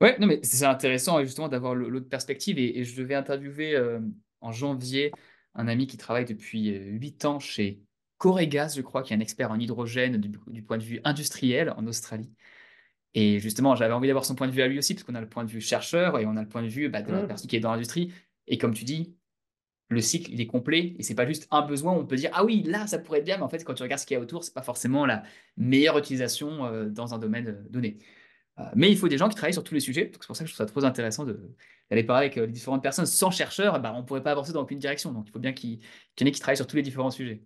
Ouais, 0.00 0.18
non, 0.18 0.26
mais 0.26 0.40
c'est 0.42 0.64
intéressant, 0.64 1.22
justement, 1.22 1.48
d'avoir 1.48 1.74
l'autre 1.74 2.08
perspective. 2.08 2.58
Et, 2.58 2.84
je 2.84 3.00
devais 3.00 3.14
interviewer 3.14 3.80
en 4.40 4.52
janvier 4.52 5.12
un 5.54 5.68
ami 5.68 5.86
qui 5.86 5.96
travaille 5.96 6.26
depuis 6.26 6.68
huit 6.68 7.24
ans 7.24 7.38
chez 7.38 7.80
Coregas, 8.18 8.74
je 8.76 8.82
crois, 8.82 9.02
qui 9.02 9.12
est 9.12 9.16
un 9.16 9.20
expert 9.20 9.50
en 9.50 9.58
hydrogène 9.58 10.18
du 10.18 10.62
point 10.62 10.78
de 10.78 10.82
vue 10.82 11.00
industriel 11.04 11.70
en 11.76 11.86
Australie. 11.86 12.30
Et 13.16 13.40
justement, 13.40 13.74
j'avais 13.74 13.94
envie 13.94 14.08
d'avoir 14.08 14.26
son 14.26 14.34
point 14.34 14.46
de 14.46 14.52
vue 14.52 14.60
à 14.60 14.68
lui 14.68 14.78
aussi, 14.78 14.94
parce 14.94 15.02
qu'on 15.02 15.14
a 15.14 15.22
le 15.22 15.28
point 15.28 15.44
de 15.44 15.50
vue 15.50 15.62
chercheur 15.62 16.18
et 16.18 16.26
on 16.26 16.36
a 16.36 16.42
le 16.42 16.48
point 16.48 16.62
de 16.62 16.68
vue 16.68 16.90
bah, 16.90 17.00
de 17.00 17.10
la 17.10 17.22
mmh. 17.22 17.26
personne 17.26 17.48
qui 17.48 17.56
est 17.56 17.60
dans 17.60 17.72
l'industrie. 17.72 18.12
Et 18.46 18.58
comme 18.58 18.74
tu 18.74 18.84
dis, 18.84 19.16
le 19.88 20.02
cycle, 20.02 20.30
il 20.32 20.40
est 20.40 20.46
complet 20.46 20.94
et 20.98 21.02
c'est 21.02 21.14
pas 21.14 21.26
juste 21.26 21.48
un 21.50 21.62
besoin 21.62 21.94
où 21.94 22.00
on 22.00 22.06
peut 22.06 22.16
dire 22.16 22.30
ah 22.34 22.44
oui, 22.44 22.62
là, 22.64 22.86
ça 22.86 22.98
pourrait 22.98 23.20
être 23.20 23.24
bien, 23.24 23.38
mais 23.38 23.42
en 23.42 23.48
fait, 23.48 23.64
quand 23.64 23.72
tu 23.72 23.82
regardes 23.82 24.00
ce 24.00 24.06
qu'il 24.06 24.16
y 24.16 24.18
a 24.18 24.20
autour, 24.20 24.44
c'est 24.44 24.52
pas 24.52 24.62
forcément 24.62 25.06
la 25.06 25.22
meilleure 25.56 25.96
utilisation 25.96 26.66
euh, 26.66 26.90
dans 26.90 27.14
un 27.14 27.18
domaine 27.18 27.48
euh, 27.48 27.68
donné. 27.70 27.98
Euh, 28.58 28.62
mais 28.74 28.90
il 28.90 28.96
faut 28.96 29.08
des 29.08 29.18
gens 29.18 29.28
qui 29.28 29.34
travaillent 29.34 29.52
sur 29.52 29.64
tous 29.64 29.74
les 29.74 29.80
sujets. 29.80 30.10
C'est 30.12 30.26
pour 30.26 30.36
ça 30.36 30.44
que 30.44 30.50
je 30.50 30.54
trouve 30.54 30.66
ça 30.66 30.70
trop 30.70 30.84
intéressant 30.84 31.24
d'aller 31.24 32.04
parler 32.04 32.26
avec 32.26 32.36
les 32.36 32.46
différentes 32.46 32.82
personnes. 32.82 33.06
Sans 33.06 33.30
chercheurs, 33.30 33.80
bah, 33.80 33.92
on 33.94 34.00
ne 34.00 34.06
pourrait 34.06 34.22
pas 34.22 34.32
avancer 34.32 34.52
dans 34.52 34.62
aucune 34.62 34.78
direction. 34.78 35.12
Donc 35.12 35.28
il 35.28 35.32
faut 35.32 35.38
bien 35.38 35.52
qu'il 35.52 35.72
y 35.72 36.22
en 36.22 36.26
ait 36.26 36.30
qui 36.30 36.40
travaillent 36.40 36.56
sur 36.56 36.66
tous 36.66 36.76
les 36.76 36.82
différents 36.82 37.10
sujets. 37.10 37.42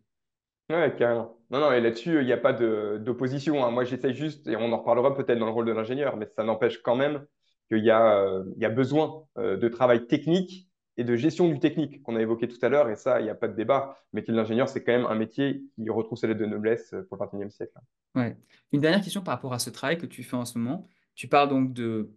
Ouais, 0.71 0.95
carrément. 0.97 1.37
Non, 1.51 1.59
non, 1.59 1.73
et 1.73 1.81
là-dessus, 1.81 2.21
il 2.21 2.27
n'y 2.27 2.33
a 2.33 2.37
pas 2.37 2.53
d'opposition. 2.53 3.65
Hein. 3.65 3.73
Moi, 3.73 3.85
j'essaie 3.85 4.15
juste, 4.15 4.47
et 4.47 4.55
on 4.55 4.73
en 4.73 4.79
reparlera 4.79 5.17
peut-être 5.17 5.39
dans 5.39 5.47
le 5.47 5.53
rôle 5.53 5.67
de 5.67 5.73
l'ingénieur, 5.73 6.17
mais 6.17 6.27
ça 6.27 6.45
n'empêche 6.45 6.81
quand 6.81 6.95
même 6.95 7.27
qu'il 7.69 7.85
y 7.85 7.91
a, 7.91 8.19
euh, 8.21 8.45
y 8.57 8.65
a 8.65 8.71
besoin 8.71 9.25
euh, 9.37 9.57
de 9.57 9.69
travail 9.69 10.07
technique 10.07 10.69
et 10.97 11.03
de 11.03 11.17
gestion 11.17 11.49
du 11.49 11.59
technique 11.59 12.03
qu'on 12.03 12.15
a 12.15 12.21
évoqué 12.21 12.47
tout 12.47 12.59
à 12.63 12.69
l'heure. 12.69 12.89
Et 12.89 12.95
ça, 12.95 13.21
il 13.21 13.25
n'y 13.25 13.31
a 13.31 13.35
pas 13.35 13.49
de 13.49 13.57
débat. 13.57 13.97
Le 14.13 14.19
métier 14.19 14.33
de 14.33 14.39
l'ingénieur, 14.39 14.69
c'est 14.69 14.85
quand 14.85 14.93
même 14.93 15.07
un 15.07 15.17
métier 15.17 15.65
qui 15.75 15.91
retrouve 15.91 16.19
sa 16.19 16.29
lettre 16.29 16.41
de 16.41 16.47
noblesse 16.47 16.95
pour 17.09 17.19
le 17.19 17.27
XXIe 17.27 17.51
siècle. 17.51 17.73
Ouais. 18.15 18.37
Une 18.71 18.81
dernière 18.81 19.01
question 19.01 19.23
par 19.23 19.35
rapport 19.35 19.53
à 19.53 19.59
ce 19.59 19.71
travail 19.71 19.99
que 19.99 20.07
tu 20.07 20.23
fais 20.23 20.37
en 20.37 20.45
ce 20.45 20.57
moment. 20.57 20.89
Tu 21.21 21.29
parles 21.29 21.51
donc 21.51 21.75
de 21.75 22.15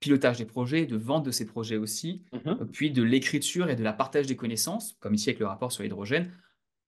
pilotage 0.00 0.38
des 0.38 0.46
projets, 0.46 0.86
de 0.86 0.96
vente 0.96 1.26
de 1.26 1.30
ces 1.30 1.44
projets 1.44 1.76
aussi, 1.76 2.24
mm-hmm. 2.32 2.64
puis 2.70 2.90
de 2.90 3.02
l'écriture 3.02 3.68
et 3.68 3.76
de 3.76 3.84
la 3.84 3.92
partage 3.92 4.26
des 4.26 4.34
connaissances, 4.34 4.96
comme 4.98 5.12
ici 5.12 5.28
avec 5.28 5.40
le 5.40 5.46
rapport 5.46 5.72
sur 5.72 5.82
l'hydrogène. 5.82 6.32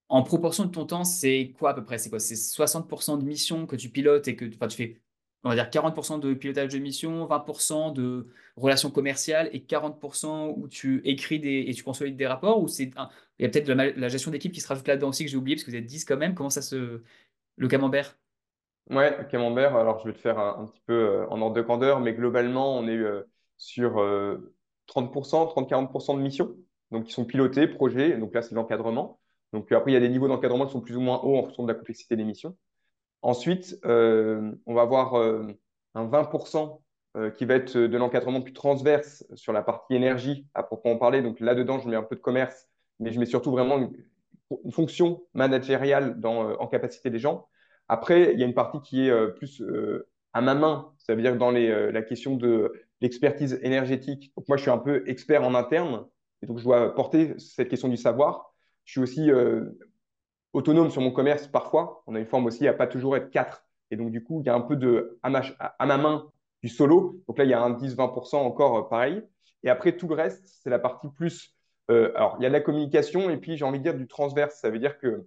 En 0.09 0.22
proportion 0.22 0.64
de 0.64 0.70
ton 0.70 0.87
temps, 0.87 1.04
c'est 1.04 1.54
quoi 1.59 1.72
à 1.72 1.74
peu 1.74 1.85
près? 1.85 1.98
C'est 1.98 2.09
quoi? 2.09 2.20
C'est 2.20 2.37
60% 2.37 3.18
de 3.18 3.22
missions 3.22 3.66
que 3.66 3.76
tu 3.76 3.90
pilotes 3.90 4.28
et 4.28 4.35
que 4.35 4.46
tu 4.46 4.76
fais, 4.78 5.02
on 5.44 5.50
va 5.50 5.57
dire 5.57 5.68
40% 5.68 6.20
de 6.20 6.33
pilotage 6.33 6.72
de 6.72 6.78
missions, 6.78 7.26
20% 7.26 7.92
de 7.92 8.28
relations 8.57 8.90
commerciales 8.90 9.50
et 9.52 9.61
40% 9.61 10.54
où 10.57 10.68
tu 10.68 11.02
écris 11.04 11.38
des, 11.38 11.66
et 11.68 11.74
tu 11.74 11.83
consolides 11.83 12.16
des 12.16 12.26
rapports 12.26 12.62
Ou 12.62 12.68
c'est 12.68 12.92
il 13.38 13.42
y 13.42 13.44
a 13.44 13.50
peut-être 13.50 13.68
la, 13.68 14.09
gestion 14.09 14.31
d'équipe 14.31 14.52
qui 14.52 14.62
se 14.62 14.68
rajoute 14.68 14.88
là-dedans 14.88 15.11
aussi 15.11 15.26
que 15.26 15.31
j'ai 15.31 15.37
oublié 15.37 15.57
parce 15.57 15.64
que 15.64 15.70
vous 15.70 15.76
êtes 15.76 15.85
10 15.85 16.07
quand 16.07 16.16
même. 16.16 16.35
Comment 16.35 16.48
ça 16.48 16.62
se. 16.62 17.02
Le 17.57 17.68
camembert? 17.68 18.16
Ouais, 18.90 19.27
camembert, 19.31 19.77
alors 19.77 19.98
je 20.01 20.07
vais 20.07 20.14
te 20.14 20.18
faire 20.18 20.38
un, 20.38 20.66
petit 20.66 20.81
peu 20.87 20.94
euh, 20.94 21.29
en 21.29 21.42
ordre 21.42 21.55
de 21.55 21.61
grandeur, 21.61 22.01
mais 22.01 22.14
globalement, 22.14 22.74
on 22.74 22.88
est 22.88 22.96
euh, 22.96 23.22
sur 23.59 23.96
30%, 24.87 25.53
30-40% 25.53 26.16
de 26.16 26.22
missions, 26.22 26.57
donc 26.90 27.05
qui 27.05 27.12
sont 27.12 27.27
pilotées, 27.27 27.66
projets. 27.66 28.16
Donc 28.16 28.35
là, 28.35 28.40
c'est 28.40 28.55
l'encadrement. 28.55 29.20
Donc 29.53 29.70
après, 29.72 29.90
il 29.90 29.94
y 29.94 29.96
a 29.96 30.01
des 30.01 30.09
niveaux 30.09 30.29
d'encadrement 30.29 30.64
qui 30.66 30.72
sont 30.72 30.81
plus 30.81 30.96
ou 30.96 31.01
moins 31.01 31.20
hauts 31.22 31.37
en 31.37 31.42
fonction 31.42 31.64
de 31.64 31.68
la 31.68 31.74
complexité 31.74 32.16
des 32.16 32.24
missions. 32.24 32.57
Ensuite, 33.20 33.79
on 33.85 34.74
va 34.74 34.83
avoir 34.83 35.14
un 35.16 36.07
20% 36.07 36.81
qui 37.35 37.44
va 37.44 37.55
être 37.55 37.77
de 37.77 37.96
l'encadrement 37.98 38.40
plus 38.40 38.53
transverse 38.53 39.24
sur 39.35 39.53
la 39.53 39.62
partie 39.62 39.96
énergie 39.96 40.46
à 40.55 40.62
proprement 40.62 40.96
parler. 40.96 41.20
Donc 41.20 41.40
là-dedans, 41.40 41.79
je 41.81 41.88
mets 41.88 41.96
un 41.96 42.03
peu 42.03 42.14
de 42.16 42.20
commerce, 42.20 42.68
mais 43.01 43.11
je 43.11 43.18
mets 43.18 43.27
surtout 43.27 43.51
vraiment 43.51 43.79
une, 43.79 43.92
fonction 44.70 45.22
managériale 45.35 46.18
en 46.24 46.66
capacité 46.68 47.11
des 47.11 47.18
gens. 47.18 47.48
Après, 47.88 48.33
il 48.33 48.40
y 48.40 48.42
a 48.42 48.46
une 48.46 48.55
partie 48.55 48.81
qui 48.81 49.09
est 49.09 49.29
plus 49.35 49.62
à 50.33 50.40
ma 50.40 50.55
main, 50.55 50.92
ça 50.98 51.14
veut 51.14 51.22
dire 51.22 51.37
dans 51.37 51.51
les, 51.51 51.90
la 51.90 52.03
question 52.03 52.37
de 52.37 52.72
l'expertise 53.01 53.59
énergétique. 53.62 54.33
Moi, 54.46 54.57
je 54.57 54.62
suis 54.62 54.70
un 54.70 54.79
peu 54.79 55.03
expert 55.09 55.42
en 55.42 55.55
interne, 55.55 56.05
et 56.42 56.46
donc 56.46 56.59
je 56.59 56.64
dois 56.64 56.94
porter 56.94 57.38
cette 57.38 57.68
question 57.68 57.88
du 57.88 57.96
savoir. 57.96 58.53
Je 58.85 58.92
suis 58.92 59.01
aussi 59.01 59.31
autonome 60.53 60.90
sur 60.90 61.01
mon 61.01 61.11
commerce 61.11 61.46
parfois. 61.46 62.03
On 62.07 62.14
a 62.14 62.18
une 62.18 62.27
forme 62.27 62.46
aussi 62.46 62.66
à 62.68 62.72
pas 62.72 62.87
toujours 62.87 63.16
être 63.16 63.31
quatre. 63.31 63.64
Et 63.90 63.96
donc, 63.96 64.11
du 64.11 64.22
coup, 64.22 64.40
il 64.40 64.46
y 64.46 64.51
a 64.51 64.55
un 64.55 64.61
peu 64.61 64.77
de, 64.77 65.18
à 65.22 65.31
ma, 65.31 65.96
main, 65.96 66.31
du 66.62 66.68
solo. 66.68 67.22
Donc 67.27 67.38
là, 67.38 67.44
il 67.44 67.51
y 67.51 67.55
a 67.55 67.62
un 67.62 67.72
10-20% 67.72 68.37
encore 68.37 68.77
euh, 68.77 68.88
pareil. 68.88 69.22
Et 69.62 69.70
après, 69.70 69.96
tout 69.96 70.09
le 70.09 70.14
reste, 70.14 70.46
c'est 70.62 70.70
la 70.70 70.79
partie 70.79 71.09
plus. 71.09 71.55
Euh, 71.90 72.12
alors, 72.14 72.37
il 72.38 72.42
y 72.42 72.46
a 72.46 72.48
de 72.48 72.55
la 72.55 72.61
communication 72.61 73.31
et 73.31 73.38
puis, 73.38 73.57
j'ai 73.57 73.64
envie 73.64 73.79
de 73.79 73.85
dire, 73.85 73.94
du 73.94 74.07
transverse. 74.07 74.61
Ça 74.61 74.70
veut 74.70 74.79
dire 74.79 74.98
que 74.98 75.27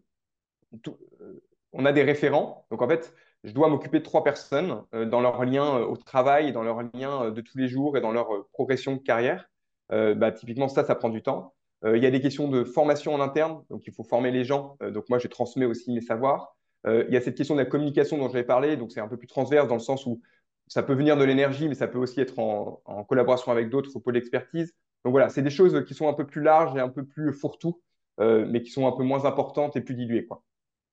euh, 0.87 1.43
on 1.73 1.85
a 1.85 1.93
des 1.93 2.03
référents. 2.03 2.65
Donc, 2.71 2.81
en 2.81 2.87
fait, 2.87 3.13
je 3.43 3.51
dois 3.51 3.69
m'occuper 3.69 3.99
de 3.99 4.03
trois 4.03 4.23
personnes 4.23 4.83
dans 4.91 5.21
leur 5.21 5.43
lien 5.45 5.77
au 5.77 5.97
travail, 5.97 6.51
dans 6.51 6.63
leur 6.63 6.83
lien 6.93 7.31
de 7.31 7.41
tous 7.41 7.57
les 7.57 7.67
jours 7.67 7.97
et 7.97 8.01
dans 8.01 8.11
leur 8.11 8.47
progression 8.51 8.95
de 8.95 9.01
carrière. 9.01 9.49
Bah, 9.89 10.31
typiquement, 10.31 10.67
ça, 10.67 10.83
ça 10.83 10.95
prend 10.95 11.09
du 11.09 11.23
temps. 11.23 11.55
il 11.83 11.97
y 11.97 12.05
a 12.05 12.11
des 12.11 12.21
questions 12.21 12.49
de 12.49 12.63
formation 12.63 13.15
en 13.15 13.19
interne. 13.19 13.63
Donc, 13.69 13.81
il 13.87 13.93
faut 13.93 14.03
former 14.03 14.29
les 14.29 14.43
gens. 14.43 14.77
donc, 14.81 15.09
moi, 15.09 15.17
je 15.17 15.27
transmets 15.27 15.65
aussi 15.65 15.91
mes 15.91 16.01
savoirs. 16.01 16.55
Euh, 16.87 17.05
il 17.07 17.13
y 17.13 17.17
a 17.17 17.21
cette 17.21 17.35
question 17.35 17.55
de 17.55 17.59
la 17.59 17.65
communication 17.65 18.17
dont 18.17 18.27
je 18.27 18.33
vais 18.33 18.43
parler, 18.43 18.75
donc 18.77 18.91
c'est 18.91 18.99
un 18.99 19.07
peu 19.07 19.17
plus 19.17 19.27
transverse 19.27 19.67
dans 19.67 19.75
le 19.75 19.81
sens 19.81 20.05
où 20.05 20.21
ça 20.67 20.83
peut 20.83 20.93
venir 20.93 21.17
de 21.17 21.23
l'énergie, 21.23 21.67
mais 21.67 21.75
ça 21.75 21.87
peut 21.87 21.99
aussi 21.99 22.21
être 22.21 22.39
en, 22.39 23.03
collaboration 23.07 23.51
avec 23.51 23.69
d'autres 23.69 23.95
au 23.95 23.99
pôle 23.99 24.13
d'expertise. 24.13 24.73
Donc 25.03 25.11
voilà, 25.11 25.29
c'est 25.29 25.41
des 25.41 25.49
choses 25.49 25.83
qui 25.85 25.93
sont 25.93 26.07
un 26.07 26.13
peu 26.13 26.25
plus 26.25 26.41
larges 26.41 26.75
et 26.75 26.79
un 26.79 26.89
peu 26.89 27.05
plus 27.05 27.33
fourre-tout, 27.33 27.81
euh, 28.19 28.45
mais 28.47 28.61
qui 28.61 28.71
sont 28.71 28.87
un 28.87 28.91
peu 28.91 29.03
moins 29.03 29.25
importantes 29.25 29.75
et 29.75 29.81
plus 29.81 29.95
diluées. 29.95 30.25
Quoi. 30.25 30.43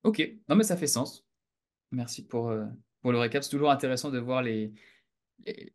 Ok, 0.04 0.22
non 0.48 0.56
mais 0.56 0.64
ça 0.64 0.76
fait 0.76 0.87
sens. 0.87 1.26
Merci 1.90 2.26
pour, 2.26 2.50
euh, 2.50 2.64
pour 3.02 3.12
le 3.12 3.18
récap. 3.18 3.42
C'est 3.42 3.50
toujours 3.50 3.70
intéressant 3.70 4.11
de 4.11 4.18
voir 4.18 4.42
les, 4.42 4.72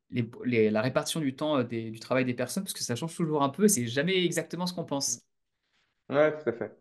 les, 0.10 0.70
la 0.70 0.82
répartition 0.82 1.20
du 1.20 1.36
temps 1.36 1.64
du 1.64 2.00
travail 2.00 2.26
des 2.26 2.34
personnes, 2.34 2.64
parce 2.64 2.74
que 2.74 2.84
ça 2.84 2.96
change 2.96 3.16
toujours 3.16 3.44
un 3.44 3.50
peu 3.50 3.66
et 3.66 3.70
c'est 3.70 3.88
jamais 3.88 4.24
exactement 4.24 4.68
ce 4.68 4.74
qu'on 4.74 4.86
pense. 4.86 5.22
Ouais, 6.10 6.32
tout 6.38 6.50
à 6.50 6.54
fait. 6.54 6.78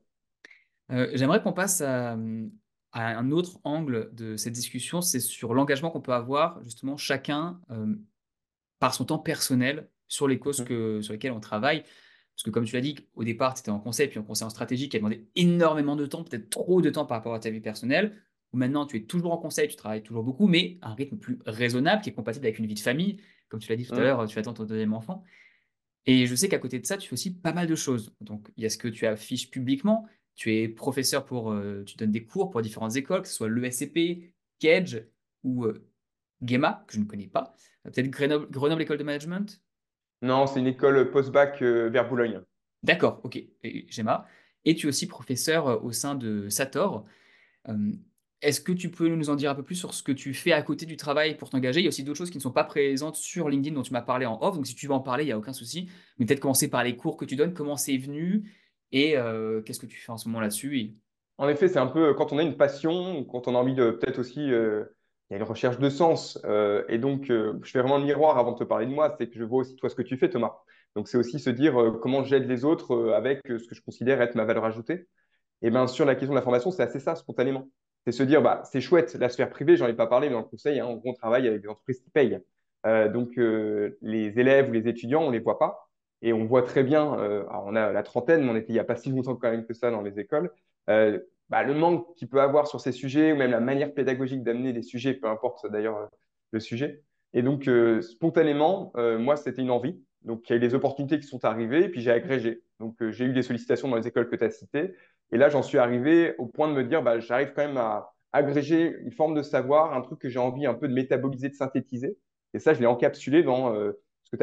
J'aimerais 1.15 1.43
qu'on 1.43 1.53
passe 1.55 1.81
à, 1.81 2.17
un 2.93 3.31
autre 3.31 3.59
angle 3.65 4.11
de 4.13 4.37
cette 4.37 4.53
discussion, 4.53 5.01
c'est 5.01 5.21
sur 5.21 5.55
l'engagement 5.55 5.91
qu'on 5.91 6.03
peut 6.03 6.13
avoir 6.13 6.63
justement 6.63 6.97
chacun 6.97 7.61
euh, 7.71 7.95
par 8.79 8.95
son 8.95 9.07
temps 9.07 9.19
personnel 9.19 9.89
sur 10.09 10.29
les 10.29 10.39
causes 10.39 10.61
mmh. 10.61 10.65
que, 10.65 11.01
sur 11.01 11.13
lesquelles 11.15 11.33
on 11.33 11.41
travaille. 11.41 11.85
Parce 12.43 12.51
que 12.51 12.55
comme 12.55 12.65
tu 12.65 12.75
l'as 12.75 12.81
dit, 12.81 12.97
au 13.15 13.23
départ, 13.23 13.55
tu 13.55 13.61
étais 13.61 13.71
en 13.71 13.79
conseil, 13.79 14.09
puis 14.09 14.19
en 14.19 14.25
conseil 14.25 14.45
en 14.45 14.51
stratégie 14.51 14.89
qui 14.89 14.97
a 14.97 14.99
demandé 14.99 15.25
énormément 15.37 15.95
de 15.95 16.07
temps, 16.07 16.25
peut-être 16.25 16.51
trop 16.51 16.83
de 16.83 16.91
temps 16.91 17.07
par 17.07 17.19
rapport 17.19 17.35
à 17.35 17.39
ta 17.39 17.51
vie 17.51 17.61
personnelle. 17.61 18.21
Ou 18.53 18.57
maintenant, 18.57 18.85
tu 18.85 18.97
es 18.97 19.03
toujours 19.05 19.31
en 19.31 19.39
conseil, 19.39 19.69
tu 19.69 19.77
travailles 19.77 20.03
toujours 20.03 20.25
beaucoup, 20.25 20.49
mais 20.49 20.77
à 20.83 20.91
un 20.91 20.95
rythme 20.95 21.19
plus 21.19 21.39
raisonnable 21.47 22.03
qui 22.03 22.11
est 22.11 22.13
compatible 22.13 22.45
avec 22.45 22.59
une 22.59 22.67
vie 22.67 22.75
de 22.75 22.81
famille. 22.81 23.21
Comme 23.49 23.61
tu 23.61 23.71
l'as 23.71 23.77
dit 23.77 23.87
tout 23.87 23.95
à 23.95 24.01
l'heure, 24.01 24.27
tu 24.27 24.37
attends 24.41 24.55
ton 24.55 24.65
deuxième 24.65 24.93
enfant. 24.93 25.23
Et 26.05 26.27
je 26.27 26.35
sais 26.35 26.49
qu'à 26.49 26.59
côté 26.59 26.81
de 26.81 26.85
ça, 26.85 26.97
tu 26.97 27.09
fais 27.09 27.13
aussi 27.13 27.33
pas 27.33 27.53
mal 27.53 27.69
de 27.69 27.77
choses. 27.77 28.13
Donc, 28.21 28.51
il 28.57 28.65
y 28.65 28.67
a 28.67 28.71
ce 28.71 28.77
que 28.77 28.89
tu 28.89 29.07
affiches 29.07 29.49
publiquement, 29.49 30.09
tu 30.35 30.53
es 30.53 30.69
professeur 30.69 31.25
pour, 31.25 31.53
euh, 31.53 31.85
tu 31.85 31.97
donnes 31.97 32.11
des 32.11 32.25
cours 32.25 32.51
pour 32.51 32.61
différentes 32.61 32.97
écoles, 32.97 33.23
que 33.23 33.29
ce 33.29 33.35
soit 33.35 33.49
l'ESCP, 33.49 34.35
Kedge 34.59 35.05
ou 35.45 35.65
euh, 35.65 35.89
GEMA, 36.43 36.85
que 36.89 36.95
je 36.95 36.99
ne 36.99 37.05
connais 37.05 37.29
pas. 37.29 37.55
Peut-être 37.85 38.11
Grenoble, 38.11 38.83
École 38.83 38.99
de 38.99 39.05
Management 39.05 39.62
Non, 40.23 40.47
c'est 40.47 40.61
une 40.61 40.67
école 40.67 41.11
post-bac 41.11 41.61
euh, 41.63 41.89
vers 41.91 42.09
Boulogne. 42.09 42.41
D'accord, 42.83 43.21
ok, 43.25 43.43
GEMA. 43.89 44.27
Et 44.65 44.75
tu 44.75 44.87
es 44.87 44.89
aussi 44.89 45.07
professeur 45.07 45.85
au 45.85 45.93
sein 45.93 46.15
de 46.15 46.49
Sator? 46.49 47.05
Est-ce 48.43 48.61
que 48.61 48.73
tu 48.73 48.91
peux 48.91 49.07
nous 49.07 49.31
en 49.31 49.37
dire 49.37 49.53
un 49.53 49.55
peu 49.55 49.63
plus 49.63 49.77
sur 49.77 49.95
ce 49.95 50.03
que 50.03 50.11
tu 50.11 50.35
fais 50.35 50.53
à 50.53 50.63
côté 50.63 50.85
du 50.85 50.97
travail 50.97 51.37
pour 51.37 51.49
t'engager? 51.49 51.79
Il 51.79 51.85
y 51.85 51.87
a 51.87 51.91
aussi 51.91 52.03
d'autres 52.03 52.19
choses 52.19 52.31
qui 52.31 52.39
ne 52.39 52.43
sont 52.43 52.51
pas 52.51 52.65
présentes 52.65 53.15
sur 53.15 53.49
LinkedIn 53.49 53.77
dont 53.77 53.83
tu 53.83 53.93
m'as 53.93 54.03
parlé 54.03 54.27
en 54.27 54.41
off. 54.43 54.57
Donc, 54.57 54.67
si 54.67 54.75
tu 54.75 54.89
veux 54.89 54.93
en 54.93 55.01
parler, 55.01 55.23
il 55.23 55.27
n'y 55.27 55.33
a 55.33 55.39
aucun 55.39 55.53
souci. 55.53 55.89
Mais 56.19 56.27
peut-être 56.27 56.41
commencer 56.41 56.69
par 56.69 56.83
les 56.83 56.97
cours 56.97 57.17
que 57.17 57.25
tu 57.25 57.37
donnes, 57.37 57.55
comment 57.55 57.77
c'est 57.77 57.97
venu 57.97 58.53
et 58.91 59.17
euh, 59.17 59.63
qu'est-ce 59.63 59.79
que 59.79 59.87
tu 59.87 59.97
fais 59.97 60.11
en 60.11 60.17
ce 60.17 60.29
moment 60.29 60.41
là-dessus? 60.41 60.93
En 61.39 61.49
effet, 61.49 61.69
c'est 61.69 61.79
un 61.79 61.87
peu 61.87 62.15
quand 62.15 62.33
on 62.33 62.39
a 62.39 62.43
une 62.43 62.57
passion, 62.57 63.25
quand 63.25 63.47
on 63.47 63.55
a 63.55 63.59
envie 63.59 63.75
de 63.75 63.93
peut-être 63.93 64.19
aussi, 64.19 64.53
euh, 64.53 64.85
il 65.33 65.37
y 65.37 65.39
a 65.41 65.45
une 65.45 65.49
recherche 65.49 65.79
de 65.79 65.89
sens. 65.89 66.39
Euh, 66.45 66.85
et 66.89 66.99
donc, 66.99 67.25
je 67.29 67.59
fais 67.65 67.81
vraiment 67.81 67.99
le 67.99 68.05
miroir 68.05 68.39
avant 68.39 68.53
de 68.53 68.59
te 68.59 68.65
parler 68.65 68.87
de 68.87 68.91
moi, 68.91 69.15
c'est 69.19 69.29
que 69.29 69.39
je 69.39 69.45
vois 69.45 69.61
aussi 69.61 69.77
toi 69.77 69.89
ce 69.89 69.95
que 69.95 70.03
tu 70.03 70.19
fais, 70.19 70.29
Thomas. 70.29 70.59
Donc, 70.95 71.09
c'est 71.09 71.17
aussi 71.17 71.39
se 71.39 71.49
dire 71.49 71.75
comment 72.03 72.23
j'aide 72.23 72.47
les 72.47 72.65
autres 72.65 73.13
avec 73.13 73.41
ce 73.47 73.67
que 73.67 73.75
je 73.75 73.83
considère 73.83 74.21
être 74.21 74.35
ma 74.35 74.45
valeur 74.45 74.65
ajoutée. 74.67 75.07
Et 75.63 75.71
bien 75.71 75.87
sûr, 75.87 76.05
la 76.05 76.15
question 76.15 76.33
de 76.35 76.39
la 76.39 76.43
formation, 76.43 76.71
c'est 76.71 76.83
assez 76.83 77.01
ça, 77.01 77.15
spontanément. 77.17 77.71
C'est 78.05 78.13
se 78.13 78.23
dire, 78.23 78.43
bah, 78.43 78.63
c'est 78.65 78.81
chouette, 78.81 79.15
la 79.15 79.31
sphère 79.31 79.49
privée, 79.49 79.77
j'en 79.77 79.87
ai 79.87 79.95
pas 79.95 80.07
parlé, 80.07 80.29
mais 80.29 80.35
dans 80.35 80.41
le 80.41 80.47
conseil, 80.47 80.81
hein, 80.81 81.01
on 81.05 81.13
travaille 81.15 81.49
avec 81.49 81.63
des 81.63 81.69
entreprises 81.69 82.01
qui 82.01 82.11
payent. 82.11 82.41
donc, 82.85 83.31
les 83.37 84.39
élèves 84.39 84.69
ou 84.69 84.73
les 84.73 84.87
étudiants, 84.87 85.23
on 85.23 85.31
les 85.31 85.39
voit 85.41 85.59
pas. 85.59 85.89
Et 86.23 86.33
on 86.33 86.45
voit 86.47 86.63
très 86.63 86.85
bien, 86.85 87.19
euh, 87.19 87.45
on 87.51 87.75
a 87.75 87.93
la 87.93 88.03
trentaine, 88.03 88.45
mais 88.45 88.51
on 88.51 88.57
était 88.57 88.69
il 88.69 88.75
n'y 88.75 88.79
a 88.79 88.85
pas 88.85 88.97
si 88.97 89.11
longtemps 89.11 89.35
quand 89.35 89.51
même 89.51 89.67
que 89.67 89.75
ça 89.75 89.91
dans 89.91 90.03
les 90.03 90.21
écoles, 90.21 90.53
euh, 90.89 91.19
bah, 91.53 91.63
le 91.63 91.75
manque 91.75 92.15
qu'il 92.17 92.29
peut 92.29 92.41
avoir 92.41 92.67
sur 92.67 92.81
ces 92.81 92.93
sujets, 92.93 93.31
ou 93.33 93.37
même 93.37 93.51
la 93.51 93.61
manière 93.61 93.93
pédagogique 93.93 94.43
d'amener 94.43 94.73
des 94.73 94.81
sujets, 94.81 95.13
peu 95.13 95.29
importe 95.29 95.71
d'ailleurs 95.71 95.99
euh, 95.99 96.07
le 96.53 96.61
sujet. 96.61 97.03
Et 97.35 97.43
donc, 97.43 97.69
spontanément, 98.03 98.93
moi, 98.95 99.37
c'était 99.37 99.63
une 99.63 99.71
envie. 99.71 99.99
Donc, 100.21 100.49
il 100.49 100.53
y 100.53 100.55
a 100.55 100.57
eu 100.57 100.61
des 100.61 100.75
opportunités 100.75 101.19
qui 101.19 101.27
sont 101.27 101.47
arrivées, 101.47 101.85
et 101.85 101.89
puis 101.89 102.03
j'ai 102.03 102.11
agrégé. 102.11 102.63
Donc, 102.79 102.95
j'ai 103.09 103.25
eu 103.25 103.33
des 103.33 103.41
sollicitations 103.41 103.89
dans 103.89 103.97
les 103.97 104.07
écoles 104.07 104.29
que 104.29 104.37
tu 104.37 104.45
as 104.45 104.51
citées. 104.51 104.95
Et 105.31 105.39
là, 105.39 105.49
j'en 105.49 105.63
suis 105.63 105.79
arrivé 105.79 106.35
au 106.37 106.45
point 106.45 106.69
de 106.69 106.75
me 106.75 106.85
dire, 106.85 107.03
bah, 107.03 107.21
j'arrive 107.21 107.55
quand 107.55 107.67
même 107.67 107.79
à 107.79 108.13
agréger 108.33 108.99
une 109.01 109.13
forme 109.13 109.35
de 109.35 109.41
savoir, 109.41 109.95
un 109.95 110.03
truc 110.03 110.19
que 110.19 110.29
j'ai 110.29 110.39
envie 110.39 110.67
un 110.67 110.75
peu 110.75 110.89
de 110.89 110.93
métaboliser, 110.93 111.49
de 111.49 111.55
synthétiser. 111.55 112.19
Et 112.53 112.59
ça, 112.59 112.75
je 112.75 112.81
l'ai 112.81 112.87
encapsulé 112.87 113.43
dans 113.43 113.75
ce 113.75 114.33
que 114.33 114.37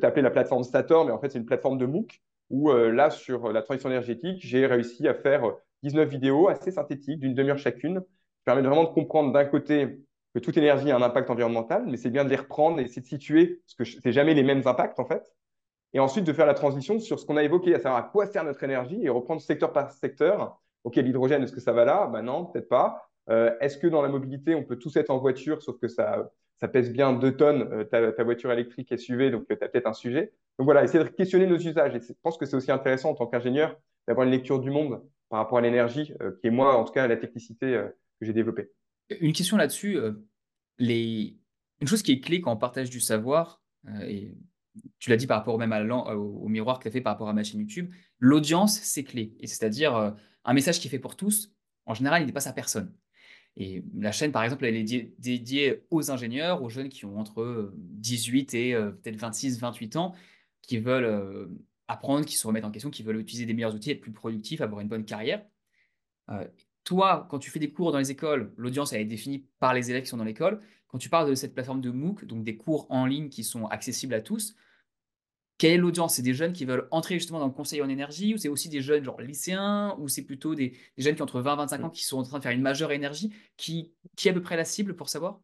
tu 0.00 0.04
as 0.04 0.08
appelé 0.08 0.22
la 0.22 0.30
plateforme 0.30 0.62
Stator, 0.62 1.06
mais 1.06 1.12
en 1.12 1.18
fait, 1.18 1.30
c'est 1.30 1.38
une 1.38 1.46
plateforme 1.46 1.78
de 1.78 1.86
MOOC 1.86 2.20
où 2.50 2.70
euh, 2.70 2.90
là, 2.92 3.10
sur 3.10 3.52
la 3.52 3.62
transition 3.62 3.90
énergétique, 3.90 4.38
j'ai 4.40 4.66
réussi 4.66 5.08
à 5.08 5.14
faire 5.14 5.44
19 5.84 6.08
vidéos 6.08 6.48
assez 6.48 6.72
synthétiques, 6.72 7.20
d'une 7.20 7.34
demi-heure 7.34 7.58
chacune, 7.58 8.00
qui 8.00 8.44
permet 8.44 8.62
vraiment 8.62 8.84
de 8.84 8.88
comprendre 8.88 9.32
d'un 9.32 9.44
côté 9.44 10.00
que 10.34 10.40
toute 10.40 10.56
énergie 10.56 10.90
a 10.90 10.96
un 10.96 11.02
impact 11.02 11.30
environnemental, 11.30 11.84
mais 11.86 11.96
c'est 11.96 12.10
bien 12.10 12.24
de 12.24 12.30
les 12.30 12.36
reprendre 12.36 12.80
et 12.80 12.82
essayer 12.82 13.02
de 13.02 13.06
situer, 13.06 13.62
parce 13.66 13.74
que 13.74 13.84
ce 13.84 14.08
n'est 14.08 14.12
jamais 14.12 14.34
les 14.34 14.42
mêmes 14.42 14.62
impacts 14.66 14.98
en 14.98 15.04
fait. 15.04 15.32
Et 15.92 16.00
ensuite, 16.00 16.24
de 16.24 16.32
faire 16.32 16.46
la 16.46 16.54
transition 16.54 16.98
sur 16.98 17.20
ce 17.20 17.24
qu'on 17.24 17.36
a 17.36 17.44
évoqué, 17.44 17.74
à 17.74 17.78
savoir 17.78 17.96
à 17.96 18.02
quoi 18.02 18.26
sert 18.26 18.42
notre 18.42 18.64
énergie 18.64 19.04
et 19.04 19.08
reprendre 19.08 19.40
secteur 19.40 19.72
par 19.72 19.92
secteur. 19.92 20.60
Ok, 20.82 20.96
l'hydrogène, 20.96 21.44
est-ce 21.44 21.52
que 21.52 21.60
ça 21.60 21.72
va 21.72 21.84
là? 21.84 22.08
Ben 22.08 22.22
non, 22.22 22.46
peut-être 22.46 22.68
pas. 22.68 23.08
Euh, 23.30 23.54
est-ce 23.60 23.78
que 23.78 23.86
dans 23.86 24.02
la 24.02 24.08
mobilité, 24.08 24.56
on 24.56 24.64
peut 24.64 24.76
tous 24.76 24.96
être 24.96 25.10
en 25.10 25.18
voiture, 25.18 25.62
sauf 25.62 25.78
que 25.78 25.86
ça, 25.86 26.30
ça 26.60 26.66
pèse 26.66 26.92
bien 26.92 27.12
2 27.12 27.36
tonnes, 27.36 27.62
euh, 27.72 27.84
ta, 27.84 28.24
voiture 28.24 28.50
électrique 28.50 28.92
SUV, 28.98 29.30
donc 29.30 29.44
euh, 29.50 29.56
tu 29.56 29.64
as 29.64 29.68
peut-être 29.68 29.86
un 29.86 29.92
sujet. 29.92 30.32
Donc 30.58 30.64
voilà, 30.64 30.82
essayer 30.82 31.02
de 31.02 31.08
questionner 31.08 31.46
nos 31.46 31.56
usages. 31.58 31.94
Et 31.94 32.00
je 32.00 32.12
pense 32.22 32.36
que 32.36 32.44
c'est 32.44 32.56
aussi 32.56 32.72
intéressant 32.72 33.10
en 33.10 33.14
tant 33.14 33.26
qu'ingénieur 33.26 33.76
d'avoir 34.08 34.26
une 34.26 34.32
lecture 34.32 34.58
du 34.58 34.70
monde 34.70 35.00
par 35.34 35.40
rapport 35.40 35.58
à 35.58 35.62
l'énergie, 35.62 36.12
euh, 36.20 36.30
qui 36.40 36.46
est 36.46 36.50
moi, 36.52 36.76
en 36.78 36.84
tout 36.84 36.92
cas, 36.92 37.08
la 37.08 37.16
technicité 37.16 37.66
que 38.20 38.24
j'ai 38.24 38.32
développée. 38.32 38.70
Une 39.18 39.32
question 39.32 39.56
là-dessus, 39.56 39.98
les... 40.78 41.36
une 41.80 41.88
chose 41.88 42.02
qui 42.02 42.12
est 42.12 42.20
clé 42.20 42.40
quand 42.40 42.52
on 42.52 42.56
partage 42.56 42.88
du 42.88 43.00
savoir, 43.00 43.60
et 44.06 44.32
tu 45.00 45.10
l'as 45.10 45.16
dit 45.16 45.26
par 45.26 45.38
rapport 45.38 45.58
même 45.58 45.72
à 45.72 45.82
au, 46.14 46.46
miroir 46.46 46.78
que 46.78 46.84
tu 46.84 46.88
as 46.88 46.92
fait 46.92 47.00
par 47.00 47.14
rapport 47.14 47.28
à 47.28 47.32
ma 47.32 47.42
chaîne 47.42 47.58
YouTube, 47.58 47.92
l'audience, 48.20 48.78
c'est 48.78 49.02
clé. 49.02 49.34
Et 49.40 49.48
c'est-à-dire, 49.48 50.14
un 50.44 50.54
message 50.54 50.78
qui 50.78 50.86
est 50.86 50.90
fait 50.90 51.00
pour 51.00 51.16
tous, 51.16 51.52
en 51.84 51.94
général, 51.94 52.22
il 52.22 52.26
n'est 52.26 52.32
pas 52.32 52.48
à 52.48 52.52
personne. 52.52 52.94
Et 53.56 53.84
la 53.96 54.12
chaîne, 54.12 54.32
par 54.32 54.42
exemple, 54.42 54.64
elle 54.64 54.76
est 54.76 55.14
dédiée 55.18 55.84
aux 55.90 56.10
ingénieurs, 56.10 56.62
aux 56.62 56.68
jeunes 56.68 56.88
qui 56.88 57.04
ont 57.04 57.18
entre 57.18 57.72
18 57.76 58.54
et 58.54 58.74
euh, 58.74 58.90
peut-être 58.90 59.16
26, 59.16 59.60
28 59.60 59.96
ans, 59.96 60.14
qui 60.62 60.78
veulent 60.78 61.04
euh, 61.04 61.46
apprendre, 61.88 62.24
qui 62.24 62.36
se 62.36 62.46
remettent 62.46 62.64
en 62.64 62.70
question, 62.70 62.90
qui 62.90 63.02
veulent 63.02 63.20
utiliser 63.20 63.46
des 63.46 63.54
meilleurs 63.54 63.74
outils, 63.74 63.90
être 63.90 64.00
plus 64.00 64.12
productifs, 64.12 64.60
avoir 64.60 64.80
une 64.80 64.88
bonne 64.88 65.04
carrière. 65.04 65.44
Euh, 66.30 66.46
toi, 66.84 67.26
quand 67.30 67.38
tu 67.38 67.50
fais 67.50 67.58
des 67.58 67.72
cours 67.72 67.92
dans 67.92 67.98
les 67.98 68.10
écoles, 68.10 68.52
l'audience, 68.56 68.92
elle 68.92 69.00
est 69.00 69.06
définie 69.06 69.46
par 69.58 69.74
les 69.74 69.90
élèves 69.90 70.02
qui 70.02 70.08
sont 70.08 70.16
dans 70.16 70.24
l'école. 70.24 70.60
Quand 70.88 70.98
tu 70.98 71.08
parles 71.08 71.28
de 71.28 71.34
cette 71.34 71.54
plateforme 71.54 71.80
de 71.80 71.90
MOOC, 71.90 72.24
donc 72.24 72.44
des 72.44 72.56
cours 72.56 72.86
en 72.90 73.06
ligne 73.06 73.28
qui 73.28 73.42
sont 73.42 73.66
accessibles 73.66 74.14
à 74.14 74.20
tous, 74.20 74.54
quelle 75.58 75.72
est 75.72 75.78
l'audience? 75.78 76.16
C'est 76.16 76.22
des 76.22 76.34
jeunes 76.34 76.52
qui 76.52 76.64
veulent 76.64 76.88
entrer 76.90 77.14
justement 77.14 77.38
dans 77.38 77.46
le 77.46 77.52
conseil 77.52 77.80
en 77.80 77.88
énergie 77.88 78.34
ou 78.34 78.38
c'est 78.38 78.48
aussi 78.48 78.68
des 78.68 78.80
jeunes 78.80 79.04
genre 79.04 79.20
lycéens 79.20 79.96
ou 79.98 80.08
c'est 80.08 80.24
plutôt 80.24 80.54
des, 80.54 80.76
jeunes 80.98 81.14
qui 81.14 81.22
ont 81.22 81.24
entre 81.24 81.40
20 81.40 81.54
et 81.54 81.56
25 81.56 81.84
ans 81.84 81.90
qui 81.90 82.04
sont 82.04 82.18
en 82.18 82.22
train 82.22 82.38
de 82.38 82.42
faire 82.42 82.52
une 82.52 82.62
majeure 82.62 82.92
énergie? 82.92 83.32
Qui, 83.56 83.92
qui 84.16 84.28
est 84.28 84.32
à 84.32 84.34
peu 84.34 84.42
près 84.42 84.56
la 84.56 84.64
cible 84.64 84.96
pour 84.96 85.08
savoir? 85.08 85.40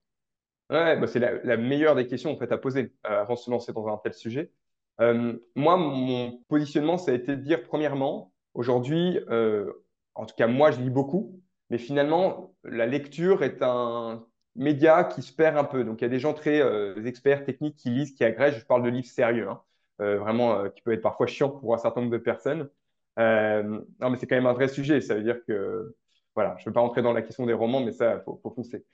Ouais, 0.69 0.97
bah 0.97 1.07
c'est 1.07 1.19
la, 1.19 1.57
meilleure 1.57 1.97
des 1.97 2.07
questions 2.07 2.33
en 2.33 2.37
fait 2.37 2.53
à 2.53 2.59
poser 2.59 2.93
euh, 3.07 3.23
avant 3.23 3.35
de 3.35 3.39
se 3.39 3.51
lancer 3.51 3.73
dans 3.73 3.89
un 3.89 3.99
tel 3.99 4.15
sujet. 4.15 4.53
Euh, 5.01 5.39
moi, 5.55 5.77
mon 5.77 6.43
positionnement, 6.49 6.99
ça 6.99 7.13
a 7.13 7.15
été 7.15 7.37
de 7.37 7.43
dire, 7.43 7.63
premièrement, 7.63 8.33
aujourd'hui, 8.55 9.19
euh, 9.31 9.73
en 10.15 10.27
tout 10.27 10.35
cas, 10.37 10.47
moi, 10.47 10.71
je 10.71 10.81
lis 10.81 10.91
beaucoup, 10.91 11.41
mais 11.71 11.79
finalement, 11.79 12.55
la 12.65 12.87
lecture 12.87 13.43
est 13.43 13.63
un 13.63 14.25
média 14.57 15.05
qui 15.05 15.23
se 15.23 15.33
perd 15.33 15.57
un 15.57 15.65
peu. 15.65 15.85
Donc, 15.85 16.01
il 16.01 16.05
y 16.05 16.07
a 16.07 16.11
des 16.11 16.19
gens 16.19 16.35
très 16.35 16.61
euh, 16.61 17.05
experts, 17.05 17.45
techniques, 17.45 17.77
qui 17.77 17.91
lisent, 17.91 18.15
qui 18.15 18.25
agrègent. 18.25 18.59
Je 18.59 18.67
parle 18.67 18.83
de 18.83 18.91
livres 18.91 19.07
sérieux, 19.07 19.49
hein. 19.49 19.63
vraiment, 19.99 20.69
qui 20.71 20.83
peut 20.83 20.93
être 20.93 21.03
parfois 21.03 21.27
chiant 21.27 21.49
pour 21.51 21.75
un 21.75 21.79
certain 21.79 22.01
nombre 22.03 22.13
de 22.13 22.19
personnes. 22.19 22.69
non, 23.17 24.11
mais 24.11 24.17
c'est 24.17 24.27
quand 24.27 24.37
même 24.37 24.47
un 24.47 24.53
vrai 24.53 24.69
sujet. 24.69 25.01
Ça 25.01 25.15
veut 25.15 25.23
dire 25.23 25.39
que, 25.47 25.97
voilà, 26.35 26.57
je 26.59 26.63
ne 26.63 26.67
veux 26.67 26.73
pas 26.75 26.81
rentrer 26.81 27.03
dans 27.03 27.13
la 27.13 27.23
question 27.23 27.47
des 27.47 27.53
romans, 27.55 27.81
mais 27.81 27.93
ça, 27.93 28.17
il 28.17 28.23
faut, 28.25 28.41
foncer. 28.55 28.85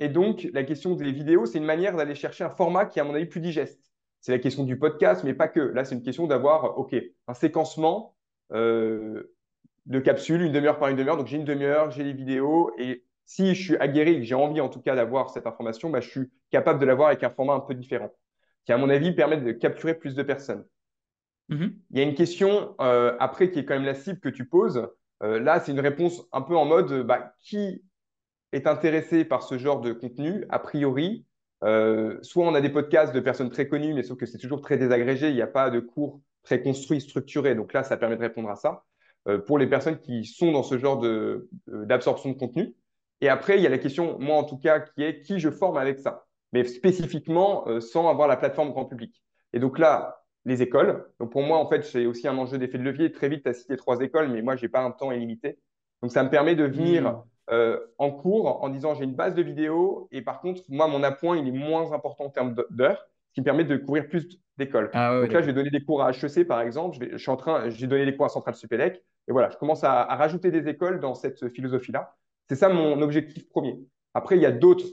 et 0.00 0.08
donc, 0.08 0.46
la 0.52 0.62
question 0.64 0.94
des 0.94 1.12
vidéos, 1.12 1.46
c'est 1.46 1.58
une 1.58 1.64
manière 1.64 1.96
d'aller 1.96 2.14
chercher 2.14 2.44
un 2.44 2.50
format 2.50 2.86
qui 2.86 3.00
à 3.00 3.04
mon 3.04 3.14
avis, 3.14 3.26
plus 3.26 3.40
digeste. 3.40 3.87
C'est 4.20 4.32
la 4.32 4.38
question 4.38 4.64
du 4.64 4.78
podcast, 4.78 5.24
mais 5.24 5.34
pas 5.34 5.48
que. 5.48 5.60
Là, 5.60 5.84
c'est 5.84 5.94
une 5.94 6.02
question 6.02 6.26
d'avoir, 6.26 6.78
OK, 6.78 6.94
un 7.26 7.34
séquencement 7.34 8.16
euh, 8.52 9.34
de 9.86 10.00
capsules, 10.00 10.42
une 10.42 10.52
demi-heure 10.52 10.78
par 10.78 10.88
une 10.88 10.96
demi-heure. 10.96 11.16
Donc, 11.16 11.26
j'ai 11.26 11.36
une 11.36 11.44
demi-heure, 11.44 11.90
j'ai 11.90 12.04
les 12.04 12.12
vidéos. 12.12 12.72
Et 12.78 13.04
si 13.24 13.54
je 13.54 13.62
suis 13.62 13.76
aguerri, 13.76 14.16
que 14.16 14.24
j'ai 14.24 14.34
envie 14.34 14.60
en 14.60 14.68
tout 14.68 14.80
cas 14.80 14.96
d'avoir 14.96 15.30
cette 15.30 15.46
information, 15.46 15.90
bah, 15.90 16.00
je 16.00 16.08
suis 16.08 16.30
capable 16.50 16.80
de 16.80 16.86
l'avoir 16.86 17.08
avec 17.08 17.22
un 17.22 17.30
format 17.30 17.54
un 17.54 17.60
peu 17.60 17.74
différent, 17.74 18.10
qui, 18.64 18.72
à 18.72 18.78
mon 18.78 18.90
avis, 18.90 19.12
permet 19.12 19.36
de 19.36 19.52
capturer 19.52 19.94
plus 19.94 20.14
de 20.14 20.22
personnes. 20.22 20.64
Mm-hmm. 21.50 21.72
Il 21.90 21.98
y 21.98 22.00
a 22.00 22.04
une 22.04 22.14
question 22.14 22.74
euh, 22.80 23.16
après 23.20 23.50
qui 23.50 23.60
est 23.60 23.64
quand 23.64 23.74
même 23.74 23.84
la 23.84 23.94
cible 23.94 24.20
que 24.20 24.28
tu 24.28 24.46
poses. 24.46 24.88
Euh, 25.22 25.40
là, 25.40 25.60
c'est 25.60 25.72
une 25.72 25.80
réponse 25.80 26.26
un 26.32 26.42
peu 26.42 26.56
en 26.56 26.64
mode 26.64 27.06
bah, 27.06 27.34
qui 27.40 27.82
est 28.52 28.66
intéressé 28.66 29.24
par 29.24 29.42
ce 29.42 29.58
genre 29.58 29.80
de 29.80 29.92
contenu 29.92 30.44
A 30.48 30.58
priori, 30.58 31.26
euh, 31.64 32.18
soit 32.22 32.46
on 32.46 32.54
a 32.54 32.60
des 32.60 32.70
podcasts 32.70 33.14
de 33.14 33.20
personnes 33.20 33.50
très 33.50 33.68
connues, 33.68 33.94
mais 33.94 34.02
sauf 34.02 34.18
que 34.18 34.26
c'est 34.26 34.38
toujours 34.38 34.60
très 34.60 34.78
désagrégé, 34.78 35.28
il 35.28 35.34
n'y 35.34 35.42
a 35.42 35.46
pas 35.48 35.70
de 35.70 35.80
cours 35.80 36.20
très 36.42 36.62
construits, 36.62 37.00
structurés. 37.00 37.54
Donc 37.54 37.72
là, 37.72 37.82
ça 37.82 37.96
permet 37.96 38.16
de 38.16 38.22
répondre 38.22 38.48
à 38.48 38.56
ça 38.56 38.84
euh, 39.28 39.38
pour 39.38 39.58
les 39.58 39.66
personnes 39.66 39.98
qui 39.98 40.24
sont 40.24 40.52
dans 40.52 40.62
ce 40.62 40.78
genre 40.78 41.00
d'absorption 41.66 42.30
de, 42.30 42.36
contenu. 42.36 42.74
Et 43.20 43.28
après, 43.28 43.56
il 43.56 43.62
y 43.62 43.66
a 43.66 43.70
la 43.70 43.78
question, 43.78 44.18
moi 44.20 44.36
en 44.36 44.44
tout 44.44 44.58
cas, 44.58 44.80
qui 44.80 45.02
est 45.02 45.22
qui 45.22 45.40
je 45.40 45.50
forme 45.50 45.76
avec 45.76 45.98
ça, 45.98 46.26
mais 46.52 46.64
spécifiquement 46.64 47.66
euh, 47.68 47.80
sans 47.80 48.08
avoir 48.08 48.28
la 48.28 48.36
plateforme 48.36 48.70
grand 48.70 48.84
public. 48.84 49.22
Et 49.52 49.58
donc 49.58 49.78
là, 49.78 50.22
les 50.44 50.62
écoles. 50.62 51.04
Donc 51.18 51.32
pour 51.32 51.42
moi, 51.42 51.58
en 51.58 51.68
fait, 51.68 51.82
c'est 51.82 52.06
aussi 52.06 52.28
un 52.28 52.38
enjeu 52.38 52.58
d'effet 52.58 52.78
de 52.78 52.84
levier. 52.84 53.10
Très 53.10 53.28
vite, 53.28 53.42
tu 53.42 53.48
as 53.50 53.54
cité 53.54 53.76
trois 53.76 54.00
écoles, 54.00 54.28
mais 54.28 54.40
moi, 54.42 54.54
je 54.56 54.62
n'ai 54.62 54.68
pas 54.68 54.80
un 54.80 54.92
temps 54.92 55.10
illimité. 55.10 55.58
Donc 56.02 56.12
ça 56.12 56.22
me 56.22 56.30
permet 56.30 56.54
de 56.54 56.64
venir 56.64 57.02
mmh. 57.02 57.22
Euh, 57.50 57.78
en 57.96 58.10
cours 58.10 58.62
en 58.62 58.68
disant 58.68 58.94
j'ai 58.94 59.04
une 59.04 59.14
base 59.14 59.34
de 59.34 59.40
vidéos 59.40 60.06
et 60.12 60.20
par 60.20 60.40
contre, 60.40 60.62
moi, 60.68 60.86
mon 60.86 61.02
appoint, 61.02 61.36
il 61.38 61.48
est 61.48 61.58
moins 61.58 61.92
important 61.92 62.24
en 62.24 62.30
termes 62.30 62.54
d'heures, 62.70 63.08
ce 63.28 63.34
qui 63.34 63.40
me 63.40 63.44
permet 63.44 63.64
de 63.64 63.76
couvrir 63.78 64.06
plus 64.06 64.38
d'écoles. 64.58 64.90
Ah 64.92 65.20
Donc 65.22 65.32
là, 65.32 65.40
je 65.40 65.46
vais 65.46 65.54
donner 65.54 65.70
des 65.70 65.82
cours 65.82 66.02
à 66.02 66.10
HEC, 66.10 66.46
par 66.46 66.60
exemple. 66.60 66.98
Je, 67.10 67.16
suis 67.16 67.30
en 67.30 67.36
train, 67.36 67.70
j'ai 67.70 67.86
donné 67.86 68.04
des 68.04 68.14
cours 68.14 68.26
à 68.26 68.28
Centrale 68.28 68.54
Supélec. 68.54 69.02
Et 69.28 69.32
voilà, 69.32 69.48
je 69.50 69.56
commence 69.56 69.82
à, 69.82 70.04
rajouter 70.04 70.50
des 70.50 70.68
écoles 70.68 71.00
dans 71.00 71.14
cette 71.14 71.48
philosophie-là. 71.48 72.14
C'est 72.48 72.56
ça 72.56 72.68
mon 72.68 73.00
objectif 73.00 73.48
premier. 73.48 73.78
Après, 74.14 74.36
il 74.36 74.42
y 74.42 74.46
a 74.46 74.52
d'autres 74.52 74.86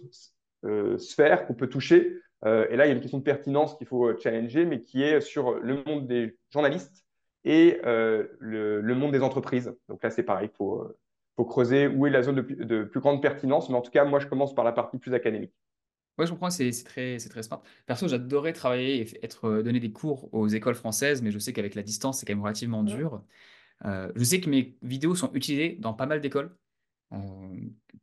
euh, 0.65 0.97
sphères 0.97 1.47
qu'on 1.47 1.55
peut 1.55 1.67
toucher. 1.67 2.19
Euh, 2.45 2.67
et 2.69 2.77
là, 2.77 2.85
il 2.85 2.89
y 2.89 2.91
a 2.91 2.95
une 2.95 3.01
question 3.01 3.17
de 3.17 3.23
pertinence 3.23 3.75
qu'il 3.77 3.87
faut 3.87 4.17
challenger, 4.17 4.65
mais 4.65 4.81
qui 4.81 5.03
est 5.03 5.19
sur 5.19 5.59
le 5.59 5.83
monde 5.85 6.07
des 6.07 6.37
journalistes 6.51 7.05
et 7.43 7.79
le, 7.83 8.29
le, 8.39 8.95
monde 8.95 9.11
des 9.11 9.21
entreprises. 9.21 9.75
Donc 9.89 10.01
là, 10.03 10.09
c'est 10.09 10.23
pareil, 10.23 10.49
il 10.51 10.55
faut 10.55 10.87
faut 11.35 11.45
creuser 11.45 11.87
où 11.87 12.07
est 12.07 12.09
la 12.09 12.23
zone 12.23 12.35
de 12.35 12.83
plus, 12.83 12.99
grande 12.99 13.21
pertinence. 13.21 13.69
Mais 13.69 13.75
en 13.75 13.81
tout 13.81 13.91
cas, 13.91 14.05
moi, 14.05 14.19
je 14.19 14.27
commence 14.27 14.55
par 14.55 14.65
la 14.65 14.71
partie 14.71 14.97
plus 14.97 15.13
académique. 15.13 15.53
Oui, 16.17 16.25
je 16.25 16.31
comprends, 16.31 16.49
c'est 16.49 16.71
très, 16.85 17.17
très 17.17 17.43
smart. 17.43 17.61
Perso, 17.85 18.07
j'adorais 18.07 18.53
travailler 18.53 19.01
et 19.01 19.25
être, 19.25 19.45
euh, 19.49 19.63
donner 19.63 19.81
des 19.81 19.91
cours 19.91 20.33
aux 20.33 20.47
écoles 20.47 20.75
françaises, 20.75 21.21
mais 21.21 21.29
je 21.31 21.39
sais 21.39 21.51
qu'avec 21.51 21.75
la 21.75 21.83
distance, 21.83 22.19
c'est 22.19 22.25
quand 22.25 22.33
même 22.33 22.41
relativement 22.41 22.83
dur. 22.83 23.21
Euh, 23.85 24.11
je 24.15 24.23
sais 24.23 24.39
que 24.39 24.49
mes 24.49 24.77
vidéos 24.81 25.15
sont 25.15 25.31
utilisées 25.33 25.75
dans 25.81 25.93
pas 25.93 26.05
mal 26.05 26.21
d'écoles, 26.21 26.55
euh, 27.13 27.17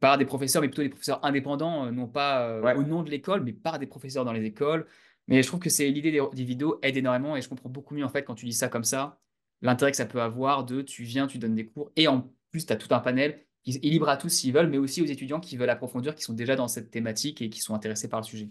par 0.00 0.18
des 0.18 0.26
professeurs, 0.26 0.60
mais 0.60 0.68
plutôt 0.68 0.82
des 0.82 0.90
professeurs 0.90 1.24
indépendants, 1.24 1.90
non 1.90 2.06
pas 2.06 2.60
au 2.76 2.82
nom 2.82 3.02
de 3.02 3.10
l'école, 3.10 3.42
mais 3.42 3.52
par 3.54 3.78
des 3.78 3.86
professeurs 3.86 4.26
dans 4.26 4.32
les 4.32 4.44
écoles. 4.44 4.86
Mais 5.28 5.42
je 5.42 5.48
trouve 5.48 5.60
que 5.60 5.70
c'est 5.70 5.88
l'idée 5.88 6.10
des, 6.12 6.20
des, 6.34 6.44
vidéos 6.44 6.78
aide 6.82 6.96
énormément 6.96 7.36
et 7.36 7.42
je 7.42 7.48
comprends 7.48 7.68
beaucoup 7.70 7.94
mieux 7.94 8.04
en 8.04 8.08
fait 8.08 8.24
quand 8.24 8.34
tu 8.34 8.44
dis 8.44 8.52
ça 8.52 8.68
comme 8.68 8.84
ça, 8.84 9.20
l'intérêt 9.62 9.92
que 9.92 9.96
ça 9.96 10.06
peut 10.06 10.20
avoir 10.20 10.64
de 10.64 10.82
tu 10.82 11.04
viens, 11.04 11.26
tu 11.26 11.38
donnes 11.38 11.54
des 11.54 11.66
cours 11.66 11.92
et 11.96 12.08
en 12.08 12.30
plus, 12.52 12.66
tu 12.66 12.72
as 12.72 12.76
tout 12.76 12.94
un 12.94 13.00
panel 13.00 13.44
qui 13.64 13.76
est 13.76 13.80
libre 13.80 14.08
à 14.08 14.16
tous 14.16 14.28
s'ils 14.28 14.52
veulent, 14.52 14.68
mais 14.68 14.78
aussi 14.78 15.02
aux 15.02 15.06
étudiants 15.06 15.40
qui 15.40 15.56
veulent 15.56 15.70
approfondir, 15.70 16.14
qui 16.14 16.22
sont 16.22 16.34
déjà 16.34 16.56
dans 16.56 16.68
cette 16.68 16.90
thématique 16.90 17.42
et 17.42 17.50
qui 17.50 17.60
sont 17.60 17.74
intéressés 17.74 18.08
par 18.08 18.20
le 18.20 18.24
sujet. 18.24 18.50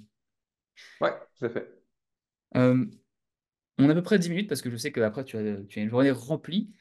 Ouais, 1.00 1.14
tout 1.38 1.46
à 1.46 1.50
fait. 1.50 1.68
Euh, 2.56 2.86
on 3.78 3.90
a 3.90 3.92
à 3.92 3.96
peu 3.96 4.04
près 4.04 4.20
10 4.20 4.30
minutes 4.30 4.50
parce 4.50 4.62
que 4.62 4.70
je 4.70 4.78
sais 4.78 4.92
qu'après, 4.92 5.24
tu 5.24 5.38
as, 5.38 5.64
tu 5.64 5.80
as 5.80 5.82
une 5.82 5.90
journée 5.90 6.12
remplie. 6.12 6.72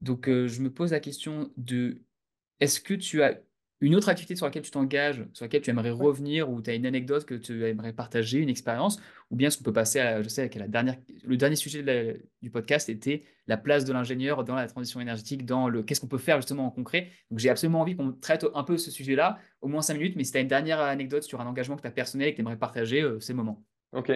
Donc, 0.00 0.28
euh, 0.28 0.48
je 0.48 0.60
me 0.60 0.72
pose 0.72 0.92
la 0.92 1.00
question 1.00 1.52
de 1.56 2.02
est-ce 2.60 2.80
que 2.80 2.94
tu 2.94 3.22
as 3.22 3.40
une 3.80 3.94
autre 3.94 4.10
activité 4.10 4.36
sur 4.36 4.46
laquelle 4.46 4.62
tu 4.62 4.70
t'engages, 4.70 5.24
sur 5.32 5.44
laquelle 5.44 5.62
tu 5.62 5.70
aimerais 5.70 5.90
revenir, 5.90 6.50
ou 6.50 6.60
tu 6.60 6.70
as 6.70 6.74
une 6.74 6.84
anecdote 6.84 7.24
que 7.24 7.34
tu 7.34 7.66
aimerais 7.66 7.94
partager, 7.94 8.38
une 8.38 8.50
expérience, 8.50 9.00
ou 9.30 9.36
bien 9.36 9.48
ce 9.48 9.56
qu'on 9.56 9.64
peut 9.64 9.72
passer 9.72 10.00
à, 10.00 10.22
je 10.22 10.28
sais, 10.28 10.50
à 10.54 10.58
la 10.58 10.68
dernière, 10.68 10.96
le 11.24 11.36
dernier 11.36 11.56
sujet 11.56 11.82
du 12.42 12.50
podcast 12.50 12.88
était 12.90 13.22
la 13.46 13.56
place 13.56 13.86
de 13.86 13.92
l'ingénieur 13.92 14.44
dans 14.44 14.54
la 14.54 14.66
transition 14.66 15.00
énergétique, 15.00 15.46
dans 15.46 15.68
le 15.68 15.82
qu'est-ce 15.82 16.00
qu'on 16.00 16.08
peut 16.08 16.18
faire 16.18 16.36
justement 16.36 16.66
en 16.66 16.70
concret. 16.70 17.08
Donc 17.30 17.38
j'ai 17.38 17.48
absolument 17.48 17.80
envie 17.80 17.96
qu'on 17.96 18.12
traite 18.12 18.46
un 18.54 18.64
peu 18.64 18.76
ce 18.76 18.90
sujet-là, 18.90 19.38
au 19.62 19.68
moins 19.68 19.82
cinq 19.82 19.94
minutes, 19.94 20.14
mais 20.16 20.24
si 20.24 20.32
tu 20.32 20.38
as 20.38 20.42
une 20.42 20.48
dernière 20.48 20.80
anecdote 20.80 21.22
sur 21.22 21.40
un 21.40 21.46
engagement 21.46 21.76
que 21.76 21.82
tu 21.82 21.88
as 21.88 21.92
personnel 21.92 22.28
et 22.28 22.32
que 22.32 22.36
tu 22.36 22.42
aimerais 22.42 22.58
partager, 22.58 23.00
euh, 23.00 23.18
c'est 23.18 23.32
le 23.32 23.38
moment. 23.38 23.64
Ok. 23.92 24.10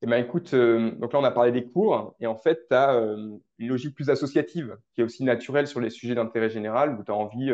Eh 0.00 0.06
ben, 0.06 0.16
écoute, 0.16 0.54
euh, 0.54 0.92
donc 0.92 1.12
là, 1.12 1.18
on 1.18 1.24
a 1.24 1.30
parlé 1.30 1.50
des 1.50 1.64
cours, 1.64 2.14
et 2.20 2.26
en 2.26 2.36
fait, 2.36 2.66
tu 2.68 2.74
as 2.74 2.94
euh, 2.94 3.36
une 3.58 3.68
logique 3.68 3.94
plus 3.94 4.10
associative, 4.10 4.76
qui 4.94 5.00
est 5.00 5.04
aussi 5.04 5.24
naturelle 5.24 5.66
sur 5.66 5.80
les 5.80 5.90
sujets 5.90 6.14
d'intérêt 6.14 6.50
général, 6.50 6.96
où 6.98 7.02
tu 7.02 7.10
as 7.10 7.16
envie 7.16 7.52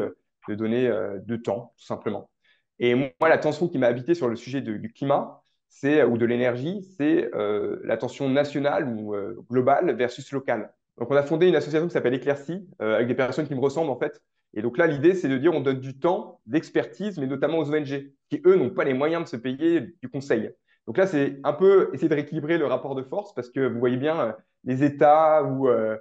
de 0.48 0.54
donner 0.54 0.86
euh, 0.88 1.18
de 1.24 1.36
temps, 1.36 1.72
tout 1.78 1.84
simplement. 1.84 2.30
Et 2.78 2.94
moi, 2.94 3.28
la 3.28 3.38
tension 3.38 3.68
qui 3.68 3.78
m'a 3.78 3.86
habité 3.86 4.14
sur 4.14 4.28
le 4.28 4.36
sujet 4.36 4.60
du 4.60 4.92
climat, 4.92 5.42
c'est 5.68 6.02
ou 6.04 6.18
de 6.18 6.26
l'énergie, 6.26 6.82
c'est 6.96 7.30
euh, 7.34 7.80
la 7.84 7.96
tension 7.96 8.28
nationale 8.28 8.88
ou 8.88 9.14
euh, 9.14 9.36
globale 9.50 9.94
versus 9.96 10.30
locale. 10.32 10.72
Donc, 10.98 11.10
on 11.10 11.16
a 11.16 11.22
fondé 11.22 11.48
une 11.48 11.56
association 11.56 11.86
qui 11.88 11.92
s'appelle 11.92 12.14
Éclaircie, 12.14 12.68
avec 12.78 13.08
des 13.08 13.14
personnes 13.14 13.46
qui 13.46 13.54
me 13.54 13.60
ressemblent 13.60 13.90
en 13.90 13.98
fait. 13.98 14.20
Et 14.56 14.62
donc 14.62 14.78
là, 14.78 14.86
l'idée, 14.86 15.14
c'est 15.14 15.28
de 15.28 15.36
dire 15.36 15.52
on 15.52 15.60
donne 15.60 15.80
du 15.80 15.98
temps, 15.98 16.40
d'expertise, 16.46 17.18
mais 17.18 17.26
notamment 17.26 17.58
aux 17.58 17.74
ONG, 17.74 18.12
qui 18.30 18.40
eux 18.46 18.54
n'ont 18.54 18.70
pas 18.70 18.84
les 18.84 18.94
moyens 18.94 19.24
de 19.24 19.28
se 19.28 19.36
payer 19.36 19.80
du 20.00 20.08
conseil. 20.08 20.50
Donc 20.86 20.98
là, 20.98 21.06
c'est 21.06 21.40
un 21.42 21.52
peu 21.52 21.90
essayer 21.92 22.08
de 22.08 22.14
rééquilibrer 22.14 22.58
le 22.58 22.66
rapport 22.66 22.94
de 22.94 23.02
force, 23.02 23.34
parce 23.34 23.50
que 23.50 23.66
vous 23.66 23.78
voyez 23.80 23.96
bien, 23.96 24.36
les 24.64 24.84
États 24.84 25.42
ou 25.42 25.68
euh, 25.68 25.96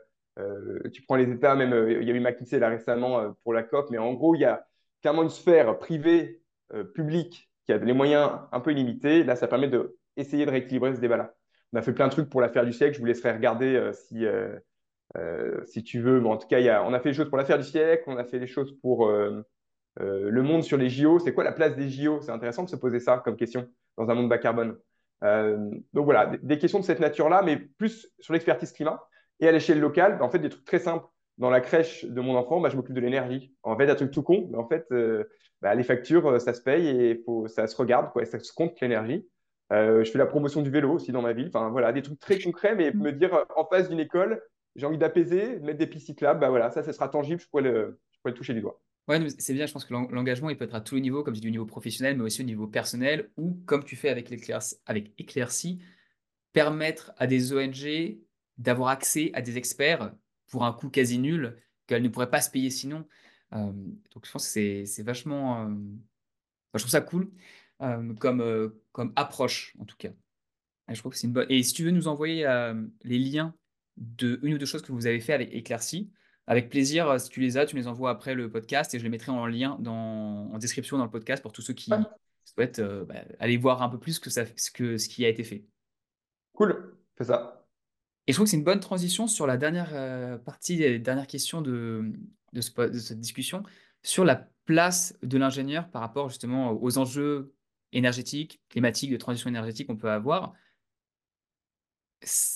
tu 0.94 1.02
prends 1.04 1.16
les 1.16 1.30
États, 1.30 1.56
même 1.56 1.74
euh, 1.74 2.02
il 2.02 2.08
y 2.08 2.12
a 2.12 2.16
eu 2.16 2.20
McKinsey 2.20 2.60
là 2.60 2.70
récemment 2.70 3.20
euh, 3.20 3.30
pour 3.44 3.54
la 3.54 3.64
COP, 3.64 3.90
mais 3.92 3.98
en 3.98 4.14
gros, 4.14 4.36
il 4.36 4.42
y 4.42 4.46
a 4.46 4.66
clairement 5.02 5.24
une 5.24 5.30
sphère 5.30 5.78
privée, 5.80 6.40
publique, 6.96 7.52
qui 7.66 7.74
a 7.74 7.78
les 7.78 7.94
moyens 7.94 8.32
un 8.52 8.60
peu 8.60 8.72
illimités. 8.72 9.24
Là, 9.24 9.36
ça 9.36 9.48
permet 9.48 9.70
d'essayer 9.70 10.44
de 10.44 10.50
rééquilibrer 10.50 10.96
ce 10.96 11.00
débat-là. 11.00 11.36
On 11.72 11.78
a 11.78 11.84
fait 11.84 11.94
plein 11.94 12.08
de 12.08 12.12
trucs 12.12 12.30
pour 12.32 12.42
l'affaire 12.42 12.66
du 12.66 12.74
siècle. 12.74 12.96
Je 12.96 13.00
vous 13.00 13.06
laisserai 13.06 13.32
regarder 13.32 13.92
si, 13.94 14.26
si 15.66 15.84
tu 15.84 16.00
veux. 16.02 16.20
Mais 16.20 16.30
en 16.30 16.38
tout 16.38 16.48
cas, 16.48 16.60
y 16.60 16.70
a, 16.70 16.84
on 16.84 16.94
a 16.94 17.00
fait 17.00 17.10
des 17.10 17.16
choses 17.16 17.30
pour 17.30 17.38
l'affaire 17.38 17.60
du 17.60 17.64
siècle, 17.64 18.06
on 18.08 18.18
a 18.18 18.24
fait 18.24 18.40
des 18.40 18.48
choses 18.48 18.76
pour 18.82 19.08
le 19.08 20.42
monde 20.42 20.64
sur 20.64 20.78
les 20.78 20.90
JO. 20.90 21.20
C'est 21.20 21.34
quoi 21.34 21.44
la 21.44 21.52
place 21.52 21.76
des 21.76 21.92
JO 21.92 22.22
C'est 22.22 22.32
intéressant 22.32 22.64
de 22.64 22.70
se 22.70 22.76
poser 22.76 23.00
ça 23.00 23.22
comme 23.24 23.36
question 23.36 23.70
dans 23.98 24.10
un 24.10 24.16
monde 24.16 24.30
bas 24.30 24.40
carbone. 24.40 24.76
donc 25.22 26.06
voilà, 26.06 26.32
des 26.42 26.58
questions 26.58 26.80
de 26.80 26.86
cette 26.86 27.02
nature-là, 27.02 27.44
mais 27.44 27.58
plus 27.58 28.10
sur 28.20 28.34
l'expertise 28.34 28.72
climat. 28.72 29.00
Et 29.40 29.48
à 29.48 29.52
l'échelle 29.52 29.80
locale, 29.80 30.18
bah, 30.18 30.26
en 30.26 30.30
fait, 30.30 30.40
des 30.40 30.50
trucs 30.50 30.66
très 30.66 30.80
simples. 30.80 31.08
Dans 31.40 31.50
la 31.50 31.62
crèche 31.62 32.06
de 32.06 32.22
mon 32.22 32.36
enfant, 32.36 32.62
bah, 32.62 32.70
je 32.70 32.76
m'occupe 32.76 32.94
de 32.94 33.02
l'énergie. 33.02 33.54
En 33.64 33.76
fait, 33.76 33.90
un 33.90 33.96
truc 33.96 34.12
tout 34.12 34.22
con, 34.22 34.48
mais 34.52 34.58
en 34.58 34.68
fait, 34.68 34.86
euh, 34.92 35.24
bah, 35.62 35.74
les 35.74 35.84
factures, 35.84 36.28
euh, 36.28 36.40
ça 36.40 36.54
se 36.54 36.62
paye 36.62 36.88
et 36.88 37.24
faut, 37.26 37.48
ça 37.48 37.66
se 37.66 37.76
regarde, 37.76 38.12
quoi, 38.12 38.22
et 38.22 38.26
ça 38.26 38.40
se 38.40 38.54
compte 38.54 38.80
l'énergie. 38.82 39.28
Euh, 39.72 40.04
je 40.04 40.12
fais 40.12 40.20
la 40.20 40.28
promotion 40.28 40.62
du 40.62 40.70
vélo 40.70 40.92
aussi 40.92 41.12
dans 41.12 41.24
ma 41.24 41.34
ville. 41.34 41.48
Enfin, 41.48 41.70
voilà, 41.70 41.92
des 41.92 42.04
trucs 42.04 42.20
très 42.20 42.40
concrets, 42.40 42.76
mais 42.76 42.92
me 42.92 43.12
dire 43.12 43.46
en 43.56 43.66
face 43.66 43.90
d'une 43.90 44.00
école, 44.00 44.42
j'ai 44.76 44.86
envie 44.86 44.98
d'apaiser, 44.98 45.60
mettre 45.60 45.80
des 45.80 45.88
pistes 45.88 46.08
cyclables, 46.08 46.40
bah 46.40 46.50
voilà, 46.50 46.70
ça, 46.70 46.84
ça 46.84 46.94
sera 46.94 47.08
tangible, 47.08 47.40
je 47.42 47.48
pourrais 47.48 47.64
le, 47.64 48.00
je 48.12 48.20
pourrais 48.20 48.32
le 48.32 48.38
toucher 48.38 48.54
du 48.54 48.62
doigt. 48.62 48.80
Ouais, 49.08 49.20
c'est 49.38 49.54
bien, 49.54 49.66
je 49.66 49.74
pense 49.74 49.84
que 49.84 49.94
l'engagement, 49.94 50.50
il 50.50 50.58
peut 50.58 50.64
être 50.64 50.76
à 50.76 50.82
tous 50.82 50.96
les 50.96 51.02
niveaux, 51.02 51.24
comme 51.24 51.34
tu 51.34 51.42
dis, 51.42 51.48
au 51.48 51.52
niveau 51.52 51.66
professionnel, 51.66 52.16
mais 52.16 52.24
aussi 52.24 52.42
au 52.42 52.46
niveau 52.46 52.68
personnel, 52.68 53.32
ou 53.36 53.60
comme 53.66 53.84
tu 53.84 53.96
fais 53.96 54.10
avec, 54.10 54.32
avec 54.86 55.12
Éclaircie, 55.18 55.82
permettre 56.54 57.12
à 57.18 57.28
des 57.28 57.52
ONG 57.52 58.20
d'avoir 58.58 58.90
accès 58.90 59.32
à 59.34 59.42
des 59.42 59.58
experts 59.58 60.14
pour 60.48 60.66
un 60.66 60.74
coût 60.74 60.90
quasi 60.90 61.18
nul 61.18 61.58
qu'elles 61.88 62.04
ne 62.04 62.10
pourraient 62.10 62.30
pas 62.30 62.42
se 62.42 62.52
payer 62.52 62.70
sinon. 62.70 63.08
Euh, 63.54 63.72
donc 64.14 64.26
je 64.26 64.32
pense 64.32 64.52
que 64.52 64.86
c'est 64.86 65.04
vachement... 65.04 65.68
Euh, 65.68 65.76
je 66.74 66.80
trouve 66.80 66.92
ça 66.92 67.02
cool 67.02 67.32
euh, 67.82 68.14
comme, 68.16 68.74
comme 68.92 69.14
approche 69.16 69.76
en 69.80 69.86
tout 69.86 69.98
cas. 69.98 70.12
Et 70.90 70.96
je 70.96 71.00
trouve 71.00 71.12
que 71.12 71.18
c'est 71.18 71.28
une 71.28 71.34
bonne... 71.34 71.48
Et 71.50 71.64
si 71.64 71.74
tu 71.74 71.84
veux 71.84 71.92
nous 71.92 72.08
envoyer 72.08 72.46
les 73.04 73.20
liens 73.20 73.56
de 73.98 74.40
une 74.44 74.56
ou 74.56 74.58
deux 74.58 74.66
choses 74.66 74.82
que 74.82 74.92
vous 74.92 75.08
avez 75.08 75.20
fait 75.20 75.34
avec 75.34 75.54
Éclaircie, 75.54 76.12
avec 76.46 76.70
plaisir, 76.70 77.20
si 77.22 77.30
tu 77.30 77.40
les 77.40 77.58
as, 77.58 77.66
tu 77.66 77.76
me 77.76 77.82
les 77.82 77.88
envoies 77.88 78.10
après 78.10 78.36
le 78.36 78.52
podcast 78.52 78.94
et 78.94 79.00
je 79.00 79.04
les 79.04 79.10
mettrai 79.10 79.32
en 79.32 79.46
lien 79.46 79.78
dans, 79.80 80.52
en 80.52 80.58
description 80.58 80.98
dans 80.98 81.06
le 81.06 81.12
podcast 81.12 81.42
pour 81.42 81.54
tous 81.54 81.62
ceux 81.62 81.74
qui 81.74 81.92
souhaitent 82.44 82.82
bah, 82.82 83.24
aller 83.40 83.56
voir 83.56 83.82
un 83.82 83.90
peu 83.90 83.98
plus 83.98 84.20
que 84.20 84.30
ça, 84.30 84.44
ce, 84.58 84.72
que, 84.72 84.98
ce 84.98 85.08
qui 85.08 85.24
a 85.26 85.30
été 85.30 85.44
fait. 85.44 85.64
Cool, 86.54 86.98
fais 87.16 87.26
ça. 87.26 87.63
Et 88.28 88.32
je 88.32 88.38
trouve 88.38 88.46
que 88.46 88.52
c'est 88.52 88.58
une 88.58 88.64
bonne 88.64 88.80
transition 88.80 89.28
sur 89.28 89.48
la 89.48 89.58
dernière 89.58 89.90
euh, 89.94 90.38
partie, 90.38 90.78
les 90.78 91.00
dernières 91.00 91.28
questions 91.28 91.62
de, 91.62 92.12
de, 92.54 92.62
ce 92.62 92.72
de 92.82 93.00
cette 93.00 93.20
discussion, 93.20 93.64
sur 94.02 94.24
la 94.26 94.48
place 94.66 95.18
de 95.24 95.38
l'ingénieur 95.38 95.90
par 95.90 96.02
rapport 96.02 96.30
justement 96.30 96.72
aux 96.72 96.98
enjeux 96.98 97.54
énergétiques, 97.92 98.62
climatiques, 98.70 99.12
de 99.12 99.18
transition 99.18 99.50
énergétique 99.50 99.88
qu'on 99.88 99.98
peut 99.98 100.10
avoir. 100.12 100.54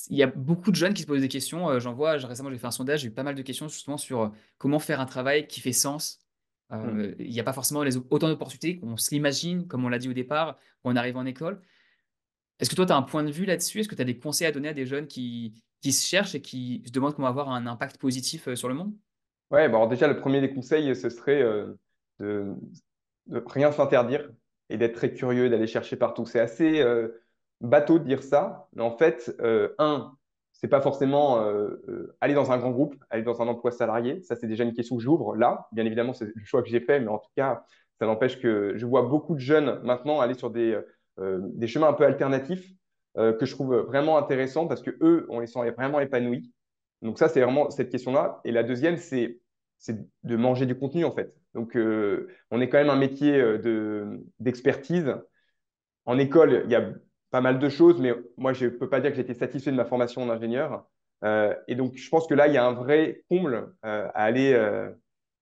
Il 0.10 0.16
y 0.18 0.24
a 0.24 0.28
beaucoup 0.28 0.72
de 0.72 0.78
jeunes 0.78 0.94
qui 0.94 1.02
se 1.02 1.08
posent 1.08 1.22
des 1.22 1.28
questions. 1.28 1.70
euh, 1.70 1.80
J'en 1.80 1.94
vois, 1.94 2.14
récemment 2.14 2.50
j'ai 2.50 2.58
fait 2.58 2.68
un 2.68 2.72
sondage, 2.72 3.02
j'ai 3.02 3.08
eu 3.08 3.12
pas 3.12 3.24
mal 3.24 3.36
de 3.36 3.42
questions 3.42 3.68
justement 3.68 3.98
sur 3.98 4.22
euh, 4.22 4.30
comment 4.58 4.80
faire 4.80 5.02
un 5.02 5.06
travail 5.06 5.48
qui 5.48 5.60
fait 5.60 5.74
sens. 5.74 6.20
Mm. 6.70 6.76
Euh, 6.76 7.16
Il 7.20 7.32
n'y 7.32 7.40
a 7.40 7.44
pas 7.44 7.54
forcément 7.54 7.84
les, 7.84 7.98
autant 7.98 8.30
d'opportunités 8.30 8.80
qu'on 8.80 8.96
se 8.96 9.12
l'imagine, 9.12 9.68
comme 9.68 9.84
on 9.84 9.90
l'a 9.90 10.00
dit 10.00 10.10
au 10.10 10.14
départ, 10.14 10.58
quand 10.82 10.92
on 10.92 10.96
arrive 10.96 11.18
en 11.18 11.26
école. 11.26 11.62
Est-ce 12.60 12.70
que 12.70 12.76
toi, 12.76 12.86
tu 12.86 12.92
as 12.92 12.98
un 12.98 13.04
point 13.04 13.24
de 13.24 13.32
vue 13.32 13.46
là-dessus? 13.46 13.80
Est-ce 13.80 13.88
que 13.88 13.96
tu 13.96 14.02
as 14.02 14.06
des 14.06 14.18
conseils 14.18 14.48
à 14.48 14.52
donner 14.52 14.70
à 14.70 14.74
des 14.74 14.86
jeunes 14.86 15.08
qui, 15.08 15.54
qui 15.82 15.94
se 15.94 16.08
cherchent 16.08 16.36
et 16.36 16.42
qui 16.42 16.84
se 16.86 16.92
demandent 16.92 17.16
comment 17.16 17.28
avoir 17.28 17.50
un 17.50 17.68
impact 17.68 17.98
positif 17.98 18.48
euh, 18.48 18.56
sur 18.56 18.68
le 18.68 18.74
monde? 18.74 18.94
Ouais, 19.52 19.70
bah 19.70 19.78
alors 19.78 19.88
déjà, 19.88 20.08
le 20.08 20.20
premier 20.20 20.42
des 20.42 20.54
conseils, 20.54 20.94
ce 20.96 21.10
serait 21.10 21.42
euh, 21.42 21.80
de, 22.20 22.54
de 23.28 23.44
rien 23.46 23.72
s'interdire 23.72 24.30
et 24.70 24.78
d'être 24.78 24.96
très 24.96 25.14
curieux, 25.14 25.50
d'aller 25.50 25.68
chercher 25.68 25.96
partout. 25.96 26.26
C'est 26.26 26.40
assez 26.40 26.82
euh, 26.82 27.24
bateau 27.62 28.00
de 28.00 28.04
dire 28.04 28.24
ça, 28.24 28.68
mais 28.74 28.84
en 28.84 28.98
fait, 28.98 29.34
euh, 29.40 29.74
un, 29.78 30.18
c'est 30.52 30.68
pas 30.68 30.82
forcément 30.82 31.40
aller 32.20 32.34
dans 32.34 32.52
un 32.52 32.58
grand 32.58 32.72
groupe, 32.72 32.96
aller 33.12 33.22
dans 33.22 33.42
un 33.44 33.48
emploi 33.48 33.70
salarié. 33.70 34.24
Ça, 34.24 34.36
c'est 34.36 34.48
déjà 34.48 34.64
une 34.64 34.74
question 34.74 34.98
que 34.98 35.04
j'ouvre 35.04 35.36
là. 35.36 35.68
Bien 35.72 35.86
évidemment, 35.86 36.14
c'est 36.14 36.26
le 36.26 36.46
choix 36.46 36.64
que 36.64 36.70
j'ai 36.70 36.80
fait, 36.80 37.00
mais 37.00 37.10
en 37.10 37.20
tout 37.20 37.30
cas, 37.36 37.64
ça 38.00 38.08
n'empêche 38.08 38.40
que 38.40 38.74
je 38.76 38.86
vois 38.88 39.04
beaucoup 39.04 39.36
de 39.36 39.40
jeunes 39.40 39.80
maintenant 39.84 40.20
aller 40.20 40.34
sur 40.34 40.50
des, 40.50 40.76
des 41.20 41.68
chemins 41.68 41.90
un 41.90 41.94
peu 41.94 42.06
alternatifs 42.06 42.72
euh, 43.18 43.34
que 43.34 43.46
je 43.46 43.52
trouve 43.52 43.76
vraiment 43.76 44.18
intéressants 44.18 44.68
parce 44.68 44.82
que 44.82 44.92
eux, 45.02 45.26
on 45.30 45.40
les 45.40 45.48
sent 45.48 45.60
vraiment 45.72 46.00
épanouis. 46.00 46.52
Donc 47.02 47.18
ça, 47.18 47.30
c'est 47.30 47.42
vraiment 47.42 47.70
cette 47.70 47.90
question-là. 47.90 48.42
Et 48.44 48.52
la 48.52 48.64
deuxième, 48.64 48.98
c'est 48.98 49.40
de 50.24 50.36
manger 50.36 50.66
du 50.66 50.78
contenu 50.78 51.06
en 51.06 51.12
fait. 51.12 51.34
Donc 51.54 51.76
euh, 51.76 52.28
on 52.52 52.62
est 52.62 52.70
quand 52.70 52.78
même 52.78 52.90
un 52.90 52.96
métier 52.96 53.40
euh, 53.40 53.58
de 53.58 54.26
d'expertise. 54.40 55.16
En 56.06 56.18
école, 56.20 56.64
il 56.66 56.72
y 56.72 56.76
a 56.76 56.94
pas 57.32 57.42
mal 57.42 57.60
de 57.60 57.70
choses, 57.70 58.00
mais 58.00 58.14
moi 58.38 58.54
je 58.54 58.68
peux 58.68 58.90
pas 58.90 59.02
dire 59.02 59.12
que 59.12 59.18
j'étais 59.18 59.34
satisfait 59.34 59.72
de 59.72 59.76
ma 59.76 59.86
formation 59.86 60.26
d'ingénieur. 60.26 60.88
Euh, 61.24 61.56
et 61.68 61.76
donc 61.76 61.96
je 61.96 62.10
pense 62.10 62.28
que 62.28 62.34
là, 62.34 62.48
il 62.48 62.54
y 62.54 62.58
a 62.58 62.66
un 62.66 62.74
vrai 62.74 63.24
comble 63.30 63.74
euh, 63.86 64.08
à 64.14 64.24
aller, 64.24 64.54
euh, 64.54 64.92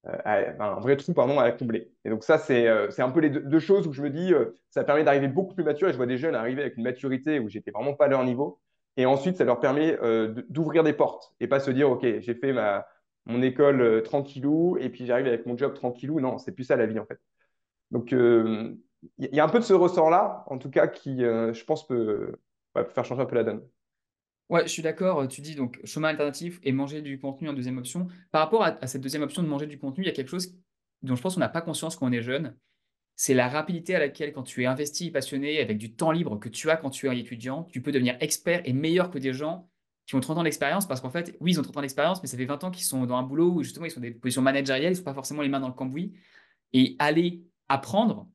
enfin, 0.05 0.75
un 0.77 0.79
vrai 0.79 0.97
trou 0.97 1.13
pardon 1.13 1.39
à 1.39 1.51
combler. 1.51 1.91
Et 2.03 2.09
donc 2.09 2.23
ça, 2.23 2.37
c'est 2.37 2.67
euh, 2.67 2.89
un 2.97 3.11
peu 3.11 3.19
les 3.19 3.29
deux, 3.29 3.59
choses 3.59 3.87
où 3.87 3.93
je 3.93 4.01
me 4.01 4.09
dis, 4.09 4.33
euh, 4.33 4.53
ça 4.69 4.83
permet 4.83 5.03
d'arriver 5.03 5.27
beaucoup 5.27 5.55
plus 5.55 5.63
mature. 5.63 5.87
Et 5.89 5.91
je 5.91 5.97
vois 5.97 6.05
des 6.05 6.17
jeunes 6.17 6.35
arriver 6.35 6.61
avec 6.61 6.77
une 6.77 6.83
maturité 6.83 7.39
où 7.39 7.49
j'étais 7.49 7.71
vraiment 7.71 7.93
pas 7.93 8.05
à 8.05 8.07
leur 8.09 8.23
niveau. 8.23 8.59
Et 8.97 9.05
ensuite, 9.05 9.37
ça 9.37 9.43
leur 9.43 9.59
permet 9.59 9.97
euh, 10.01 10.33
d'ouvrir 10.49 10.83
des 10.83 10.93
portes 10.93 11.33
et 11.39 11.47
pas 11.47 11.59
se 11.59 11.71
dire, 11.71 11.89
OK, 11.89 12.01
j'ai 12.01 12.35
fait 12.35 12.53
ma, 12.53 12.85
mon 13.25 13.41
école 13.41 13.81
euh, 13.81 14.01
tranquillou 14.01 14.77
et 14.79 14.89
puis 14.89 15.05
j'arrive 15.05 15.27
avec 15.27 15.45
mon 15.45 15.57
job 15.57 15.73
tranquillou. 15.73 16.19
Non, 16.19 16.37
c'est 16.37 16.51
plus 16.51 16.63
ça 16.63 16.75
la 16.75 16.85
vie 16.85 16.99
en 16.99 17.05
fait. 17.05 17.19
Donc, 17.91 18.13
euh, 18.13 18.75
il 19.19 19.33
y, 19.35 19.39
a 19.39 19.45
un 19.45 19.49
peu 19.49 19.59
de 19.59 19.63
ce 19.63 19.73
ressort-là, 19.73 20.43
en 20.47 20.57
tout 20.57 20.71
cas, 20.71 20.87
qui, 20.87 21.23
euh, 21.23 21.53
je 21.53 21.63
pense, 21.65 21.87
ouais, 21.89 21.97
peut 22.73 22.83
faire 22.85 23.05
changer 23.05 23.21
un 23.21 23.25
peu 23.25 23.35
la 23.35 23.43
donne. 23.43 23.61
Ouais, 24.49 24.63
je 24.63 24.71
suis 24.71 24.83
d'accord. 24.83 25.27
Tu 25.27 25.41
dis 25.41 25.55
donc 25.55 25.79
chemin 25.83 26.09
alternatif 26.09 26.59
et 26.63 26.71
manger 26.71 27.01
du 27.01 27.19
contenu 27.19 27.49
en 27.49 27.53
deuxième 27.53 27.77
option. 27.77 28.07
Par 28.31 28.41
rapport 28.41 28.63
à, 28.63 28.87
cette 28.87 29.01
deuxième 29.01 29.23
option 29.23 29.41
de 29.41 29.47
manger 29.47 29.65
du 29.65 29.79
contenu, 29.79 30.03
il 30.03 30.07
y 30.07 30.09
a 30.09 30.13
quelque 30.13 30.29
chose 30.29 30.55
dont 31.01 31.15
je 31.15 31.21
pense 31.21 31.33
qu'on 31.33 31.39
n'a 31.39 31.49
pas 31.49 31.61
conscience 31.61 31.95
quand 31.95 32.07
on 32.07 32.11
est 32.11 32.21
jeune. 32.21 32.55
C'est 33.15 33.33
la 33.33 33.47
rapidité 33.47 33.95
à 33.95 33.99
laquelle, 33.99 34.33
quand 34.33 34.43
tu 34.43 34.63
es 34.63 34.65
investi 34.65 35.09
passionné, 35.09 35.59
avec 35.61 35.77
du 35.77 35.95
temps 35.95 36.11
libre 36.11 36.37
que 36.37 36.49
tu 36.49 36.69
as 36.69 36.77
quand 36.77 36.89
tu 36.89 37.09
es 37.09 37.19
étudiant, 37.19 37.63
tu 37.63 37.81
peux 37.81 37.91
devenir 37.91 38.17
expert 38.19 38.61
et 38.65 38.73
meilleur 38.73 39.09
que 39.09 39.17
des 39.17 39.33
gens 39.33 39.69
qui 40.05 40.15
ont 40.15 40.19
30 40.19 40.39
ans 40.39 40.43
d'expérience. 40.43 40.87
Parce 40.87 41.01
qu'en 41.01 41.09
fait, 41.09 41.35
oui, 41.39 41.53
ils 41.53 41.59
ont 41.59 41.63
30 41.63 41.77
ans 41.77 41.81
d'expérience, 41.81 42.21
mais 42.21 42.27
ça 42.27 42.37
fait 42.37 42.45
20 42.45 42.63
ans 42.65 42.71
qu'ils 42.71 42.83
sont 42.85 43.05
dans 43.05 43.15
un 43.15 43.23
boulot 43.23 43.51
où 43.51 43.63
justement 43.63 43.85
ils 43.85 43.91
sont 43.91 44.01
des 44.01 44.11
positions 44.11 44.41
managériales, 44.41 44.91
ils 44.91 44.95
ne 44.95 44.97
sont 44.97 45.03
pas 45.03 45.13
forcément 45.13 45.41
les 45.41 45.49
mains 45.49 45.59
dans 45.59 45.69
le 45.69 45.73
cambouis. 45.73 46.13
et 46.73 46.95
aller 46.99 47.41
apprendre. 47.69 48.27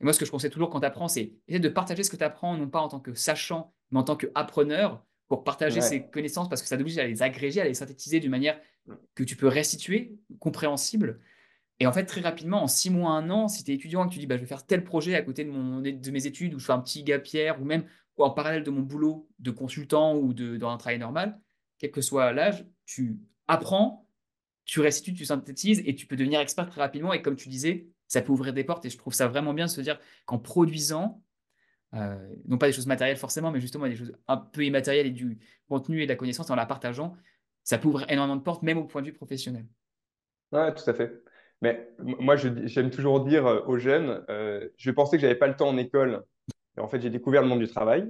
Et 0.00 0.04
moi, 0.04 0.12
ce 0.12 0.18
que 0.20 0.26
je 0.26 0.30
conseille 0.30 0.50
toujours 0.50 0.70
quand 0.70 0.80
tu 0.80 0.86
apprends, 0.86 1.08
c'est 1.08 1.32
essayer 1.48 1.60
de 1.60 1.68
partager 1.68 2.04
ce 2.04 2.10
que 2.10 2.16
tu 2.16 2.24
apprends, 2.24 2.56
non 2.56 2.68
pas 2.68 2.80
en 2.80 2.88
tant 2.88 3.00
que 3.00 3.14
sachant, 3.14 3.72
mais 3.90 3.98
en 3.98 4.04
tant 4.04 4.16
qu'appreneur, 4.16 5.02
pour 5.28 5.44
partager 5.44 5.80
Ouais. 5.80 5.88
ces 5.88 6.06
connaissances, 6.06 6.48
parce 6.48 6.62
que 6.62 6.68
ça 6.68 6.76
t'oblige 6.76 6.98
à 6.98 7.06
les 7.06 7.22
agréger, 7.22 7.60
à 7.60 7.64
les 7.64 7.74
synthétiser 7.74 8.20
d'une 8.20 8.30
manière 8.30 8.60
que 9.14 9.24
tu 9.24 9.36
peux 9.36 9.48
restituer, 9.48 10.16
compréhensible. 10.38 11.20
Et 11.80 11.86
en 11.86 11.92
fait, 11.92 12.04
très 12.06 12.20
rapidement, 12.20 12.62
en 12.62 12.68
six 12.68 12.90
mois, 12.90 13.10
un 13.10 13.28
an, 13.30 13.48
si 13.48 13.64
tu 13.64 13.70
es 13.72 13.74
étudiant 13.74 14.04
et 14.04 14.08
que 14.08 14.14
tu 14.14 14.18
dis 14.20 14.26
bah, 14.26 14.36
je 14.36 14.42
vais 14.42 14.46
faire 14.46 14.64
tel 14.64 14.84
projet 14.84 15.14
à 15.14 15.22
côté 15.22 15.44
de, 15.44 15.50
mon, 15.50 15.80
de 15.80 16.10
mes 16.10 16.26
études, 16.26 16.54
ou 16.54 16.58
je 16.58 16.64
fais 16.64 16.72
un 16.72 16.80
petit 16.80 17.02
gap 17.04 17.26
year, 17.28 17.60
ou 17.60 17.64
même 17.64 17.84
ou 18.16 18.24
en 18.24 18.30
parallèle 18.30 18.62
de 18.62 18.70
mon 18.70 18.80
boulot 18.80 19.28
de 19.40 19.50
consultant 19.50 20.16
ou 20.16 20.32
de, 20.32 20.56
dans 20.56 20.70
un 20.70 20.78
travail 20.78 20.98
normal, 20.98 21.38
quel 21.78 21.90
que 21.90 22.00
soit 22.00 22.32
l'âge, 22.32 22.64
tu 22.86 23.18
apprends, 23.46 24.08
tu 24.64 24.80
restitues, 24.80 25.12
tu 25.12 25.26
synthétises 25.26 25.82
et 25.84 25.94
tu 25.94 26.06
peux 26.06 26.16
devenir 26.16 26.40
expert 26.40 26.66
très 26.66 26.80
rapidement. 26.80 27.12
Et 27.12 27.20
comme 27.20 27.36
tu 27.36 27.48
disais, 27.50 27.88
ça 28.08 28.22
peut 28.22 28.32
ouvrir 28.32 28.54
des 28.54 28.64
portes. 28.64 28.84
Et 28.86 28.90
je 28.90 28.96
trouve 28.96 29.12
ça 29.12 29.28
vraiment 29.28 29.52
bien 29.52 29.66
de 29.66 29.70
se 29.70 29.80
dire 29.82 29.98
qu'en 30.24 30.38
produisant, 30.38 31.22
euh, 31.94 32.16
non 32.46 32.58
pas 32.58 32.66
des 32.66 32.72
choses 32.72 32.86
matérielles 32.86 33.16
forcément, 33.16 33.50
mais 33.50 33.60
justement 33.60 33.86
des 33.86 33.96
choses 33.96 34.12
un 34.28 34.36
peu 34.36 34.64
immatérielles 34.64 35.06
et 35.06 35.10
du 35.10 35.38
contenu 35.68 36.02
et 36.02 36.06
de 36.06 36.10
la 36.10 36.16
connaissance 36.16 36.50
en 36.50 36.54
la 36.54 36.66
partageant, 36.66 37.14
ça 37.62 37.78
peut 37.78 37.88
ouvrir 37.88 38.10
énormément 38.10 38.36
de 38.36 38.42
portes, 38.42 38.62
même 38.62 38.78
au 38.78 38.84
point 38.84 39.02
de 39.02 39.06
vue 39.06 39.12
professionnel. 39.12 39.66
Ouais, 40.52 40.74
tout 40.74 40.88
à 40.88 40.94
fait. 40.94 41.12
Mais 41.62 41.88
moi, 41.98 42.36
j'aime 42.36 42.90
toujours 42.90 43.24
dire 43.24 43.46
euh, 43.46 43.60
aux 43.66 43.78
jeunes, 43.78 44.24
euh, 44.28 44.68
je 44.76 44.90
pensais 44.90 45.16
que 45.16 45.22
j'avais 45.22 45.36
pas 45.36 45.46
le 45.46 45.56
temps 45.56 45.68
en 45.68 45.76
école. 45.78 46.24
Et 46.76 46.80
en 46.80 46.88
fait, 46.88 47.00
j'ai 47.00 47.10
découvert 47.10 47.42
le 47.42 47.48
monde 47.48 47.60
du 47.60 47.68
travail. 47.68 48.06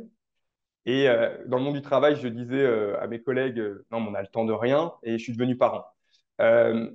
Et 0.89 1.09
dans 1.47 1.59
le 1.59 1.65
monde 1.65 1.75
du 1.75 1.83
travail, 1.83 2.15
je 2.15 2.29
disais 2.29 2.65
à 3.01 3.09
mes 3.09 3.21
collègues, 3.21 3.61
non, 3.91 4.01
mais 4.01 4.11
on 4.11 4.15
a 4.15 4.23
le 4.23 4.29
temps 4.29 4.45
de 4.45 4.53
rien. 4.53 4.93
Et 5.03 5.19
je 5.19 5.23
suis 5.25 5.33
devenu 5.33 5.57
parent. 5.57 5.85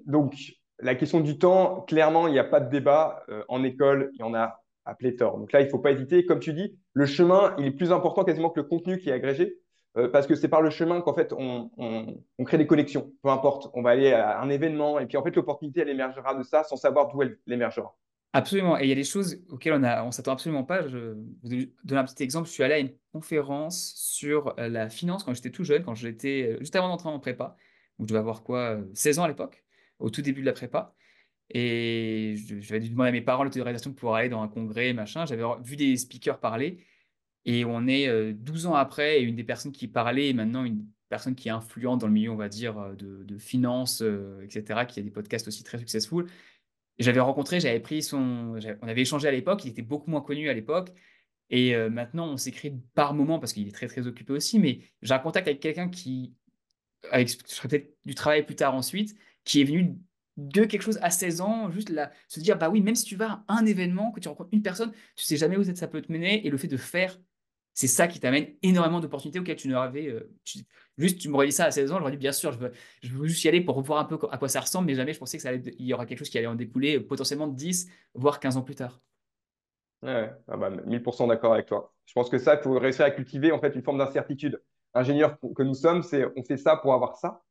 Donc, 0.05 0.34
la 0.79 0.95
question 0.95 1.19
du 1.19 1.38
temps, 1.38 1.82
clairement, 1.82 2.27
il 2.27 2.32
n'y 2.32 2.39
a 2.39 2.45
pas 2.45 2.61
de 2.61 2.69
débat. 2.69 3.25
En 3.49 3.65
école, 3.65 4.11
il 4.13 4.19
y 4.19 4.23
en 4.23 4.34
a 4.34 4.61
à 4.86 4.95
pléthore. 4.95 5.38
Donc 5.38 5.51
là, 5.51 5.61
il 5.61 5.65
ne 5.65 5.69
faut 5.69 5.79
pas 5.79 5.91
hésiter. 5.91 6.25
Comme 6.25 6.39
tu 6.39 6.53
dis, 6.53 6.77
le 6.93 7.05
chemin, 7.05 7.55
il 7.59 7.65
est 7.65 7.71
plus 7.71 7.91
important 7.91 8.23
quasiment 8.23 8.49
que 8.49 8.59
le 8.59 8.67
contenu 8.67 8.97
qui 8.97 9.09
est 9.09 9.13
agrégé. 9.13 9.57
euh, 9.97 10.07
parce 10.09 10.25
que 10.27 10.36
c'est 10.36 10.47
par 10.47 10.61
le 10.61 10.69
chemin 10.69 11.01
qu'en 11.01 11.13
fait, 11.13 11.34
on, 11.38 11.69
on- 11.77 12.43
crée 12.45 12.57
des 12.57 12.67
connexions. 12.67 13.11
Peu 13.23 13.29
importe, 13.29 13.69
on 13.73 13.82
va 13.82 13.91
aller 13.91 14.11
à 14.13 14.39
un 14.41 14.49
événement. 14.49 14.99
Et 14.99 15.05
puis, 15.05 15.17
en 15.17 15.23
fait, 15.23 15.36
l'opportunité, 15.36 15.82
elle 15.82 15.89
émergera 15.89 16.34
de 16.36 16.43
ça 16.43 16.63
sans 16.63 16.77
savoir 16.77 17.09
d'où 17.09 17.21
elle, 17.23 17.38
émergera. 17.47 17.95
Absolument. 18.34 18.77
Et 18.79 18.84
il 18.84 18.89
y 18.89 18.91
a 18.93 18.95
des 18.95 19.03
choses 19.03 19.43
auxquelles 19.49 19.73
on 19.73 19.84
a, 19.84 20.03
on 20.05 20.11
s'attend 20.11 20.32
absolument 20.32 20.63
pas. 20.63 20.88
Je 20.88 21.15
vous 21.43 21.49
donner 21.84 21.99
un 21.99 22.05
petit 22.05 22.23
exemple. 22.23 22.47
Je 22.47 22.53
suis 22.53 22.63
allé 22.63 22.73
à 22.75 22.79
une 22.79 22.93
conférence 23.11 23.93
sur 23.97 24.57
euh, 24.59 24.69
la 24.69 24.89
finance 24.89 25.23
quand 25.25 25.34
j'étais 25.34 25.51
tout 25.51 25.65
jeune, 25.65 25.84
quand 25.84 25.95
j'étais 25.95 26.53
euh, 26.55 26.59
juste 26.59 26.75
avant 26.77 26.88
d'entrer 26.88 27.09
en 27.09 27.19
prépa. 27.19 27.55
Donc, 27.99 28.07
je 28.07 28.13
devais 28.13 28.19
avoir 28.19 28.43
quoi, 28.43 28.77
euh, 28.77 28.84
16 28.93 29.19
ans 29.19 29.23
à 29.23 29.27
l'époque, 29.27 29.65
au 29.99 30.09
tout 30.09 30.21
début 30.21 30.39
de 30.41 30.45
la 30.45 30.53
prépa. 30.53 30.93
Et 31.54 32.36
j'avais 32.62 32.80
dû 32.80 32.89
demander 32.89 33.10
à 33.10 33.12
mes 33.12 33.22
parents 33.22 33.43
l'autorisation 33.43 33.93
pour 33.93 34.16
aller 34.16 34.30
dans 34.30 34.41
un 34.41 34.47
congrès, 34.47 34.93
machin. 34.93 35.26
J'avais 35.26 35.43
vu 35.64 35.76
des 35.76 35.97
speakers 35.97 36.39
parler. 36.39 36.86
Et 37.45 37.66
on 37.66 37.88
est 37.88 38.08
euh, 38.08 38.34
12 38.34 38.68
ans 38.68 38.76
après, 38.76 39.20
et 39.20 39.24
une 39.24 39.36
des 39.36 39.43
personnes 39.43 39.72
qui 39.72 39.88
parlait 39.88 40.30
est 40.30 40.34
maintenant 40.34 40.64
une 40.64 40.86
personne 41.12 41.36
qui 41.36 41.49
est 41.49 41.52
influente 41.52 42.02
dans 42.02 42.08
le 42.08 42.14
milieu, 42.14 42.32
on 42.32 42.36
va 42.36 42.49
dire, 42.49 42.78
euh, 42.80 42.95
de, 42.95 43.24
de 43.24 43.38
finance, 43.38 44.02
euh, 44.02 44.41
etc., 44.43 44.86
qui 44.88 44.99
a 44.99 45.04
des 45.04 45.12
podcasts 45.12 45.47
aussi 45.47 45.64
très 45.64 45.78
successful. 45.78 46.28
J'avais 46.97 47.20
rencontré, 47.20 47.60
j'avais 47.60 47.80
pris 47.80 48.02
son. 48.02 48.56
On 48.82 48.88
avait 48.88 49.02
échangé 49.02 49.28
à 49.28 49.32
l'époque, 49.32 49.66
il 49.66 49.70
était 49.70 49.82
beaucoup 49.82 50.10
moins 50.10 50.22
connu 50.22 50.49
à 50.49 50.54
l'époque. 50.54 50.91
Et 51.49 51.76
euh, 51.76 51.89
maintenant, 51.89 52.32
on 52.32 52.38
s'écrit 52.38 52.74
par 52.95 53.14
moment 53.14 53.39
parce 53.39 53.54
qu'il 53.54 53.68
est 53.68 53.72
très, 53.72 53.88
très 53.88 54.08
occupé 54.08 54.34
aussi. 54.34 54.58
Mais 54.58 54.80
j'ai 55.02 55.14
un 55.14 55.20
contact 55.20 55.47
avec 55.47 55.60
quelqu'un 55.60 55.89
qui, 55.89 56.34
avec, 57.12 57.30
je 57.30 57.68
peut-être 57.68 57.93
du 58.06 58.16
travail 58.16 58.45
plus 58.45 58.56
tard 58.56 58.74
ensuite, 58.74 59.16
qui 59.43 59.62
est 59.62 59.66
venu 59.66 59.97
de 60.38 60.65
quelque 60.65 60.82
chose 60.82 60.99
à 61.01 61.09
16 61.09 61.41
ans, 61.41 61.69
juste 61.71 61.89
là, 61.89 62.11
se 62.27 62.39
dire, 62.39 62.57
bah 62.57 62.69
oui, 62.69 62.82
même 62.82 62.95
si 62.95 63.05
tu 63.05 63.15
vas 63.15 63.43
à 63.47 63.57
un 63.59 63.65
événement, 63.65 64.11
que 64.11 64.19
tu 64.19 64.27
rencontres 64.27 64.49
une 64.53 64.61
personne, 64.61 64.91
tu 65.15 65.25
sais 65.25 65.38
jamais 65.38 65.57
où 65.57 65.63
ça 65.63 65.88
peut 65.88 66.01
te 66.01 66.11
mener. 66.11 66.45
Et 66.45 66.49
le 66.49 66.57
fait 66.57 66.67
de 66.67 66.77
faire, 66.77 67.19
c'est 67.73 67.88
ça 67.88 68.07
qui 68.07 68.19
t'amène 68.19 68.47
énormément 68.61 68.99
d'opportunités 68.99 69.39
auxquelles 69.39 69.55
tu 69.55 69.67
n'aurais. 69.67 70.07
euh, 70.07 70.29
juste, 70.97 71.19
tu 71.19 71.29
m'aurais 71.29 71.47
dit 71.47 71.51
ça 71.51 71.65
à 71.65 71.71
16 71.71 71.91
ans, 71.91 71.99
j'aurais 71.99 72.11
dit, 72.11 72.17
bien 72.17 72.32
sûr, 72.32 72.51
je 72.51 72.59
veux, 72.59 73.27
juste 73.27 73.43
y 73.43 73.47
aller 73.47 73.61
pour 73.61 73.82
voir 73.82 73.99
un 73.99 74.05
peu 74.05 74.17
à 74.32 74.38
quoi 74.38 74.49
ça 74.49 74.61
ressemble, 74.61 74.88
mais 74.88 74.95
jamais 74.95 75.13
je 75.13 75.19
pensais 75.19 75.38
que 75.38 75.43
ça 75.43 75.51
y 75.53 75.93
aura 75.93 76.05
quelque 76.05 76.19
chose 76.19 76.29
qui 76.29 76.38
allait 76.38 76.47
en 76.47 76.55
découler 76.55 76.97
euh, 76.97 77.07
potentiellement 77.07 77.47
10, 77.47 77.89
voire 78.13 78.39
15 78.39 78.57
ans 78.57 78.61
plus 78.61 78.75
tard. 78.75 79.01
Ouais, 80.01 80.13
ouais. 80.13 80.34
Ah 80.47 80.57
bah, 80.57 80.69
1000% 80.69 81.27
d'accord 81.27 81.53
avec 81.53 81.67
toi. 81.67 81.93
Je 82.05 82.13
pense 82.13 82.29
que 82.29 82.38
ça, 82.39 82.55
il 82.55 82.61
faut 82.61 82.77
réussir 82.77 83.05
à 83.05 83.11
cultiver 83.11 83.51
en 83.51 83.59
fait 83.59 83.75
une 83.75 83.84
forme 83.84 83.99
d'incertitude. 83.99 84.61
Ingénieur 84.93 85.38
que 85.55 85.63
nous 85.63 85.75
sommes, 85.75 86.03
c'est 86.03 86.25
on 86.36 86.43
fait 86.43 86.57
ça 86.57 86.75
pour 86.75 86.93
avoir 86.93 87.15
ça. 87.17 87.41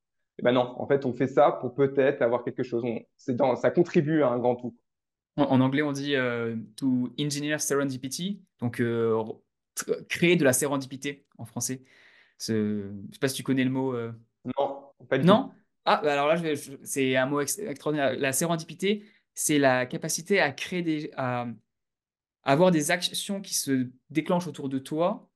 Eh 0.40 0.42
ben 0.42 0.52
non, 0.52 0.74
en 0.80 0.86
fait, 0.86 1.04
on 1.04 1.12
fait 1.12 1.26
ça 1.26 1.52
pour 1.52 1.74
peut-être 1.74 2.22
avoir 2.22 2.42
quelque 2.44 2.62
chose. 2.62 2.82
On, 2.82 2.98
c'est 3.18 3.36
dans, 3.36 3.56
ça 3.56 3.70
contribue 3.70 4.22
à 4.22 4.28
un 4.30 4.38
grand 4.38 4.56
tout. 4.56 4.74
En, 5.36 5.42
en 5.44 5.60
anglais, 5.60 5.82
on 5.82 5.92
dit 5.92 6.16
euh, 6.16 6.56
to 6.76 7.10
engineer 7.20 7.58
serendipity, 7.58 8.40
donc 8.58 8.80
euh, 8.80 9.22
créer 10.08 10.36
de 10.36 10.44
la 10.44 10.54
sérendipité 10.54 11.26
en 11.36 11.44
français. 11.44 11.82
Je 12.38 12.88
sais 13.12 13.18
pas 13.20 13.28
si 13.28 13.34
tu 13.34 13.42
connais 13.42 13.64
le 13.64 13.70
mot. 13.70 13.92
euh, 13.94 14.12
Non, 14.58 14.86
pas 15.10 15.18
du 15.18 15.24
tout. 15.24 15.28
Non? 15.28 15.52
Ah, 15.84 16.00
bah 16.02 16.14
alors 16.14 16.26
là, 16.26 16.36
je 16.36 16.42
vais- 16.42 16.56
je- 16.56 16.72
c'est 16.84 17.16
un 17.16 17.26
mot 17.26 17.40
ex- 17.42 17.58
extraordinaire. 17.58 18.16
La 18.18 18.32
sérendipité, 18.32 19.04
c'est 19.34 19.58
la 19.58 19.84
capacité 19.84 20.40
à 20.40 20.52
créer 20.52 20.80
des, 20.82 21.10
à 21.16 21.46
avoir 22.42 22.70
des 22.70 22.90
actions 22.90 23.40
qui 23.40 23.54
se 23.54 23.88
déclenchent 24.08 24.46
autour 24.46 24.68
de 24.70 24.78
toi 24.78 25.29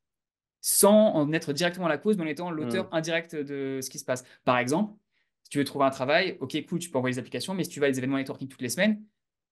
sans 0.67 1.13
en 1.15 1.31
être 1.35 1.53
directement 1.53 1.89
la 1.89 1.99
cause, 1.99 2.17
mais 2.17 2.25
en 2.25 2.27
étant 2.27 2.51
l'auteur 2.51 2.85
Mm. 2.87 2.95
indirect 2.97 3.37
de 3.37 3.81
ce 3.83 3.91
qui 3.91 3.99
se 3.99 4.05
passe. 4.07 4.25
Par 4.47 4.57
exemple, 4.57 4.95
si 5.43 5.51
tu 5.51 5.59
veux 5.59 5.65
trouver 5.65 5.85
un 5.85 5.91
travail, 5.91 6.39
ok, 6.41 6.57
cool, 6.67 6.79
tu 6.79 6.89
peux 6.89 6.97
envoyer 6.97 7.13
les 7.13 7.19
applications, 7.19 7.53
mais 7.53 7.65
si 7.65 7.71
tu 7.71 7.81
vas 7.81 7.87
à 7.87 7.91
des 7.91 7.99
événements 7.99 8.17
networking 8.17 8.49
toutes 8.49 8.63
les 8.63 8.71
semaines, 8.71 9.03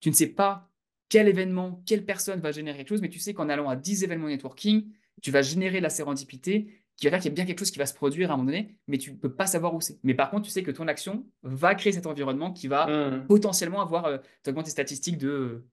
tu 0.00 0.08
ne 0.08 0.14
sais 0.14 0.28
pas 0.28 0.70
quel 1.10 1.28
événement, 1.28 1.82
quelle 1.84 2.06
personne 2.06 2.40
va 2.40 2.50
générer 2.50 2.78
quelque 2.78 2.88
chose, 2.88 3.02
mais 3.02 3.10
tu 3.10 3.18
sais 3.18 3.34
qu'en 3.34 3.50
allant 3.50 3.68
à 3.68 3.76
10 3.76 4.02
événements 4.04 4.28
networking, 4.28 4.90
tu 5.20 5.30
vas 5.30 5.42
générer 5.42 5.80
la 5.80 5.90
sérendipité 5.90 6.78
qui 6.96 7.06
va 7.06 7.10
faire 7.10 7.20
qu'il 7.20 7.30
y 7.30 7.34
a 7.34 7.34
bien 7.34 7.44
quelque 7.44 7.58
chose 7.58 7.70
qui 7.70 7.78
va 7.78 7.84
se 7.84 7.92
produire 7.94 8.30
à 8.30 8.34
un 8.34 8.36
moment 8.38 8.46
donné, 8.46 8.74
mais 8.88 8.96
tu 8.96 9.12
ne 9.12 9.16
peux 9.16 9.34
pas 9.34 9.46
savoir 9.46 9.74
où 9.74 9.82
c'est. 9.82 9.98
Mais 10.04 10.14
par 10.14 10.30
contre, 10.30 10.44
tu 10.44 10.50
sais 10.50 10.62
que 10.62 10.70
ton 10.70 10.88
action 10.88 11.26
va 11.42 11.74
créer 11.74 11.92
cet 11.92 12.06
environnement 12.06 12.52
qui 12.54 12.68
va 12.68 12.86
Mm. 12.86 13.26
potentiellement 13.26 13.82
avoir, 13.82 14.06
euh, 14.06 14.16
t'augmenter 14.42 14.66
tes 14.66 14.70
statistiques 14.72 15.18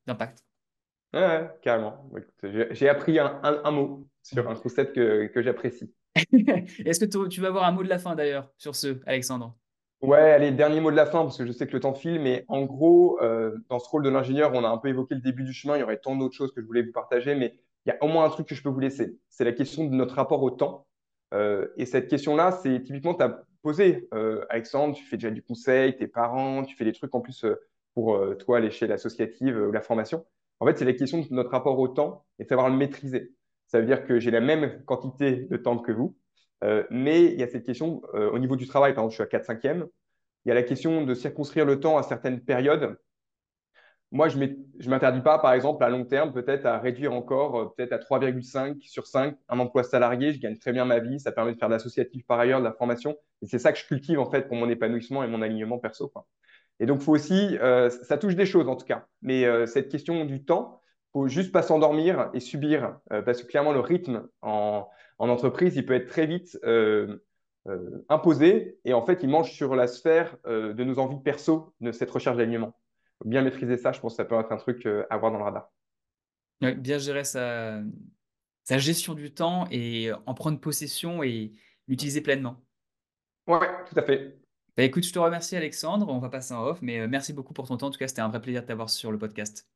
d'impact. 0.06 0.44
Ouais, 1.14 1.22
ouais, 1.22 1.50
carrément. 1.62 2.10
Bah, 2.12 2.20
j'ai 2.44 2.68
j'ai 2.76 2.90
appris 2.90 3.18
un, 3.20 3.40
un- 3.42 3.62
un 3.64 3.72
mot 3.72 4.08
sur 4.34 4.50
un 4.50 4.56
concept 4.56 4.96
que, 4.96 5.28
que 5.28 5.42
j'apprécie. 5.42 5.94
Est-ce 6.16 7.00
que 7.00 7.28
tu- 7.28 7.42
vas 7.42 7.48
avoir 7.48 7.64
un 7.66 7.72
mot 7.72 7.84
de 7.84 7.90
la 7.90 8.00
fin 8.00 8.16
d'ailleurs 8.16 8.50
sur 8.58 8.76
ce, 8.76 9.00
Alexandre? 9.06 9.56
Ouais, 10.02 10.32
allez, 10.32 10.52
dernier 10.52 10.80
mot 10.80 10.92
de 10.92 10.96
la 10.96 11.06
fin, 11.06 11.24
parce 11.24 11.38
que 11.38 11.46
je 11.46 11.52
sais 11.52 11.68
que 11.68 11.74
le 11.74 11.82
temps 11.82 11.94
file, 11.94 12.22
mais 12.22 12.46
en 12.48 12.64
gros, 12.64 13.22
euh, 13.22 13.58
dans 13.68 13.80
ce 13.80 13.90
rôle 13.90 14.04
de 14.04 14.10
l'ingénieur, 14.10 14.52
on 14.54 14.64
a 14.64 14.70
un 14.70 14.78
peu 14.78 14.88
évoqué 14.88 15.16
le 15.16 15.22
début 15.22 15.44
du 15.44 15.52
chemin, 15.52 15.76
il 15.76 15.82
y 15.82 15.84
aurait 15.84 15.98
tant 15.98 16.16
d'autres 16.16 16.36
choses 16.36 16.54
que 16.54 16.62
je 16.62 16.66
voulais 16.66 16.84
vous 16.84 16.94
partager, 16.94 17.36
mais 17.36 17.54
il 17.86 17.90
y 17.90 17.92
a 17.92 18.02
au 18.02 18.08
moins 18.08 18.26
un 18.26 18.30
truc 18.30 18.48
que 18.48 18.56
je 18.56 18.64
peux 18.64 18.70
vous 18.70 18.80
laisser. 18.80 19.18
C'est 19.28 19.44
la 19.44 19.52
question 19.52 19.84
de 19.86 19.94
notre 19.94 20.16
rapport 20.16 20.42
au 20.42 20.52
temps. 20.52 20.88
Euh, 21.34 21.68
et 21.76 21.86
cette 21.86 22.08
question-là, 22.08 22.52
c'est 22.64 22.82
typiquement, 22.82 23.14
tu 23.14 23.24
as 23.24 23.44
posé, 23.62 24.08
euh, 24.14 24.46
Alexandre, 24.50 24.96
tu 24.96 25.04
fais 25.04 25.18
déjà 25.18 25.32
du 25.32 25.44
conseil, 25.44 25.96
tes 25.98 26.08
parents, 26.08 26.64
tu 26.64 26.76
fais 26.78 26.86
des 26.86 26.94
trucs 26.94 27.14
en 27.14 27.20
plus 27.22 27.46
pour 27.94 28.18
toi, 28.38 28.58
à 28.58 28.60
l'échelle 28.62 28.94
associative 28.94 29.58
ou 29.58 29.72
la 29.72 29.82
formation. 29.82 30.26
En 30.62 30.66
fait, 30.66 30.78
c'est 30.78 30.86
la 30.86 30.94
question 30.94 31.20
de 31.20 31.28
notre 31.32 31.50
rapport 31.52 31.78
au 31.78 31.88
temps 31.90 32.26
et 32.38 32.44
de 32.44 32.48
savoir 32.50 32.70
le 32.70 32.76
maîtriser. 32.78 33.34
Ça 33.70 33.80
veut 33.80 33.86
dire 33.86 34.04
que 34.06 34.20
j'ai 34.20 34.32
la 34.32 34.42
même 34.42 34.84
quantité 34.84 35.48
de 35.50 35.56
temps 35.56 35.78
que 35.78 35.92
vous, 35.92 36.18
euh, 36.64 36.84
mais 36.90 37.26
il 37.26 37.40
y 37.40 37.44
a 37.44 37.48
cette 37.48 37.66
question 37.66 38.02
euh, 38.14 38.30
au 38.32 38.40
niveau 38.40 38.56
du 38.56 38.68
travail, 38.68 38.94
par 38.94 39.04
exemple, 39.04 39.12
je 39.12 39.16
suis 39.16 39.24
à 39.24 39.28
4 39.28 39.46
5 39.46 39.66
e 39.66 39.92
il 40.46 40.50
y 40.50 40.52
a 40.52 40.56
la 40.56 40.64
question 40.64 41.06
de 41.06 41.14
circonscrire 41.14 41.66
le 41.66 41.80
temps 41.80 41.98
à 41.98 42.04
certaines 42.04 42.42
périodes. 42.42 42.98
Moi, 44.12 44.28
je 44.30 44.40
ne 44.40 44.90
m'interdis 44.90 45.22
pas, 45.22 45.38
par 45.38 45.54
exemple, 45.54 45.84
à 45.84 45.90
long 45.90 46.04
terme, 46.04 46.34
peut-être 46.34 46.66
à 46.66 46.80
réduire 46.80 47.14
encore, 47.14 47.60
euh, 47.60 47.66
peut-être 47.78 47.94
à 47.94 48.00
3,5 48.00 48.82
sur 48.82 49.06
5, 49.06 49.38
un 49.50 49.60
emploi 49.60 49.84
salarié. 49.84 50.34
Je 50.34 50.40
gagne 50.40 50.58
très 50.58 50.72
bien 50.72 50.86
ma 50.86 51.00
vie. 51.00 51.20
Ça 51.20 51.32
permet 51.32 51.54
de 51.54 51.60
faire 51.60 51.68
de 51.68 51.74
l'associatif 51.74 52.26
par 52.26 52.40
ailleurs, 52.40 52.60
de 52.60 52.66
la 52.66 52.74
formation. 52.74 53.16
Et 53.44 53.48
c'est 53.48 53.60
ça 53.60 53.72
que 53.72 53.78
je 53.78 53.86
cultive, 53.86 54.20
en 54.20 54.32
fait, 54.32 54.48
pour 54.48 54.56
mon 54.56 54.70
épanouissement 54.70 55.24
et 55.24 55.28
mon 55.28 55.44
alignement 55.44 55.78
perso. 55.78 56.12
Et 56.80 56.88
donc, 56.88 57.02
faut 57.02 57.14
aussi, 57.14 57.58
ça 58.02 58.18
touche 58.18 58.36
des 58.36 58.46
choses, 58.48 58.68
en 58.68 58.76
tout 58.76 58.86
cas. 58.86 59.06
Mais 59.22 59.68
cette 59.68 59.90
question 59.90 60.26
du 60.26 60.44
temps, 60.44 60.82
faut 61.14 61.28
juste 61.28 61.52
pas 61.52 61.62
s'endormir 61.62 62.30
et 62.34 62.40
subir. 62.40 62.98
euh, 63.12 63.22
parce 63.22 63.42
que 63.42 63.48
clairement, 63.48 63.74
le 63.74 63.80
rythme 63.80 64.28
en, 64.42 64.88
en 65.18 65.30
entreprise, 65.30 65.76
il 65.76 65.86
peut 65.86 65.94
être 65.96 66.08
très 66.08 66.28
vite 66.28 66.58
euh, 66.64 67.24
euh, 67.68 68.06
imposé. 68.10 68.80
Et 68.86 68.94
en 68.94 69.06
fait, 69.06 69.24
il 69.24 69.30
mange 69.30 69.52
sur 69.52 69.76
la 69.76 69.88
sphère 69.88 70.38
de 70.46 70.84
nos 70.84 71.00
envies 71.00 71.22
perso, 71.22 71.74
de 71.82 71.92
cette 71.92 72.12
recherche 72.12 72.38
d'alignement 72.38 72.74
bien 73.26 73.42
maîtriser 73.42 73.78
ça, 73.78 73.92
je 73.92 74.00
pense 74.00 74.14
que 74.14 74.18
ça 74.18 74.26
peut 74.26 74.40
être 74.40 74.52
un 74.52 74.58
truc 74.58 74.86
à 74.86 75.14
avoir 75.14 75.32
dans 75.32 75.40
le 75.40 75.44
radar. 75.44 75.72
Bien 76.62 76.98
gérer 76.98 77.24
sa, 77.24 77.82
sa 78.64 78.78
gestion 78.78 79.14
du 79.14 79.34
temps 79.34 79.66
et 79.72 80.12
en 80.26 80.34
prendre 80.34 80.60
possession 80.60 81.24
et 81.24 81.54
l'utiliser 81.88 82.22
pleinement. 82.22 82.64
Ouais, 83.48 83.68
tout 83.88 83.98
à 83.98 84.04
fait. 84.04 84.38
Bah, 84.78 84.84
écoute, 84.84 85.04
je 85.04 85.12
te 85.12 85.20
remercie 85.20 85.56
Alexandre, 85.56 86.08
on 86.10 86.20
va 86.20 86.30
passer 86.30 86.54
en 86.54 86.64
off, 86.64 86.82
mais 86.82 87.08
merci 87.08 87.34
beaucoup 87.34 87.54
pour 87.54 87.68
ton 87.68 87.78
temps. 87.78 87.88
En 87.88 87.92
tout 87.92 88.00
cas, 88.00 88.08
c'était 88.08 88.22
un 88.22 88.30
vrai 88.30 88.42
plaisir 88.42 88.62
de 88.62 88.68
t'avoir 88.68 88.90
sur 88.90 89.12
le 89.12 89.18
podcast. 89.18 89.68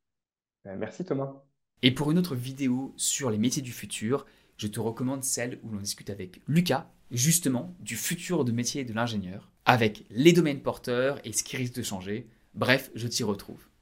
Euh, 0.68 0.76
merci 0.78 1.04
Thomas. 1.04 1.34
Et 1.82 1.92
pour 1.92 2.12
une 2.12 2.18
autre 2.18 2.36
vidéo 2.36 2.94
sur 2.96 3.30
les 3.30 3.38
métiers 3.38 3.62
du 3.62 3.72
futur, 3.72 4.26
je 4.58 4.68
te 4.68 4.80
recommande 4.80 5.24
celle 5.24 5.60
où 5.64 5.70
l'on 5.70 5.82
discute 5.82 6.10
avec 6.10 6.42
Lucas, 6.48 6.90
justement, 7.12 7.76
du 7.80 7.96
futur 7.96 8.46
de 8.46 8.52
métier 8.52 8.86
de 8.86 8.94
l'ingénieur, 8.94 9.52
avec 9.66 10.06
les 10.10 10.34
domaines 10.34 10.62
porteurs 10.62 11.20
et 11.26 11.34
ce 11.34 11.44
qui 11.44 11.58
risque 11.58 11.76
de 11.76 11.84
changer. 11.84 12.30
Bref, 12.54 12.92
je 12.96 13.08
t'y 13.08 13.24
retrouve. 13.24 13.68